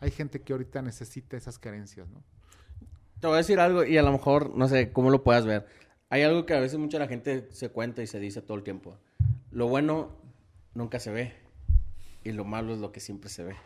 hay 0.00 0.10
gente 0.10 0.40
que 0.40 0.52
ahorita 0.52 0.82
necesita 0.82 1.36
esas 1.36 1.58
carencias, 1.58 2.08
¿no? 2.08 2.22
Te 3.20 3.26
voy 3.26 3.34
a 3.34 3.38
decir 3.38 3.58
algo 3.58 3.84
y 3.84 3.98
a 3.98 4.02
lo 4.02 4.12
mejor, 4.12 4.54
no 4.54 4.68
sé 4.68 4.92
cómo 4.92 5.10
lo 5.10 5.24
puedas 5.24 5.44
ver. 5.44 5.66
Hay 6.08 6.22
algo 6.22 6.46
que 6.46 6.54
a 6.54 6.60
veces 6.60 6.78
mucha 6.78 6.98
la 6.98 7.08
gente 7.08 7.48
se 7.50 7.68
cuenta 7.70 8.02
y 8.02 8.06
se 8.06 8.20
dice 8.20 8.42
todo 8.42 8.56
el 8.56 8.62
tiempo. 8.62 8.96
Lo 9.50 9.66
bueno 9.66 10.10
nunca 10.74 11.00
se 11.00 11.10
ve 11.10 11.32
y 12.22 12.32
lo 12.32 12.44
malo 12.44 12.72
es 12.72 12.78
lo 12.78 12.92
que 12.92 13.00
siempre 13.00 13.28
se 13.28 13.42
ve. 13.42 13.56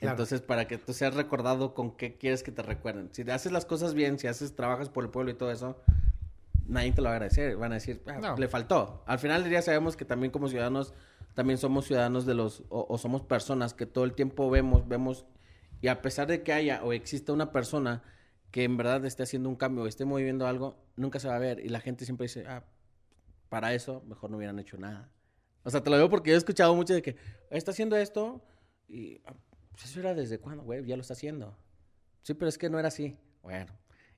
Entonces, 0.00 0.40
para 0.40 0.66
que 0.66 0.78
tú 0.78 0.92
seas 0.92 1.14
recordado 1.14 1.74
con 1.74 1.96
qué 1.96 2.16
quieres 2.16 2.42
que 2.42 2.50
te 2.50 2.62
recuerden. 2.62 3.10
Si 3.12 3.22
haces 3.30 3.52
las 3.52 3.66
cosas 3.66 3.94
bien, 3.94 4.18
si 4.18 4.26
haces, 4.26 4.56
trabajas 4.56 4.88
por 4.88 5.04
el 5.04 5.10
pueblo 5.10 5.30
y 5.30 5.34
todo 5.34 5.52
eso, 5.52 5.78
nadie 6.66 6.92
te 6.92 7.02
lo 7.02 7.04
va 7.04 7.10
a 7.10 7.14
agradecer. 7.16 7.56
Van 7.56 7.72
a 7.72 7.74
decir, 7.76 8.02
ah, 8.06 8.34
le 8.38 8.48
faltó. 8.48 9.04
Al 9.06 9.18
final 9.18 9.42
del 9.42 9.50
día 9.50 9.62
sabemos 9.62 9.96
que 9.96 10.04
también 10.04 10.32
como 10.32 10.48
ciudadanos, 10.48 10.94
también 11.40 11.56
somos 11.56 11.86
ciudadanos 11.86 12.26
de 12.26 12.34
los, 12.34 12.64
o, 12.68 12.98
somos 12.98 13.22
personas 13.22 13.72
que 13.72 13.86
todo 13.86 14.04
el 14.04 14.12
tiempo 14.12 14.50
vemos, 14.50 14.86
vemos, 14.86 15.24
y 15.80 15.88
a 15.88 16.02
pesar 16.02 16.26
de 16.26 16.42
que 16.42 16.52
haya 16.52 16.84
o 16.84 16.92
exista 16.92 17.32
una 17.32 17.50
persona 17.50 18.02
que 18.50 18.62
en 18.64 18.76
verdad 18.76 19.02
esté 19.06 19.22
haciendo 19.22 19.48
un 19.48 19.56
cambio 19.56 19.86
esté 19.86 20.04
moviendo 20.04 20.46
algo, 20.46 20.76
nunca 20.96 21.18
se 21.18 21.28
va 21.28 21.36
a 21.36 21.38
ver. 21.38 21.60
Y 21.60 21.70
la 21.70 21.80
gente 21.80 22.04
siempre 22.04 22.26
dice, 22.26 22.44
ah, 22.46 22.66
para 23.48 23.72
eso 23.72 24.02
mejor 24.06 24.30
no 24.30 24.36
hubieran 24.36 24.58
hecho 24.58 24.76
nada. 24.76 25.10
O 25.62 25.70
sea, 25.70 25.82
te 25.82 25.88
lo 25.88 25.96
digo 25.96 26.10
porque 26.10 26.28
yo 26.28 26.34
he 26.34 26.36
escuchado 26.36 26.74
mucho 26.74 26.92
de 26.92 27.00
que 27.00 27.16
está 27.48 27.70
haciendo 27.70 27.96
esto 27.96 28.44
y 28.86 29.22
ah, 29.24 29.32
pues 29.70 29.86
eso 29.86 30.00
era 30.00 30.12
desde 30.12 30.40
cuándo, 30.40 30.62
güey, 30.62 30.84
ya 30.84 30.96
lo 30.96 31.00
está 31.00 31.14
haciendo. 31.14 31.56
Sí, 32.20 32.34
pero 32.34 32.50
es 32.50 32.58
que 32.58 32.68
no 32.68 32.78
era 32.78 32.88
así. 32.88 33.16
Bueno, 33.42 33.72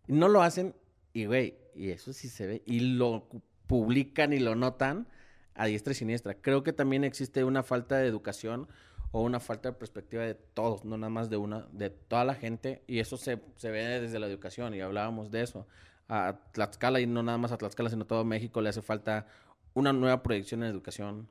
no 0.09 0.27
lo 0.27 0.43
hacen 0.43 0.75
y, 1.13 1.27
güey, 1.27 1.57
y 1.73 1.91
eso 1.91 2.13
sí 2.13 2.29
se 2.29 2.49
ve. 2.49 2.63
Y 2.67 2.81
lo 2.81 3.29
publican 3.69 4.33
y 4.33 4.41
lo 4.41 4.57
notan 4.57 5.07
a 5.55 5.67
diestra 5.67 5.93
y 5.93 5.95
siniestra. 5.95 6.35
Creo 6.35 6.63
que 6.63 6.73
también 6.73 7.05
existe 7.05 7.45
una 7.45 7.63
falta 7.63 7.99
de 7.99 8.07
educación 8.07 8.69
o 9.11 9.23
una 9.23 9.41
falta 9.41 9.71
de 9.71 9.75
perspectiva 9.75 10.23
de 10.23 10.35
todos, 10.35 10.85
no 10.85 10.97
nada 10.97 11.11
más 11.11 11.29
de 11.29 11.37
una, 11.37 11.67
de 11.73 11.91
toda 11.91 12.25
la 12.25 12.35
gente. 12.35 12.83
Y 12.87 12.99
eso 12.99 13.17
se, 13.17 13.41
se 13.57 13.71
ve 13.71 14.01
desde 14.01 14.19
la 14.19 14.27
educación 14.27 14.75
y 14.75 14.81
hablábamos 14.81 15.31
de 15.31 15.43
eso. 15.43 15.67
A 16.09 16.39
Tlaxcala 16.53 17.01
y 17.01 17.07
no 17.07 17.23
nada 17.23 17.39
más 17.39 17.53
a 17.53 17.59
Tlaxcala, 17.59 17.91
sino 17.91 18.05
a 18.05 18.07
todo 18.07 18.25
México 18.25 18.61
le 18.61 18.71
hace 18.71 18.83
falta 18.83 19.27
una 19.75 19.93
nueva 19.93 20.23
proyección 20.23 20.63
en 20.63 20.71
educación, 20.71 21.29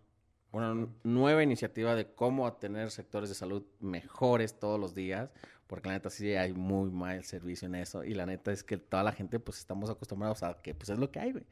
una 0.51 0.87
nueva 1.03 1.43
iniciativa 1.43 1.95
de 1.95 2.13
cómo 2.13 2.51
tener 2.53 2.91
sectores 2.91 3.29
de 3.29 3.35
salud 3.35 3.63
mejores 3.79 4.59
todos 4.59 4.79
los 4.79 4.93
días, 4.93 5.31
porque 5.67 5.87
la 5.89 5.95
neta 5.95 6.09
sí 6.09 6.33
hay 6.33 6.53
muy 6.53 6.89
mal 6.89 7.23
servicio 7.23 7.67
en 7.67 7.75
eso 7.75 8.03
y 8.03 8.13
la 8.13 8.25
neta 8.25 8.51
es 8.51 8.63
que 8.63 8.77
toda 8.77 9.03
la 9.03 9.11
gente 9.11 9.39
pues 9.39 9.59
estamos 9.59 9.89
acostumbrados 9.89 10.43
a 10.43 10.61
que 10.61 10.73
pues 10.73 10.89
es 10.89 10.99
lo 10.99 11.11
que 11.11 11.19
hay, 11.19 11.31
güey. 11.31 11.45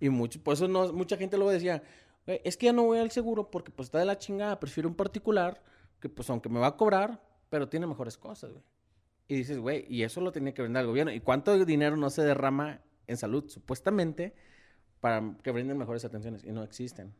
Y 0.00 0.10
mucho, 0.10 0.40
por 0.42 0.54
eso 0.54 0.68
no, 0.68 0.92
mucha 0.92 1.16
gente 1.16 1.36
luego 1.36 1.50
decía, 1.50 1.82
es 2.44 2.56
que 2.56 2.66
ya 2.66 2.72
no 2.72 2.84
voy 2.84 2.98
al 2.98 3.10
seguro 3.10 3.50
porque 3.50 3.70
pues 3.70 3.86
está 3.86 3.98
de 3.98 4.04
la 4.04 4.18
chingada, 4.18 4.60
prefiero 4.60 4.88
un 4.88 4.94
particular 4.94 5.62
que 6.00 6.08
pues 6.08 6.28
aunque 6.30 6.48
me 6.48 6.60
va 6.60 6.68
a 6.68 6.76
cobrar, 6.76 7.20
pero 7.50 7.68
tiene 7.68 7.86
mejores 7.86 8.16
cosas, 8.16 8.52
güey. 8.52 8.64
Y 9.28 9.36
dices, 9.36 9.58
güey, 9.58 9.84
y 9.88 10.04
eso 10.04 10.20
lo 10.20 10.32
tenía 10.32 10.54
que 10.54 10.62
vender 10.62 10.80
el 10.80 10.86
gobierno. 10.86 11.12
¿Y 11.12 11.20
cuánto 11.20 11.64
dinero 11.66 11.96
no 11.98 12.08
se 12.08 12.22
derrama 12.22 12.80
en 13.06 13.18
salud? 13.18 13.44
Supuestamente 13.48 14.34
para 15.00 15.34
que 15.42 15.52
brinden 15.52 15.78
mejores 15.78 16.04
atenciones 16.04 16.44
y 16.44 16.50
no 16.50 16.62
existen. 16.62 17.14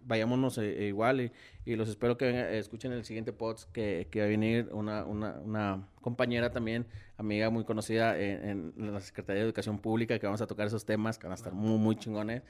vayámonos 0.00 0.58
eh, 0.58 0.86
igual 0.86 1.30
y, 1.64 1.76
los 1.76 1.88
espero 1.88 2.16
que 2.16 2.58
escuchen 2.58 2.92
el 2.92 3.04
siguiente 3.04 3.32
podcast 3.32 3.70
que, 3.70 4.08
que 4.10 4.20
va 4.20 4.26
a 4.26 4.28
venir 4.28 4.68
una, 4.72 5.04
una, 5.04 5.32
una, 5.40 5.88
compañera 6.00 6.50
también, 6.50 6.86
amiga 7.18 7.50
muy 7.50 7.64
conocida 7.64 8.18
en, 8.18 8.72
la 8.76 9.00
Secretaría 9.00 9.42
de 9.42 9.46
Educación 9.46 9.78
Pública 9.78 10.18
que 10.18 10.26
vamos 10.26 10.40
a 10.40 10.46
tocar 10.46 10.66
esos 10.66 10.86
temas 10.86 11.18
que 11.18 11.26
van 11.26 11.32
a 11.32 11.34
estar 11.34 11.52
muy, 11.52 11.78
muy 11.78 11.96
chingones. 11.96 12.42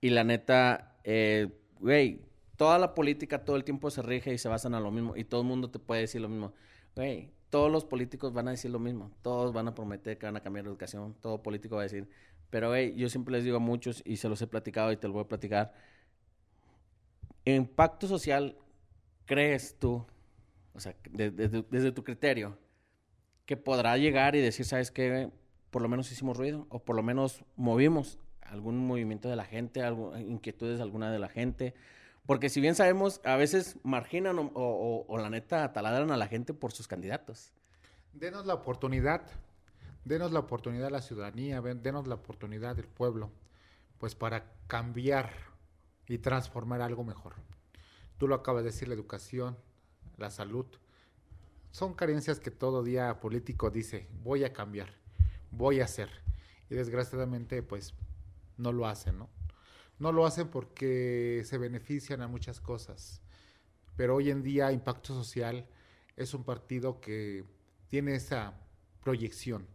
Y 0.00 0.10
la 0.10 0.24
neta, 0.24 0.91
eh, 1.04 1.48
güey, 1.80 2.20
toda 2.56 2.78
la 2.78 2.94
política 2.94 3.44
todo 3.44 3.56
el 3.56 3.64
tiempo 3.64 3.90
se 3.90 4.02
rige 4.02 4.32
y 4.32 4.38
se 4.38 4.48
basan 4.48 4.74
a 4.74 4.80
lo 4.80 4.90
mismo 4.90 5.16
y 5.16 5.24
todo 5.24 5.42
el 5.42 5.46
mundo 5.46 5.70
te 5.70 5.78
puede 5.78 6.02
decir 6.02 6.20
lo 6.20 6.28
mismo. 6.28 6.52
Güey, 6.94 7.30
todos 7.50 7.70
los 7.70 7.84
políticos 7.84 8.32
van 8.32 8.48
a 8.48 8.52
decir 8.52 8.70
lo 8.70 8.78
mismo, 8.78 9.10
todos 9.22 9.52
van 9.52 9.68
a 9.68 9.74
prometer 9.74 10.18
que 10.18 10.26
van 10.26 10.36
a 10.36 10.40
cambiar 10.40 10.64
la 10.64 10.70
educación, 10.70 11.14
todo 11.20 11.42
político 11.42 11.76
va 11.76 11.82
a 11.82 11.84
decir 11.84 12.08
pero, 12.52 12.76
hey, 12.76 12.92
yo 12.98 13.08
siempre 13.08 13.32
les 13.32 13.44
digo 13.44 13.56
a 13.56 13.60
muchos, 13.60 14.02
y 14.04 14.18
se 14.18 14.28
los 14.28 14.42
he 14.42 14.46
platicado 14.46 14.92
y 14.92 14.98
te 14.98 15.06
lo 15.06 15.14
voy 15.14 15.22
a 15.22 15.26
platicar, 15.26 15.72
impacto 17.46 18.06
social 18.06 18.58
crees 19.24 19.78
tú, 19.78 20.04
o 20.74 20.78
sea, 20.78 20.94
desde 21.12 21.92
tu 21.92 22.04
criterio, 22.04 22.58
que 23.46 23.56
podrá 23.56 23.96
llegar 23.96 24.36
y 24.36 24.42
decir, 24.42 24.66
¿sabes 24.66 24.90
qué? 24.90 25.30
Por 25.70 25.80
lo 25.80 25.88
menos 25.88 26.12
hicimos 26.12 26.36
ruido, 26.36 26.66
o 26.68 26.78
por 26.78 26.94
lo 26.94 27.02
menos 27.02 27.42
movimos 27.56 28.18
algún 28.52 28.86
movimiento 28.86 29.28
de 29.28 29.36
la 29.36 29.44
gente, 29.44 29.82
algo, 29.82 30.16
inquietudes 30.16 30.76
de 30.76 30.82
alguna 30.82 31.10
de 31.10 31.18
la 31.18 31.28
gente, 31.28 31.74
Porque 32.26 32.48
si 32.48 32.60
bien 32.60 32.74
sabemos, 32.74 33.20
a 33.24 33.36
veces 33.36 33.78
marginan 33.82 34.38
o, 34.38 35.04
o 35.08 35.18
la 35.18 35.28
neta 35.28 35.72
taladran 35.72 36.12
a 36.12 36.16
la 36.16 36.28
gente 36.28 36.54
por 36.54 36.72
sus 36.72 36.86
candidatos. 36.86 37.52
Denos 38.12 38.46
la 38.46 38.54
oportunidad, 38.54 39.22
denos 40.04 40.30
la 40.30 40.38
oportunidad 40.40 40.86
a 40.86 40.90
la 40.90 41.02
ciudadanía, 41.02 41.60
denos 41.60 42.06
la 42.06 42.14
oportunidad 42.14 42.76
del 42.76 42.86
pueblo, 42.86 43.32
pues 43.98 44.14
para 44.14 44.52
cambiar 44.68 45.32
y 46.06 46.18
transformar 46.18 46.80
algo 46.80 47.02
mejor. 47.02 47.34
Tú 48.18 48.28
lo 48.28 48.36
acabas 48.36 48.62
de 48.62 48.70
decir, 48.70 48.86
la 48.86 48.94
educación, 48.94 49.56
la 50.16 50.30
salud, 50.30 50.66
son 51.72 51.94
carencias 51.94 52.38
que 52.38 52.50
todo 52.50 52.84
día 52.84 53.18
político 53.18 53.70
dice, 53.70 54.06
voy 54.22 54.44
a 54.44 54.52
cambiar, 54.52 54.94
voy 55.50 55.80
a 55.80 55.86
hacer. 55.86 56.10
Y 56.70 56.74
desgraciadamente, 56.74 57.62
pues, 57.62 57.94
no 58.62 58.72
lo 58.72 58.86
hacen, 58.86 59.18
¿no? 59.18 59.28
No 59.98 60.12
lo 60.12 60.24
hacen 60.24 60.48
porque 60.48 61.42
se 61.44 61.58
benefician 61.58 62.22
a 62.22 62.28
muchas 62.28 62.60
cosas. 62.60 63.20
Pero 63.96 64.16
hoy 64.16 64.30
en 64.30 64.42
día 64.42 64.72
Impacto 64.72 65.14
Social 65.14 65.66
es 66.16 66.34
un 66.34 66.44
partido 66.44 67.00
que 67.00 67.44
tiene 67.88 68.14
esa 68.14 68.54
proyección 69.02 69.66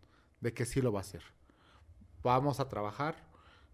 de 0.41 0.53
que 0.53 0.65
sí 0.65 0.81
lo 0.81 0.91
va 0.91 0.99
a 0.99 1.01
hacer. 1.01 1.21
Vamos 2.23 2.59
a 2.59 2.67
trabajar 2.67 3.27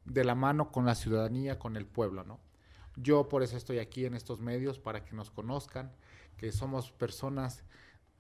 de 0.06 0.24
la 0.24 0.36
mano 0.36 0.72
con 0.72 0.86
la 0.86 0.96
ciudadanía, 0.96 1.60
con 1.60 1.78
el 1.78 1.86
pueblo, 1.86 2.24
¿no? 2.24 2.40
Yo 2.96 3.30
por 3.30 3.42
eso 3.42 3.58
estoy 3.58 3.80
aquí 3.80 4.06
en 4.06 4.14
estos 4.14 4.40
medios, 4.40 4.80
para 4.80 5.04
que 5.04 5.16
nos 5.16 5.32
conozcan, 5.32 5.92
que 6.38 6.52
somos 6.52 6.92
personas 6.92 7.64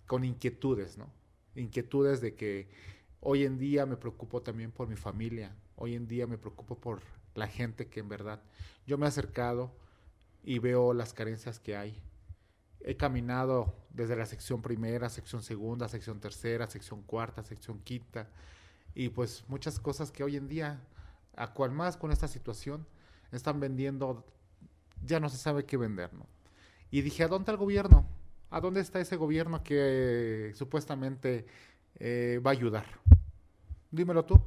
con 0.08 0.24
inquietudes, 0.24 0.98
¿no? 0.98 1.12
Inquietudes 1.56 2.22
de 2.22 2.36
que 2.36 2.72
hoy 3.26 3.46
en 3.46 3.58
día 3.58 3.86
me 3.86 3.98
preocupo 3.98 4.42
también 4.42 4.72
por 4.72 4.88
mi 4.88 4.96
familia, 4.96 5.56
hoy 5.76 5.96
en 5.96 6.08
día 6.08 6.28
me 6.28 6.38
preocupo 6.38 6.78
por 6.78 7.02
la 7.36 7.48
gente 7.48 7.88
que 7.88 8.00
en 8.00 8.10
verdad 8.10 8.42
yo 8.86 8.98
me 8.98 9.06
he 9.06 9.10
acercado 9.10 9.72
y 10.44 10.60
veo 10.60 10.94
las 10.94 11.14
carencias 11.14 11.60
que 11.60 11.76
hay, 11.76 12.02
He 12.86 12.98
caminado 12.98 13.74
desde 13.92 14.18
la 14.18 14.26
sección 14.26 14.62
primera, 14.62 15.10
sección 15.10 15.42
segunda, 15.42 15.88
sección 15.88 16.20
tercera, 16.20 16.68
sección 16.68 17.02
cuarta, 17.02 17.42
sección 17.42 17.80
quinta, 17.80 18.28
y 18.94 19.08
pues 19.08 19.46
muchas 19.48 19.80
cosas 19.80 20.12
que 20.12 20.24
hoy 20.24 20.36
en 20.36 20.50
día, 20.50 20.82
a 21.38 21.54
cual 21.54 21.72
más 21.72 21.96
con 21.96 22.12
esta 22.12 22.28
situación, 22.28 22.86
están 23.32 23.62
vendiendo, 23.62 24.26
ya 25.02 25.22
no 25.22 25.30
se 25.30 25.38
sabe 25.38 25.66
qué 25.66 25.78
vender, 25.78 26.14
¿no? 26.14 26.28
Y 26.92 27.02
dije, 27.02 27.24
¿a 27.24 27.28
dónde 27.30 27.44
está 27.44 27.52
el 27.54 27.58
gobierno? 27.58 28.06
¿A 28.50 28.60
dónde 28.60 28.82
está 28.82 29.00
ese 29.00 29.16
gobierno 29.16 29.64
que 29.64 30.52
supuestamente 30.54 31.46
eh, 31.96 32.42
va 32.46 32.52
a 32.52 32.54
ayudar? 32.54 32.86
Dímelo 33.94 34.26
tú. 34.26 34.42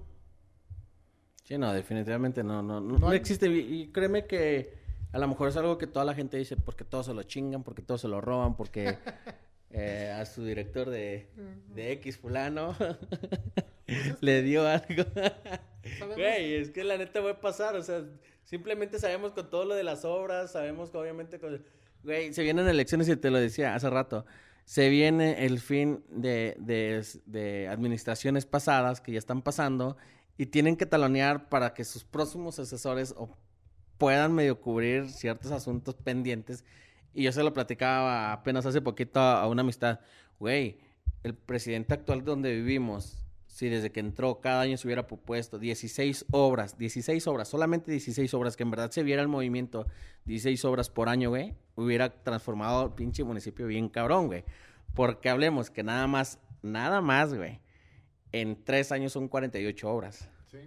Sí, 1.45 1.57
no, 1.57 1.73
definitivamente 1.73 2.43
no, 2.43 2.63
no, 2.63 2.81
no, 2.81 3.13
existe. 3.13 3.47
Y 3.47 3.93
créeme 3.93 4.27
que 4.27 4.75
a 5.13 5.19
lo 5.19 5.29
mejor 5.29 5.51
es 5.51 5.57
algo 5.57 5.79
que 5.79 5.87
toda 5.87 6.05
la 6.05 6.15
gente 6.15 6.37
dice 6.37 6.57
porque 6.57 6.83
todos 6.83 7.07
se 7.07 7.15
lo 7.15 7.23
chingan, 7.23 7.63
porque 7.63 7.81
todos 7.81 8.01
se 8.01 8.09
lo 8.09 8.21
roban, 8.21 8.57
porque 8.57 8.99
eh, 9.71 10.13
a 10.13 10.27
su 10.27 10.45
director 10.45 10.91
de, 10.91 11.29
de 11.69 11.93
X 11.93 12.19
fulano 12.19 12.75
le 14.21 14.43
dio 14.43 14.67
algo. 14.67 15.05
Güey, 16.17 16.55
es 16.55 16.71
que 16.71 16.83
la 16.83 16.99
neta 16.99 17.21
va 17.21 17.31
a 17.31 17.41
pasar, 17.41 17.77
o 17.77 17.83
sea, 17.85 18.03
simplemente 18.43 18.99
sabemos 18.99 19.31
con 19.31 19.49
todo 19.49 19.65
lo 19.65 19.77
de 19.77 19.85
las 19.85 20.05
obras, 20.05 20.51
sabemos 20.51 20.91
que 20.91 20.99
obviamente 20.99 21.39
con... 21.39 21.65
Güey, 22.03 22.35
se 22.35 22.43
vienen 22.43 22.67
elecciones 22.67 23.09
y 23.09 23.15
te 23.15 23.31
lo 23.31 23.39
decía 23.39 23.77
hace 23.77 23.89
rato. 23.91 24.27
Se 24.67 24.89
viene 24.91 25.47
el 25.47 25.61
fin 25.61 26.05
de, 26.09 26.57
de, 27.25 27.69
administraciones 27.69 28.47
pasadas 28.47 29.01
que 29.01 29.13
ya 29.13 29.19
están 29.19 29.41
pasando 29.41 29.97
y 30.37 30.47
tienen 30.47 30.77
que 30.77 30.87
talonear 30.87 31.49
para 31.49 31.73
que 31.73 31.85
sus 31.85 32.05
próximos 32.05 32.59
asesores 32.59 33.15
puedan 33.97 34.35
medio 34.35 34.61
cubrir 34.61 35.09
ciertos 35.09 35.53
asuntos 35.53 35.95
pendientes. 35.95 36.65
Y 37.15 37.23
yo 37.23 37.33
se 37.33 37.45
lo 37.45 37.55
platicaba 37.55 38.33
apenas 38.33 38.67
hace 38.67 38.81
poquito 38.81 39.21
a, 39.21 39.47
una 39.49 39.63
amistad. 39.63 40.01
Güey, 40.41 40.81
el 41.23 41.35
presidente 41.35 41.95
actual 41.95 42.25
donde 42.25 42.53
vivimos, 42.53 43.25
si 43.57 43.71
desde 43.71 43.91
que 43.91 44.01
entró 44.01 44.43
cada 44.43 44.61
año 44.61 44.77
se 44.77 44.87
hubiera 44.87 45.07
propuesto 45.07 45.59
16 45.59 46.27
obras, 46.31 46.77
16 46.77 47.27
obras, 47.27 47.49
solamente 47.49 47.91
16 47.91 48.35
obras, 48.35 48.55
que 48.55 48.65
en 48.65 48.71
verdad 48.71 48.91
se 48.91 49.03
viera 49.03 49.23
el 49.23 49.29
movimiento, 49.29 49.87
16 50.27 50.63
obras 50.67 50.91
por 50.91 51.09
año, 51.09 51.31
güey, 51.31 51.55
hubiera 51.75 52.23
transformado 52.23 52.85
el 52.85 52.93
pinche 52.93 53.25
municipio 53.25 53.67
bien 53.67 53.89
cabrón, 53.89 54.27
güey. 54.27 54.45
Porque 54.93 55.31
hablemos 55.31 55.71
que 55.71 55.83
nada 55.83 56.07
más, 56.07 56.39
nada 56.61 57.01
más, 57.01 57.33
güey, 57.33 57.63
en 58.31 58.63
tres 58.63 58.93
años 58.93 59.15
son 59.15 59.27
48 59.27 59.89
obras. 59.89 60.29
Sí. 60.51 60.59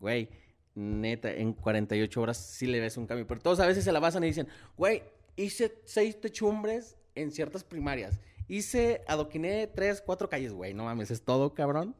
Güey 0.00 0.30
neta, 0.78 1.30
en 1.32 1.52
48 1.52 2.20
horas 2.22 2.36
sí 2.38 2.66
le 2.66 2.80
ves 2.80 2.96
un 2.96 3.06
cambio. 3.06 3.26
Pero 3.26 3.40
todos 3.40 3.60
a 3.60 3.66
veces 3.66 3.84
se 3.84 3.92
la 3.92 4.00
basan 4.00 4.24
y 4.24 4.28
dicen, 4.28 4.48
güey, 4.76 5.02
hice 5.36 5.82
seis 5.84 6.18
techumbres 6.18 6.96
en 7.14 7.30
ciertas 7.32 7.64
primarias. 7.64 8.20
Hice, 8.46 9.02
adoquiné 9.06 9.66
tres, 9.66 10.00
cuatro 10.00 10.28
calles, 10.30 10.52
güey, 10.52 10.72
no 10.72 10.84
mames, 10.84 11.10
es 11.10 11.22
todo, 11.22 11.52
cabrón. 11.52 11.94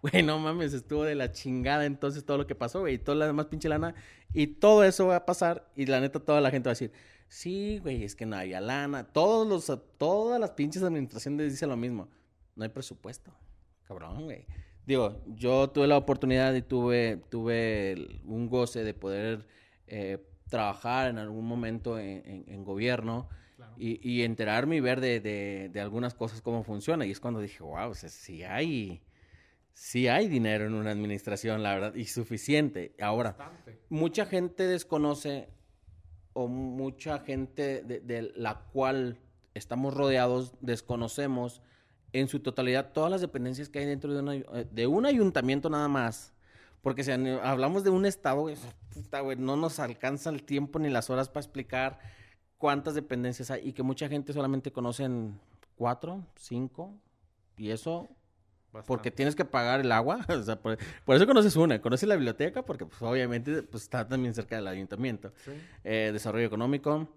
Güey, 0.00 0.22
no 0.22 0.38
mames, 0.38 0.74
estuvo 0.74 1.02
de 1.02 1.16
la 1.16 1.32
chingada 1.32 1.84
entonces 1.84 2.24
todo 2.24 2.38
lo 2.38 2.46
que 2.46 2.54
pasó, 2.54 2.80
güey, 2.80 2.94
y 2.94 2.98
toda 2.98 3.16
la 3.16 3.26
demás 3.26 3.46
pinche 3.46 3.68
lana. 3.68 3.94
Y 4.32 4.46
todo 4.46 4.84
eso 4.84 5.08
va 5.08 5.16
a 5.16 5.26
pasar 5.26 5.68
y 5.74 5.86
la 5.86 6.00
neta 6.00 6.20
toda 6.20 6.40
la 6.40 6.50
gente 6.50 6.68
va 6.68 6.72
a 6.72 6.74
decir, 6.74 6.92
sí, 7.26 7.80
güey, 7.80 8.04
es 8.04 8.14
que 8.14 8.24
no 8.24 8.36
había 8.36 8.60
lana. 8.60 9.04
Todos 9.04 9.46
los, 9.46 9.80
todas 9.98 10.38
las 10.40 10.52
pinches 10.52 10.82
administraciones 10.84 11.50
dicen 11.50 11.68
lo 11.68 11.76
mismo. 11.76 12.08
No 12.54 12.62
hay 12.62 12.70
presupuesto, 12.70 13.32
cabrón, 13.86 14.24
güey 14.24 14.46
digo, 14.88 15.20
yo 15.26 15.68
tuve 15.68 15.86
la 15.86 15.98
oportunidad 15.98 16.54
y 16.54 16.62
tuve, 16.62 17.18
tuve 17.28 18.08
un 18.24 18.48
goce 18.48 18.82
de 18.82 18.94
poder 18.94 19.46
eh, 19.86 20.16
trabajar 20.48 21.10
en 21.10 21.18
algún 21.18 21.46
momento 21.46 21.98
en, 21.98 22.64
gobierno 22.64 23.28
y, 23.76 24.22
enterarme 24.22 24.76
y 24.76 24.80
ver 24.80 25.02
de, 25.02 25.70
algunas 25.78 26.14
cosas 26.14 26.40
cómo 26.40 26.62
funciona. 26.62 27.04
Y 27.04 27.10
es 27.10 27.20
cuando 27.20 27.40
dije, 27.40 27.62
wow, 27.62 27.90
o 27.90 27.94
si 27.94 28.42
hay, 28.44 29.02
si 29.72 30.08
hay 30.08 30.28
dinero 30.28 30.66
en 30.66 30.74
una 30.74 30.90
administración, 30.90 31.62
la 31.62 31.74
verdad, 31.74 31.94
y 31.94 32.06
suficiente. 32.06 32.94
Ahora, 33.00 33.36
mucha 33.88 34.26
gente 34.26 34.66
desconoce 34.66 35.48
o 36.32 36.48
mucha 36.48 37.20
gente 37.20 37.82
de 37.82 38.32
la 38.34 38.60
cual 38.72 39.18
estamos 39.54 39.94
rodeados 39.94 40.54
desconocemos 40.60 41.62
en 42.12 42.28
su 42.28 42.40
totalidad 42.40 42.92
todas 42.92 43.10
las 43.10 43.20
dependencias 43.20 43.68
que 43.68 43.80
hay 43.80 43.86
dentro 43.86 44.14
de, 44.14 44.46
eh, 44.52 44.66
de 44.70 44.86
un 44.86 45.06
ayuntamiento 45.06 45.68
nada 45.68 45.88
más. 45.88 46.32
Porque 46.80 47.04
si 47.04 47.10
hablamos 47.10 47.84
de 47.84 47.90
un 47.90 48.06
estado, 48.06 48.46
no 49.36 49.56
nos 49.56 49.78
alcanza 49.78 50.30
el 50.30 50.44
tiempo 50.44 50.78
ni 50.78 50.88
las 50.88 51.10
horas 51.10 51.28
para 51.28 51.44
explicar 51.44 51.98
cuántas 52.56 52.94
dependencias 52.94 53.50
hay 53.50 53.68
y 53.68 53.72
que 53.72 53.82
mucha 53.82 54.08
gente 54.08 54.32
solamente 54.32 54.72
conocen 54.72 55.40
cuatro, 55.76 56.24
cinco, 56.36 56.94
y 57.56 57.70
eso 57.70 58.08
porque 58.86 59.10
tienes 59.10 59.34
que 59.34 59.44
pagar 59.44 59.80
el 59.80 59.90
agua, 59.92 60.26
por, 61.04 61.16
eso 61.16 61.26
conoces 61.26 61.56
una, 61.56 61.80
conoces 61.80 62.08
la 62.08 62.16
biblioteca 62.16 62.62
porque 62.62 62.86
pues, 62.86 63.00
obviamente 63.02 63.62
pues, 63.62 63.84
está 63.84 64.06
también 64.06 64.34
cerca 64.34 64.56
del 64.56 64.68
ayuntamiento. 64.68 65.32
Eh, 65.84 66.10
desarrollo 66.12 66.46
económico, 66.46 67.08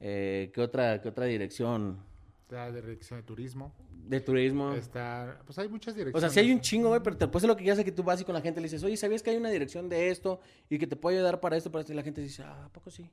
eh, 0.00 0.50
¿qué, 0.54 0.60
otra, 0.60 1.00
¿qué 1.00 1.08
otra 1.08 1.26
dirección? 1.26 1.98
Está 2.42 2.70
de 2.70 2.82
dirección 2.82 3.20
de 3.20 3.26
turismo. 3.26 3.72
De 3.90 4.20
turismo. 4.20 4.72
Está, 4.74 5.40
pues 5.46 5.58
hay 5.58 5.68
muchas 5.68 5.94
direcciones. 5.94 6.16
O 6.16 6.20
sea, 6.20 6.28
sí 6.28 6.40
hay 6.40 6.52
un 6.52 6.60
chingo, 6.60 6.88
güey, 6.88 7.00
pero 7.02 7.16
después 7.16 7.42
de 7.42 7.48
lo 7.48 7.56
que 7.56 7.64
ya 7.64 7.72
hace 7.72 7.84
que 7.84 7.92
tú 7.92 8.02
vas 8.02 8.20
y 8.20 8.24
con 8.24 8.34
la 8.34 8.42
gente 8.42 8.60
le 8.60 8.66
dices, 8.66 8.82
oye, 8.84 8.96
¿sabías 8.96 9.22
que 9.22 9.30
hay 9.30 9.36
una 9.36 9.50
dirección 9.50 9.88
de 9.88 10.10
esto 10.10 10.40
y 10.68 10.78
que 10.78 10.86
te 10.86 10.96
puede 10.96 11.16
ayudar 11.16 11.40
para 11.40 11.56
esto, 11.56 11.70
para 11.72 11.80
esto? 11.80 11.92
Y 11.92 11.96
la 11.96 12.02
gente 12.02 12.20
dice, 12.20 12.42
ah, 12.42 12.66
¿a 12.66 12.68
poco 12.68 12.90
sí? 12.90 13.10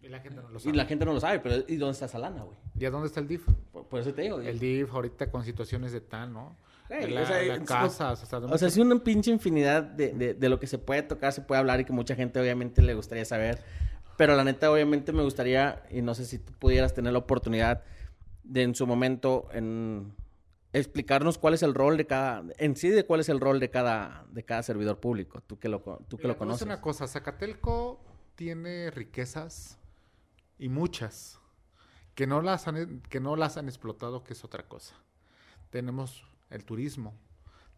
Y 0.00 0.08
la 0.08 0.20
gente 0.20 0.40
no 0.40 0.48
lo 0.48 0.60
sabe. 0.60 0.72
Y 0.72 0.76
la 0.76 0.86
gente 0.86 1.04
no 1.04 1.12
lo 1.12 1.20
sabe, 1.20 1.40
pero 1.40 1.56
¿y 1.66 1.76
dónde 1.76 1.92
está 1.92 2.06
esa 2.06 2.18
lana, 2.18 2.42
güey? 2.42 2.56
¿Y 2.78 2.84
a 2.84 2.90
dónde 2.90 3.08
está 3.08 3.18
el 3.18 3.26
DIF? 3.26 3.48
Por, 3.72 4.00
eso 4.00 4.14
te 4.14 4.22
digo. 4.22 4.40
El 4.40 4.58
DIF 4.58 4.92
ahorita 4.92 5.30
con 5.30 5.44
situaciones 5.44 5.90
de 5.92 6.00
tal, 6.00 6.32
¿no? 6.32 6.56
La, 6.88 7.22
o 7.22 7.26
sea, 7.26 7.64
casa, 7.64 8.12
o 8.12 8.16
sea, 8.16 8.38
o 8.38 8.58
sea, 8.58 8.68
es 8.68 8.76
una 8.76 8.98
pinche 9.02 9.30
infinidad 9.30 9.82
de, 9.82 10.12
de, 10.12 10.34
de 10.34 10.48
lo 10.48 10.58
que 10.58 10.66
se 10.66 10.78
puede 10.78 11.02
tocar, 11.02 11.32
se 11.32 11.42
puede 11.42 11.58
hablar 11.58 11.80
y 11.80 11.84
que 11.84 11.92
mucha 11.92 12.14
gente 12.14 12.40
obviamente 12.40 12.82
le 12.82 12.94
gustaría 12.94 13.24
saber. 13.24 13.62
Pero 14.16 14.34
la 14.34 14.42
neta, 14.42 14.70
obviamente 14.72 15.12
me 15.12 15.22
gustaría, 15.22 15.84
y 15.90 16.02
no 16.02 16.14
sé 16.14 16.24
si 16.24 16.38
tú 16.38 16.52
pudieras 16.58 16.92
tener 16.94 17.12
la 17.12 17.20
oportunidad 17.20 17.84
de 18.42 18.62
en 18.62 18.74
su 18.74 18.86
momento 18.86 19.48
en 19.52 20.12
explicarnos 20.72 21.38
cuál 21.38 21.54
es 21.54 21.62
el 21.62 21.74
rol 21.74 21.96
de 21.96 22.06
cada, 22.06 22.44
en 22.58 22.76
sí 22.76 22.88
de 22.88 23.04
cuál 23.04 23.20
es 23.20 23.28
el 23.28 23.40
rol 23.40 23.60
de 23.60 23.70
cada, 23.70 24.26
de 24.30 24.44
cada 24.44 24.62
servidor 24.62 24.98
público, 25.00 25.40
tú 25.42 25.58
que 25.58 25.68
lo, 25.68 25.80
tú 26.08 26.16
que 26.16 26.28
lo 26.28 26.36
conoces. 26.36 26.62
una 26.62 26.80
cosa, 26.80 27.06
Zacatelco 27.06 28.00
tiene 28.34 28.90
riquezas 28.90 29.78
y 30.58 30.68
muchas 30.68 31.40
que 32.14 32.26
no 32.26 32.42
las 32.42 32.66
han, 32.66 33.00
que 33.08 33.20
no 33.20 33.36
las 33.36 33.56
han 33.56 33.68
explotado, 33.68 34.24
que 34.24 34.32
es 34.32 34.44
otra 34.44 34.66
cosa. 34.66 34.96
Tenemos 35.70 36.24
el 36.50 36.64
turismo, 36.64 37.14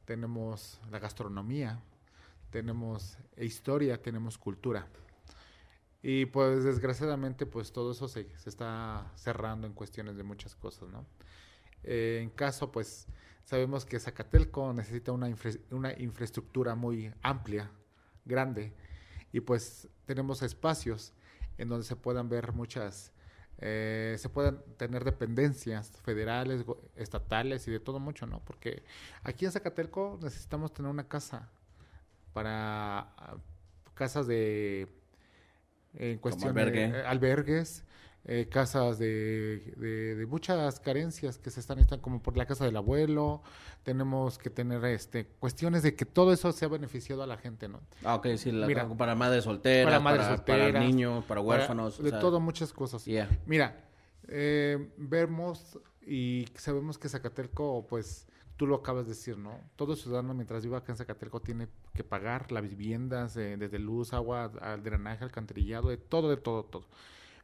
tenemos 0.04 0.80
la 0.90 0.98
gastronomía, 0.98 1.80
tenemos 2.50 3.18
historia, 3.36 4.00
tenemos 4.00 4.38
cultura. 4.38 4.86
Y 6.02 6.26
pues 6.26 6.64
desgraciadamente 6.64 7.46
pues 7.46 7.72
todo 7.72 7.92
eso 7.92 8.08
se, 8.08 8.26
está 8.46 9.12
cerrando 9.16 9.66
en 9.66 9.74
cuestiones 9.74 10.16
de 10.16 10.22
muchas 10.22 10.54
cosas, 10.56 10.88
¿no? 10.88 11.06
Eh, 11.82 12.20
en 12.22 12.30
caso 12.30 12.72
pues 12.72 13.06
sabemos 13.44 13.84
que 13.84 14.00
Zacatelco 14.00 14.72
necesita 14.72 15.12
una, 15.12 15.34
una 15.70 15.92
infraestructura 15.98 16.74
muy 16.74 17.12
amplia, 17.22 17.70
grande, 18.24 18.72
y 19.32 19.40
pues 19.40 19.88
tenemos 20.06 20.42
espacios 20.42 21.12
en 21.58 21.68
donde 21.68 21.84
se 21.84 21.96
puedan 21.96 22.28
ver 22.28 22.52
muchas, 22.52 23.12
eh, 23.60 24.16
se 24.18 24.28
puedan 24.28 24.62
tener 24.76 25.04
dependencias 25.04 25.90
federales, 26.02 26.64
estatales 26.96 27.66
y 27.68 27.70
de 27.70 27.80
todo 27.80 27.98
mucho, 27.98 28.26
¿no? 28.26 28.40
Porque 28.44 28.82
aquí 29.22 29.44
en 29.44 29.52
Zacatelco 29.52 30.18
necesitamos 30.22 30.72
tener 30.72 30.90
una 30.90 31.08
casa 31.08 31.48
para 32.32 33.00
ah, 33.00 33.36
casas 33.94 34.26
de 34.26 34.88
en 35.94 36.18
cuestión 36.18 36.54
de 36.54 37.02
albergues 37.04 37.84
eh, 38.26 38.48
casas 38.50 38.98
de, 38.98 39.74
de, 39.76 40.26
muchas 40.26 40.78
carencias 40.78 41.38
que 41.38 41.50
se 41.50 41.58
están 41.60 41.76
necesitando, 41.76 42.02
como 42.02 42.22
por 42.22 42.36
la 42.36 42.44
casa 42.44 42.66
del 42.66 42.76
abuelo, 42.76 43.42
tenemos 43.82 44.36
que 44.36 44.50
tener 44.50 44.84
este 44.84 45.26
cuestiones 45.38 45.82
de 45.82 45.94
que 45.94 46.04
todo 46.04 46.32
eso 46.32 46.52
sea 46.52 46.68
beneficiado 46.68 47.22
a 47.22 47.26
la 47.26 47.38
gente, 47.38 47.66
¿no? 47.68 47.80
Ah, 48.04 48.16
ok, 48.16 48.28
sí, 48.36 48.52
para 48.98 49.14
madres 49.14 49.44
solteras, 49.44 49.86
para, 49.86 50.00
madres 50.00 50.26
solteras, 50.26 50.72
para 50.72 50.84
niños, 50.84 51.24
para 51.24 51.40
huérfanos. 51.40 52.02
de 52.02 52.12
todo, 52.12 52.40
muchas 52.40 52.72
cosas. 52.74 53.06
Mira, 53.46 53.88
eh, 54.28 54.90
vemos 54.98 55.78
y 56.02 56.46
sabemos 56.56 56.98
que 56.98 57.08
Zacatelco, 57.08 57.86
pues, 57.88 58.28
tú 58.58 58.66
lo 58.66 58.76
acabas 58.76 59.06
de 59.06 59.10
decir, 59.10 59.38
¿no? 59.38 59.58
Todo 59.76 59.96
ciudadano 59.96 60.34
mientras 60.34 60.62
viva 60.62 60.78
acá 60.78 60.92
en 60.92 60.98
Zacatelco 60.98 61.40
tiene 61.40 61.68
que 61.94 62.04
pagar 62.04 62.52
las 62.52 62.62
viviendas, 62.62 63.34
eh, 63.38 63.56
desde 63.56 63.78
luz, 63.78 64.12
agua, 64.12 64.52
al 64.60 64.82
drenaje, 64.82 65.24
alcantarillado, 65.24 65.88
de 65.88 65.96
todo, 65.96 66.28
de 66.28 66.36
todo, 66.36 66.64
todo 66.64 66.86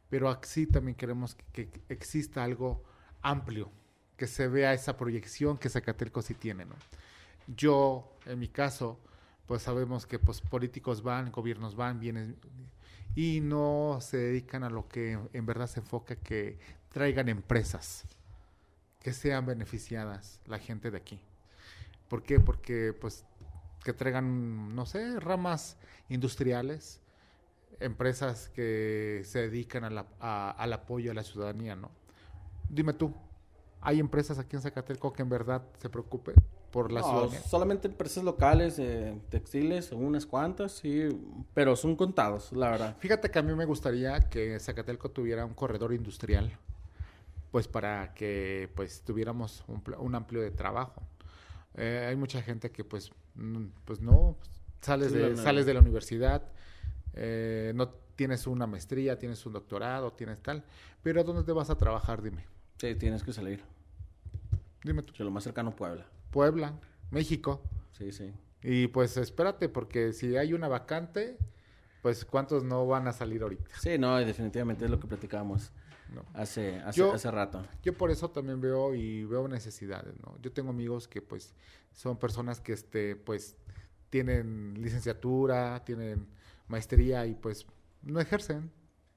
pero 0.09 0.29
así 0.29 0.67
también 0.67 0.95
queremos 0.95 1.35
que, 1.51 1.69
exista 1.89 2.43
algo 2.43 2.83
amplio, 3.21 3.71
que 4.15 4.27
se 4.27 4.47
vea 4.47 4.73
esa 4.73 4.97
proyección 4.97 5.57
que 5.57 5.69
Zacatelco 5.69 6.21
sí 6.21 6.33
tiene, 6.33 6.65
¿no? 6.65 6.75
Yo, 7.47 8.17
en 8.25 8.39
mi 8.39 8.47
caso, 8.47 8.99
pues 9.45 9.61
sabemos 9.61 10.05
que 10.05 10.19
pues 10.19 10.41
políticos 10.41 11.01
van, 11.01 11.31
gobiernos 11.31 11.75
van, 11.75 11.99
vienen 11.99 12.37
y 13.15 13.39
no 13.41 13.99
se 14.01 14.17
dedican 14.17 14.63
a 14.63 14.69
lo 14.69 14.87
que 14.87 15.17
en 15.33 15.45
verdad 15.45 15.67
se 15.67 15.79
enfoca 15.79 16.15
que 16.15 16.59
traigan 16.89 17.29
empresas 17.29 18.05
que 19.01 19.13
sean 19.13 19.45
beneficiadas 19.45 20.41
la 20.45 20.59
gente 20.59 20.91
de 20.91 20.97
aquí. 20.97 21.19
¿Por 22.09 22.23
qué? 22.23 22.39
Porque 22.39 22.93
pues 22.93 23.23
que 23.83 23.93
traigan, 23.93 24.75
no 24.75 24.85
sé, 24.85 25.19
ramas 25.19 25.77
industriales, 26.09 26.99
empresas 27.79 28.49
que 28.49 29.21
se 29.25 29.49
dedican 29.49 29.83
al 29.83 30.73
apoyo 30.73 31.11
a 31.11 31.13
la 31.13 31.23
ciudadanía, 31.23 31.75
¿no? 31.75 31.91
Dime 32.69 32.93
tú, 32.93 33.13
¿hay 33.81 33.99
empresas 33.99 34.39
aquí 34.39 34.55
en 34.55 34.61
Zacatelco 34.61 35.13
que 35.13 35.21
en 35.21 35.29
verdad 35.29 35.63
se 35.79 35.89
preocupen 35.89 36.35
por 36.71 36.91
la 36.91 37.01
no, 37.01 37.29
Solamente 37.31 37.87
empresas 37.87 38.23
locales, 38.23 38.81
textiles, 39.29 39.91
unas 39.91 40.25
cuantas, 40.25 40.73
sí, 40.73 41.07
pero 41.53 41.75
son 41.75 41.95
contados, 41.95 42.51
la 42.51 42.69
verdad. 42.69 42.97
Fíjate 42.99 43.31
que 43.31 43.39
a 43.39 43.41
mí 43.41 43.53
me 43.55 43.65
gustaría 43.65 44.19
que 44.29 44.59
Zacatelco 44.59 45.09
tuviera 45.09 45.45
un 45.45 45.53
corredor 45.53 45.93
industrial, 45.93 46.57
pues 47.51 47.67
para 47.67 48.13
que 48.13 48.69
pues 48.75 49.01
tuviéramos 49.01 49.63
un, 49.67 50.15
amplio 50.15 50.41
de 50.41 50.51
trabajo. 50.51 51.01
Eh, 51.75 52.05
hay 52.09 52.15
mucha 52.15 52.41
gente 52.41 52.71
que 52.71 52.83
pues, 52.83 53.11
pues 53.85 54.01
no, 54.01 54.35
sales, 54.81 55.13
de, 55.13 55.37
sales 55.37 55.65
de 55.65 55.73
la 55.73 55.79
universidad, 55.79 56.43
eh, 57.17 57.71
no 57.75 57.89
tienes 58.15 58.47
una 58.47 58.67
maestría, 58.67 59.17
tienes 59.17 59.45
un 59.45 59.53
doctorado, 59.53 60.13
tienes 60.13 60.41
tal, 60.41 60.63
pero 61.03 61.21
¿a 61.21 61.23
dónde 61.23 61.43
te 61.43 61.51
vas 61.51 61.69
a 61.69 61.77
trabajar? 61.77 62.21
Dime. 62.21 62.45
Sí, 62.77 62.95
tienes 62.95 63.23
que 63.23 63.33
salir. 63.33 63.63
Dime 64.83 65.03
tú. 65.03 65.23
lo 65.23 65.31
más 65.31 65.43
cercano, 65.43 65.75
Puebla. 65.75 66.05
Puebla, 66.31 66.73
México. 67.11 67.61
Sí, 67.91 68.11
sí. 68.11 68.33
Y 68.61 68.87
pues 68.87 69.17
espérate, 69.17 69.69
porque 69.69 70.13
si 70.13 70.35
hay 70.37 70.53
una 70.53 70.67
vacante, 70.67 71.37
pues 72.01 72.25
¿cuántos 72.25 72.63
no 72.63 72.85
van 72.85 73.07
a 73.07 73.13
salir 73.13 73.41
ahorita? 73.43 73.69
Sí, 73.79 73.97
no, 73.97 74.17
definitivamente 74.17 74.85
es 74.85 74.91
lo 74.91 74.99
que 74.99 75.07
platicábamos 75.07 75.71
hace, 76.33 76.79
hace, 76.79 77.31
rato. 77.31 77.65
Yo 77.83 77.93
por 77.93 78.11
eso 78.11 78.29
también 78.29 78.61
veo 78.61 78.95
y 78.95 79.25
veo 79.25 79.47
necesidades, 79.47 80.15
¿no? 80.21 80.37
Yo 80.41 80.51
tengo 80.51 80.69
amigos 80.69 81.07
que 81.07 81.21
pues 81.21 81.53
son 81.91 82.17
personas 82.17 82.61
que 82.61 82.73
este, 82.73 83.15
pues 83.15 83.57
tienen 84.09 84.75
licenciatura, 84.81 85.83
tienen 85.83 86.27
maestría 86.67 87.25
y 87.25 87.33
pues 87.35 87.65
no 88.01 88.19
ejercen. 88.19 88.71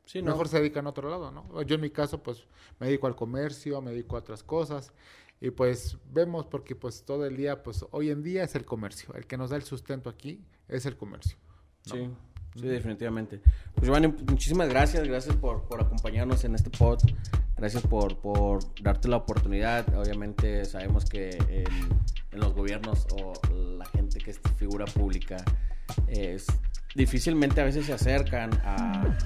Sí, 0.04 0.22
Mejor 0.22 0.48
se 0.48 0.58
dedican 0.58 0.86
a 0.86 0.90
otro 0.90 1.08
lado, 1.08 1.30
¿no? 1.30 1.62
Yo 1.62 1.76
en 1.76 1.80
mi 1.82 1.90
caso 1.90 2.22
pues 2.22 2.46
me 2.80 2.88
dedico 2.88 3.06
al 3.06 3.14
comercio, 3.14 3.80
me 3.80 3.92
dedico 3.92 4.16
a 4.16 4.20
otras 4.20 4.42
cosas 4.42 4.92
y 5.40 5.50
pues 5.50 5.98
vemos 6.12 6.46
porque 6.46 6.74
pues 6.74 7.04
todo 7.04 7.26
el 7.26 7.36
día 7.36 7.62
pues 7.62 7.84
hoy 7.92 8.10
en 8.10 8.22
día 8.22 8.42
es 8.42 8.54
el 8.56 8.64
comercio, 8.64 9.14
el 9.14 9.26
que 9.26 9.36
nos 9.36 9.50
da 9.50 9.56
el 9.56 9.62
sustento 9.62 10.10
aquí 10.10 10.44
es 10.68 10.86
el 10.86 10.96
comercio. 10.96 11.36
Sí. 11.82 12.10
Sí, 12.56 12.66
definitivamente. 12.66 13.40
Pues 13.74 13.86
Giovanni, 13.86 14.08
muchísimas 14.08 14.68
gracias, 14.68 15.06
gracias 15.06 15.36
por, 15.36 15.68
por 15.68 15.80
acompañarnos 15.80 16.42
en 16.44 16.56
este 16.56 16.68
pod, 16.68 16.98
gracias 17.56 17.86
por, 17.86 18.18
por 18.18 18.58
darte 18.82 19.06
la 19.06 19.18
oportunidad. 19.18 19.96
Obviamente 19.96 20.64
sabemos 20.64 21.04
que 21.04 21.30
en, 21.48 21.66
en 22.32 22.40
los 22.40 22.52
gobiernos 22.52 23.06
o 23.22 23.32
la 23.52 23.84
gente 23.86 24.18
que 24.18 24.32
es 24.32 24.40
figura 24.56 24.84
pública 24.86 25.36
es 26.10 26.46
difícilmente 26.94 27.60
a 27.60 27.64
veces 27.64 27.86
se 27.86 27.92
acercan 27.92 28.50
a 28.64 29.16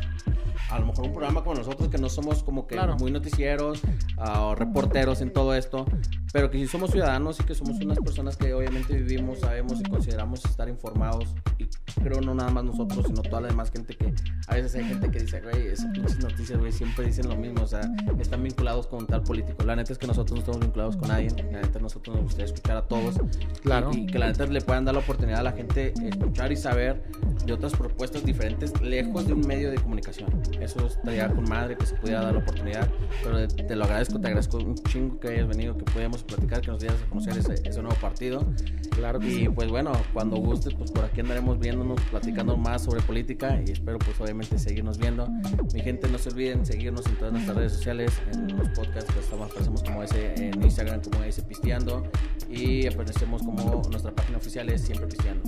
a 0.75 0.79
lo 0.81 0.87
mejor 0.87 1.07
un 1.07 1.13
programa 1.13 1.43
como 1.43 1.55
nosotros 1.55 1.89
que 1.89 1.99
no 1.99 2.09
somos 2.09 2.43
como 2.43 2.67
que 2.67 2.81
muy 2.99 3.11
noticieros 3.11 3.81
ah, 4.19 4.47
o 4.47 4.55
reporteros 4.55 5.21
en 5.21 5.33
todo 5.33 5.55
esto, 5.55 5.87
pero 6.33 6.51
que 6.51 6.59
sí 6.59 6.67
somos 6.67 6.91
ciudadanos 6.91 7.39
y 7.41 7.45
que 7.45 7.55
somos 7.55 7.79
unas 7.81 7.99
personas 7.99 8.37
que 8.37 8.53
obviamente 8.53 8.95
vivimos, 8.97 9.41
sabemos 9.41 9.81
y 9.81 9.85
consideramos 9.85 10.45
estar 10.45 10.69
informados 10.69 11.35
y 11.59 11.69
creo 12.03 12.21
no 12.21 12.35
nada 12.35 12.51
más 12.51 12.65
nosotros, 12.65 13.07
sino 13.07 13.23
toda 13.23 13.41
la 13.41 13.49
demás 13.49 13.71
gente 13.71 13.97
que 13.97 14.13
a 14.49 14.55
veces 14.55 14.75
hay 14.75 14.85
gente 14.85 15.11
que 15.11 15.21
dice, 15.21 15.41
güey, 15.41 15.69
esas 15.69 15.87
pinches 15.93 16.19
noticias, 16.19 16.59
güey, 16.59 16.73
siempre 16.73 17.07
dicen 17.07 17.29
lo 17.29 17.37
mismo, 17.37 17.63
o 17.63 17.67
sea, 17.67 17.81
están 18.19 18.43
vinculados 18.43 18.87
con 18.87 19.07
tal 19.07 19.23
político. 19.23 19.65
La 19.65 19.77
neta 19.77 19.93
es 19.93 19.99
que 19.99 20.07
nosotros 20.07 20.33
no 20.33 20.41
estamos 20.41 20.61
vinculados 20.61 20.97
con 20.97 21.09
nadie, 21.09 21.31
la 21.31 21.63
neta 21.63 21.79
nosotros 21.79 22.17
nos 22.17 22.25
gustaría 22.25 22.47
escuchar 22.47 22.77
a 22.77 22.83
todos. 22.83 23.17
Claro. 23.63 23.91
Y, 23.93 24.07
que 24.07 24.19
la 24.19 24.27
neta 24.27 24.47
le 24.47 24.61
puedan 24.61 24.85
dar 24.85 24.95
la 24.95 25.01
oportunidad 25.01 25.41
a 25.41 25.43
la 25.45 25.53
gente 25.53 25.95
escuchar 26.03 26.53
y 26.53 26.57
saber 26.57 27.03
de 27.47 27.53
otras 27.53 27.73
propuestas 27.75 28.25
diferentes 28.25 28.79
lejos 28.81 29.27
de 29.27 29.33
un 29.33 29.47
medio 29.47 29.71
de 29.71 29.77
comunicación. 29.77 30.31
Eso 30.65 30.87
estaría 30.87 31.29
con 31.29 31.45
madre 31.49 31.77
que 31.77 31.87
se 31.87 31.95
pudiera 31.95 32.23
dar 32.23 32.35
la 32.35 32.41
oportunidad. 32.41 32.89
Pero 33.23 33.47
te 33.47 33.77
lo 33.77 33.85
agradezco, 33.85 34.19
te 34.21 34.29
agradezco 34.29 34.59
un 34.59 34.75
chingo 34.75 35.21
que 35.21 35.29
hayas 35.29 35.47
venido, 35.47 35.77
que 35.77 35.85
podíamos 35.85 36.23
platicar, 36.23 36.61
que 36.61 36.69
nos 36.69 36.81
dieras 36.81 37.03
a 37.03 37.07
conocer 37.07 37.37
ese, 37.37 37.83
nuevo 37.83 37.97
partido. 38.01 38.47
Claro 38.91 39.21
Y 39.23 39.49
pues 39.49 39.69
bueno, 39.69 39.93
cuando 40.13 40.37
gustes, 40.37 40.75
pues 40.75 40.91
por 40.91 41.05
aquí 41.05 41.21
andaremos 41.21 41.59
viéndonos, 41.59 42.01
platicando 42.11 42.57
más 42.57 42.83
sobre 42.85 43.03
política 43.03 43.61
y 43.67 43.73
espero 43.73 43.99
pues 43.99 44.19
obviamente 44.21 44.59
seguirnos 44.59 44.99
viendo. 44.99 45.29
Mi 45.75 45.81
gente, 45.81 46.09
no 46.09 46.19
se 46.19 46.31
olviden 46.31 46.65
seguirnos 46.65 47.07
en 47.07 47.17
todas 47.17 47.33
nuestras 47.33 47.57
redes 47.57 47.73
sociales, 47.73 48.13
en 48.33 48.57
los 48.57 48.69
podcasts 48.71 49.13
que 49.13 49.21
estamos, 49.21 49.51
aparecemos 49.51 49.83
como 49.83 50.03
ese 50.03 50.35
en 50.37 50.63
Instagram, 50.63 51.03
como 51.03 51.23
ese 51.25 51.43
Pisteando 51.43 52.05
y 52.49 52.87
aparecemos 52.87 53.43
como 53.43 53.83
nuestra 53.91 54.13
página 54.13 54.39
oficial 54.39 54.69
es 54.71 54.83
Siempre 54.83 55.09
Pisteando. 55.09 55.43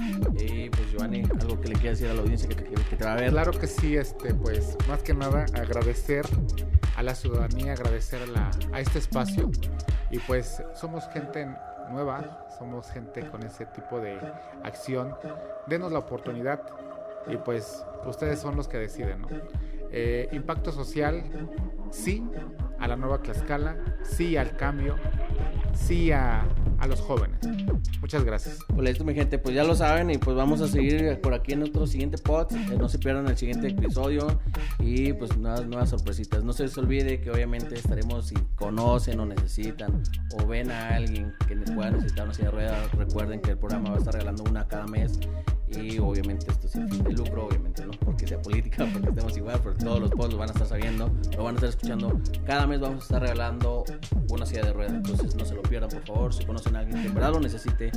Giovanni, 0.96 1.22
algo 1.40 1.60
que 1.60 1.68
le 1.68 1.74
quieras 1.74 1.98
decir 1.98 2.10
a 2.10 2.14
la 2.14 2.22
audiencia 2.22 2.48
que 2.48 2.54
te, 2.54 2.64
que 2.64 2.96
te 2.96 3.04
va 3.04 3.12
a 3.12 3.16
ver. 3.16 3.30
Claro 3.30 3.52
que 3.52 3.66
sí, 3.66 3.96
este, 3.96 4.32
pues 4.34 4.76
más 4.88 5.02
que 5.02 5.12
nada 5.14 5.44
agradecer 5.54 6.24
a 6.96 7.02
la 7.02 7.14
ciudadanía, 7.14 7.72
agradecer 7.72 8.22
a, 8.22 8.26
la, 8.26 8.50
a 8.72 8.80
este 8.80 8.98
espacio 8.98 9.50
y 10.10 10.18
pues 10.20 10.62
somos 10.74 11.06
gente 11.08 11.46
nueva, 11.90 12.46
somos 12.58 12.90
gente 12.90 13.28
con 13.28 13.42
ese 13.44 13.66
tipo 13.66 14.00
de 14.00 14.18
acción. 14.62 15.14
Denos 15.66 15.92
la 15.92 15.98
oportunidad 15.98 16.62
y 17.28 17.36
pues 17.36 17.84
ustedes 18.06 18.38
son 18.38 18.56
los 18.56 18.68
que 18.68 18.78
deciden, 18.78 19.22
¿no? 19.22 19.28
Eh, 19.90 20.28
impacto 20.32 20.72
social, 20.72 21.22
sí 21.90 22.24
a 22.78 22.88
la 22.88 22.96
nueva 22.96 23.18
Tlaxcala, 23.18 23.76
sí 24.02 24.36
al 24.36 24.56
cambio, 24.56 24.96
sí 25.74 26.12
a, 26.12 26.44
a 26.78 26.86
los 26.86 27.00
jóvenes. 27.00 27.40
Muchas 28.00 28.24
gracias. 28.24 28.58
Pues 28.74 28.90
esto, 28.90 29.04
mi 29.04 29.14
gente, 29.14 29.38
pues 29.38 29.54
ya 29.54 29.64
lo 29.64 29.74
saben 29.74 30.10
y 30.10 30.18
pues 30.18 30.36
vamos 30.36 30.60
a 30.60 30.68
seguir 30.68 31.20
por 31.20 31.34
aquí 31.34 31.52
en 31.52 31.60
nuestro 31.60 31.86
siguiente 31.86 32.18
pod. 32.18 32.52
Eh, 32.52 32.76
no 32.78 32.88
se 32.88 32.98
pierdan 32.98 33.26
el 33.28 33.36
siguiente 33.36 33.68
episodio 33.68 34.40
y 34.78 35.12
pues 35.12 35.36
nuevas, 35.36 35.66
nuevas 35.66 35.90
sorpresitas. 35.90 36.44
No 36.44 36.52
se 36.52 36.64
les 36.64 36.76
olvide 36.78 37.20
que 37.20 37.30
obviamente 37.30 37.74
estaremos 37.74 38.26
si 38.28 38.34
conocen 38.54 39.20
o 39.20 39.26
necesitan 39.26 40.02
o 40.38 40.46
ven 40.46 40.70
a 40.70 40.96
alguien 40.96 41.34
que 41.46 41.56
pueda 41.56 41.90
necesitar 41.90 42.24
una 42.24 42.34
silla 42.34 42.50
de 42.50 42.52
ruedas. 42.52 42.92
Recuerden 42.92 43.40
que 43.40 43.52
el 43.52 43.58
programa 43.58 43.90
va 43.90 43.96
a 43.96 43.98
estar 43.98 44.14
regalando 44.14 44.44
una 44.44 44.66
cada 44.68 44.86
mes 44.86 45.18
y 45.68 45.98
obviamente 45.98 46.46
esto 46.50 46.68
sin 46.68 46.88
fin 46.88 47.02
de 47.02 47.12
lucro, 47.12 47.46
obviamente 47.46 47.84
no 47.84 47.92
porque 47.92 48.26
sea 48.26 48.40
política, 48.40 48.86
porque 48.92 49.08
estemos 49.08 49.36
igual, 49.36 49.60
porque 49.60 49.84
todos 49.84 50.00
los 50.00 50.10
posts 50.10 50.32
lo 50.32 50.38
van 50.38 50.48
a 50.48 50.52
estar 50.52 50.66
sabiendo, 50.66 51.12
lo 51.36 51.44
van 51.44 51.54
a 51.54 51.56
estar 51.56 51.70
escuchando. 51.70 52.20
Cada 52.44 52.66
mes 52.66 52.80
vamos 52.80 53.00
a 53.00 53.02
estar 53.02 53.22
regalando 53.22 53.84
una 54.30 54.46
silla 54.46 54.62
de 54.62 54.72
ruedas, 54.72 54.94
entonces 54.94 55.34
no 55.34 55.44
se 55.44 55.54
lo 55.54 55.62
pierdan, 55.62 55.90
por 55.90 56.06
favor. 56.06 56.34
Si 56.34 56.44
conocen 56.44 56.65
a 56.74 56.80
alguien 56.80 57.02
que 57.02 57.08
en 57.08 57.14
verdad 57.14 57.32
lo 57.32 57.40
necesite, 57.40 57.92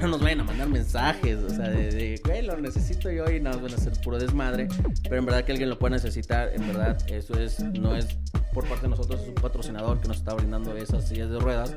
no 0.00 0.08
nos 0.08 0.20
vayan 0.20 0.40
a 0.40 0.44
mandar 0.44 0.68
mensajes, 0.68 1.38
o 1.38 1.50
sea, 1.50 1.68
de, 1.68 2.20
güey, 2.24 2.42
lo 2.42 2.56
necesito 2.56 3.10
yo 3.10 3.30
y 3.30 3.40
no 3.40 3.50
van 3.58 3.74
a 3.74 3.78
ser 3.78 3.92
puro 4.02 4.18
desmadre, 4.18 4.68
pero 5.04 5.16
en 5.16 5.26
verdad 5.26 5.44
que 5.44 5.52
alguien 5.52 5.68
lo 5.68 5.78
pueda 5.78 5.96
necesitar, 5.96 6.50
en 6.54 6.66
verdad, 6.66 6.98
eso 7.08 7.38
es, 7.38 7.60
no 7.60 7.94
es 7.94 8.18
por 8.52 8.66
parte 8.66 8.82
de 8.82 8.88
nosotros 8.88 9.20
es 9.22 9.28
un 9.28 9.34
patrocinador 9.34 10.00
que 10.00 10.08
nos 10.08 10.16
está 10.16 10.34
brindando 10.34 10.76
esas 10.76 11.06
sillas 11.06 11.30
de 11.30 11.38
ruedas. 11.38 11.76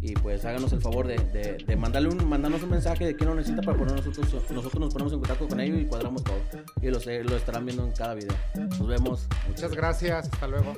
Y 0.00 0.14
pues 0.14 0.44
háganos 0.44 0.72
el 0.72 0.80
favor 0.80 1.06
de, 1.06 1.18
de, 1.66 1.76
mandarle 1.76 2.08
un, 2.08 2.26
mandarnos 2.26 2.62
un 2.62 2.70
mensaje 2.70 3.04
de 3.04 3.16
qué 3.16 3.24
nos 3.24 3.36
necesita 3.36 3.62
para 3.62 3.76
poner 3.76 3.96
nosotros, 3.96 4.32
nosotros 4.50 4.80
nos 4.80 4.92
ponemos 4.92 5.12
en 5.12 5.18
contacto 5.18 5.46
con 5.46 5.60
ellos 5.60 5.80
y 5.80 5.84
cuadramos 5.84 6.24
todo. 6.24 6.38
Y 6.80 6.86
lo, 6.86 6.98
lo 6.98 7.36
estarán 7.36 7.66
viendo 7.66 7.84
en 7.84 7.92
cada 7.92 8.14
video. 8.14 8.34
Nos 8.54 8.86
vemos. 8.86 9.28
Muchas 9.46 9.72
gracias. 9.72 10.28
Hasta 10.32 10.46
luego. 10.46 10.74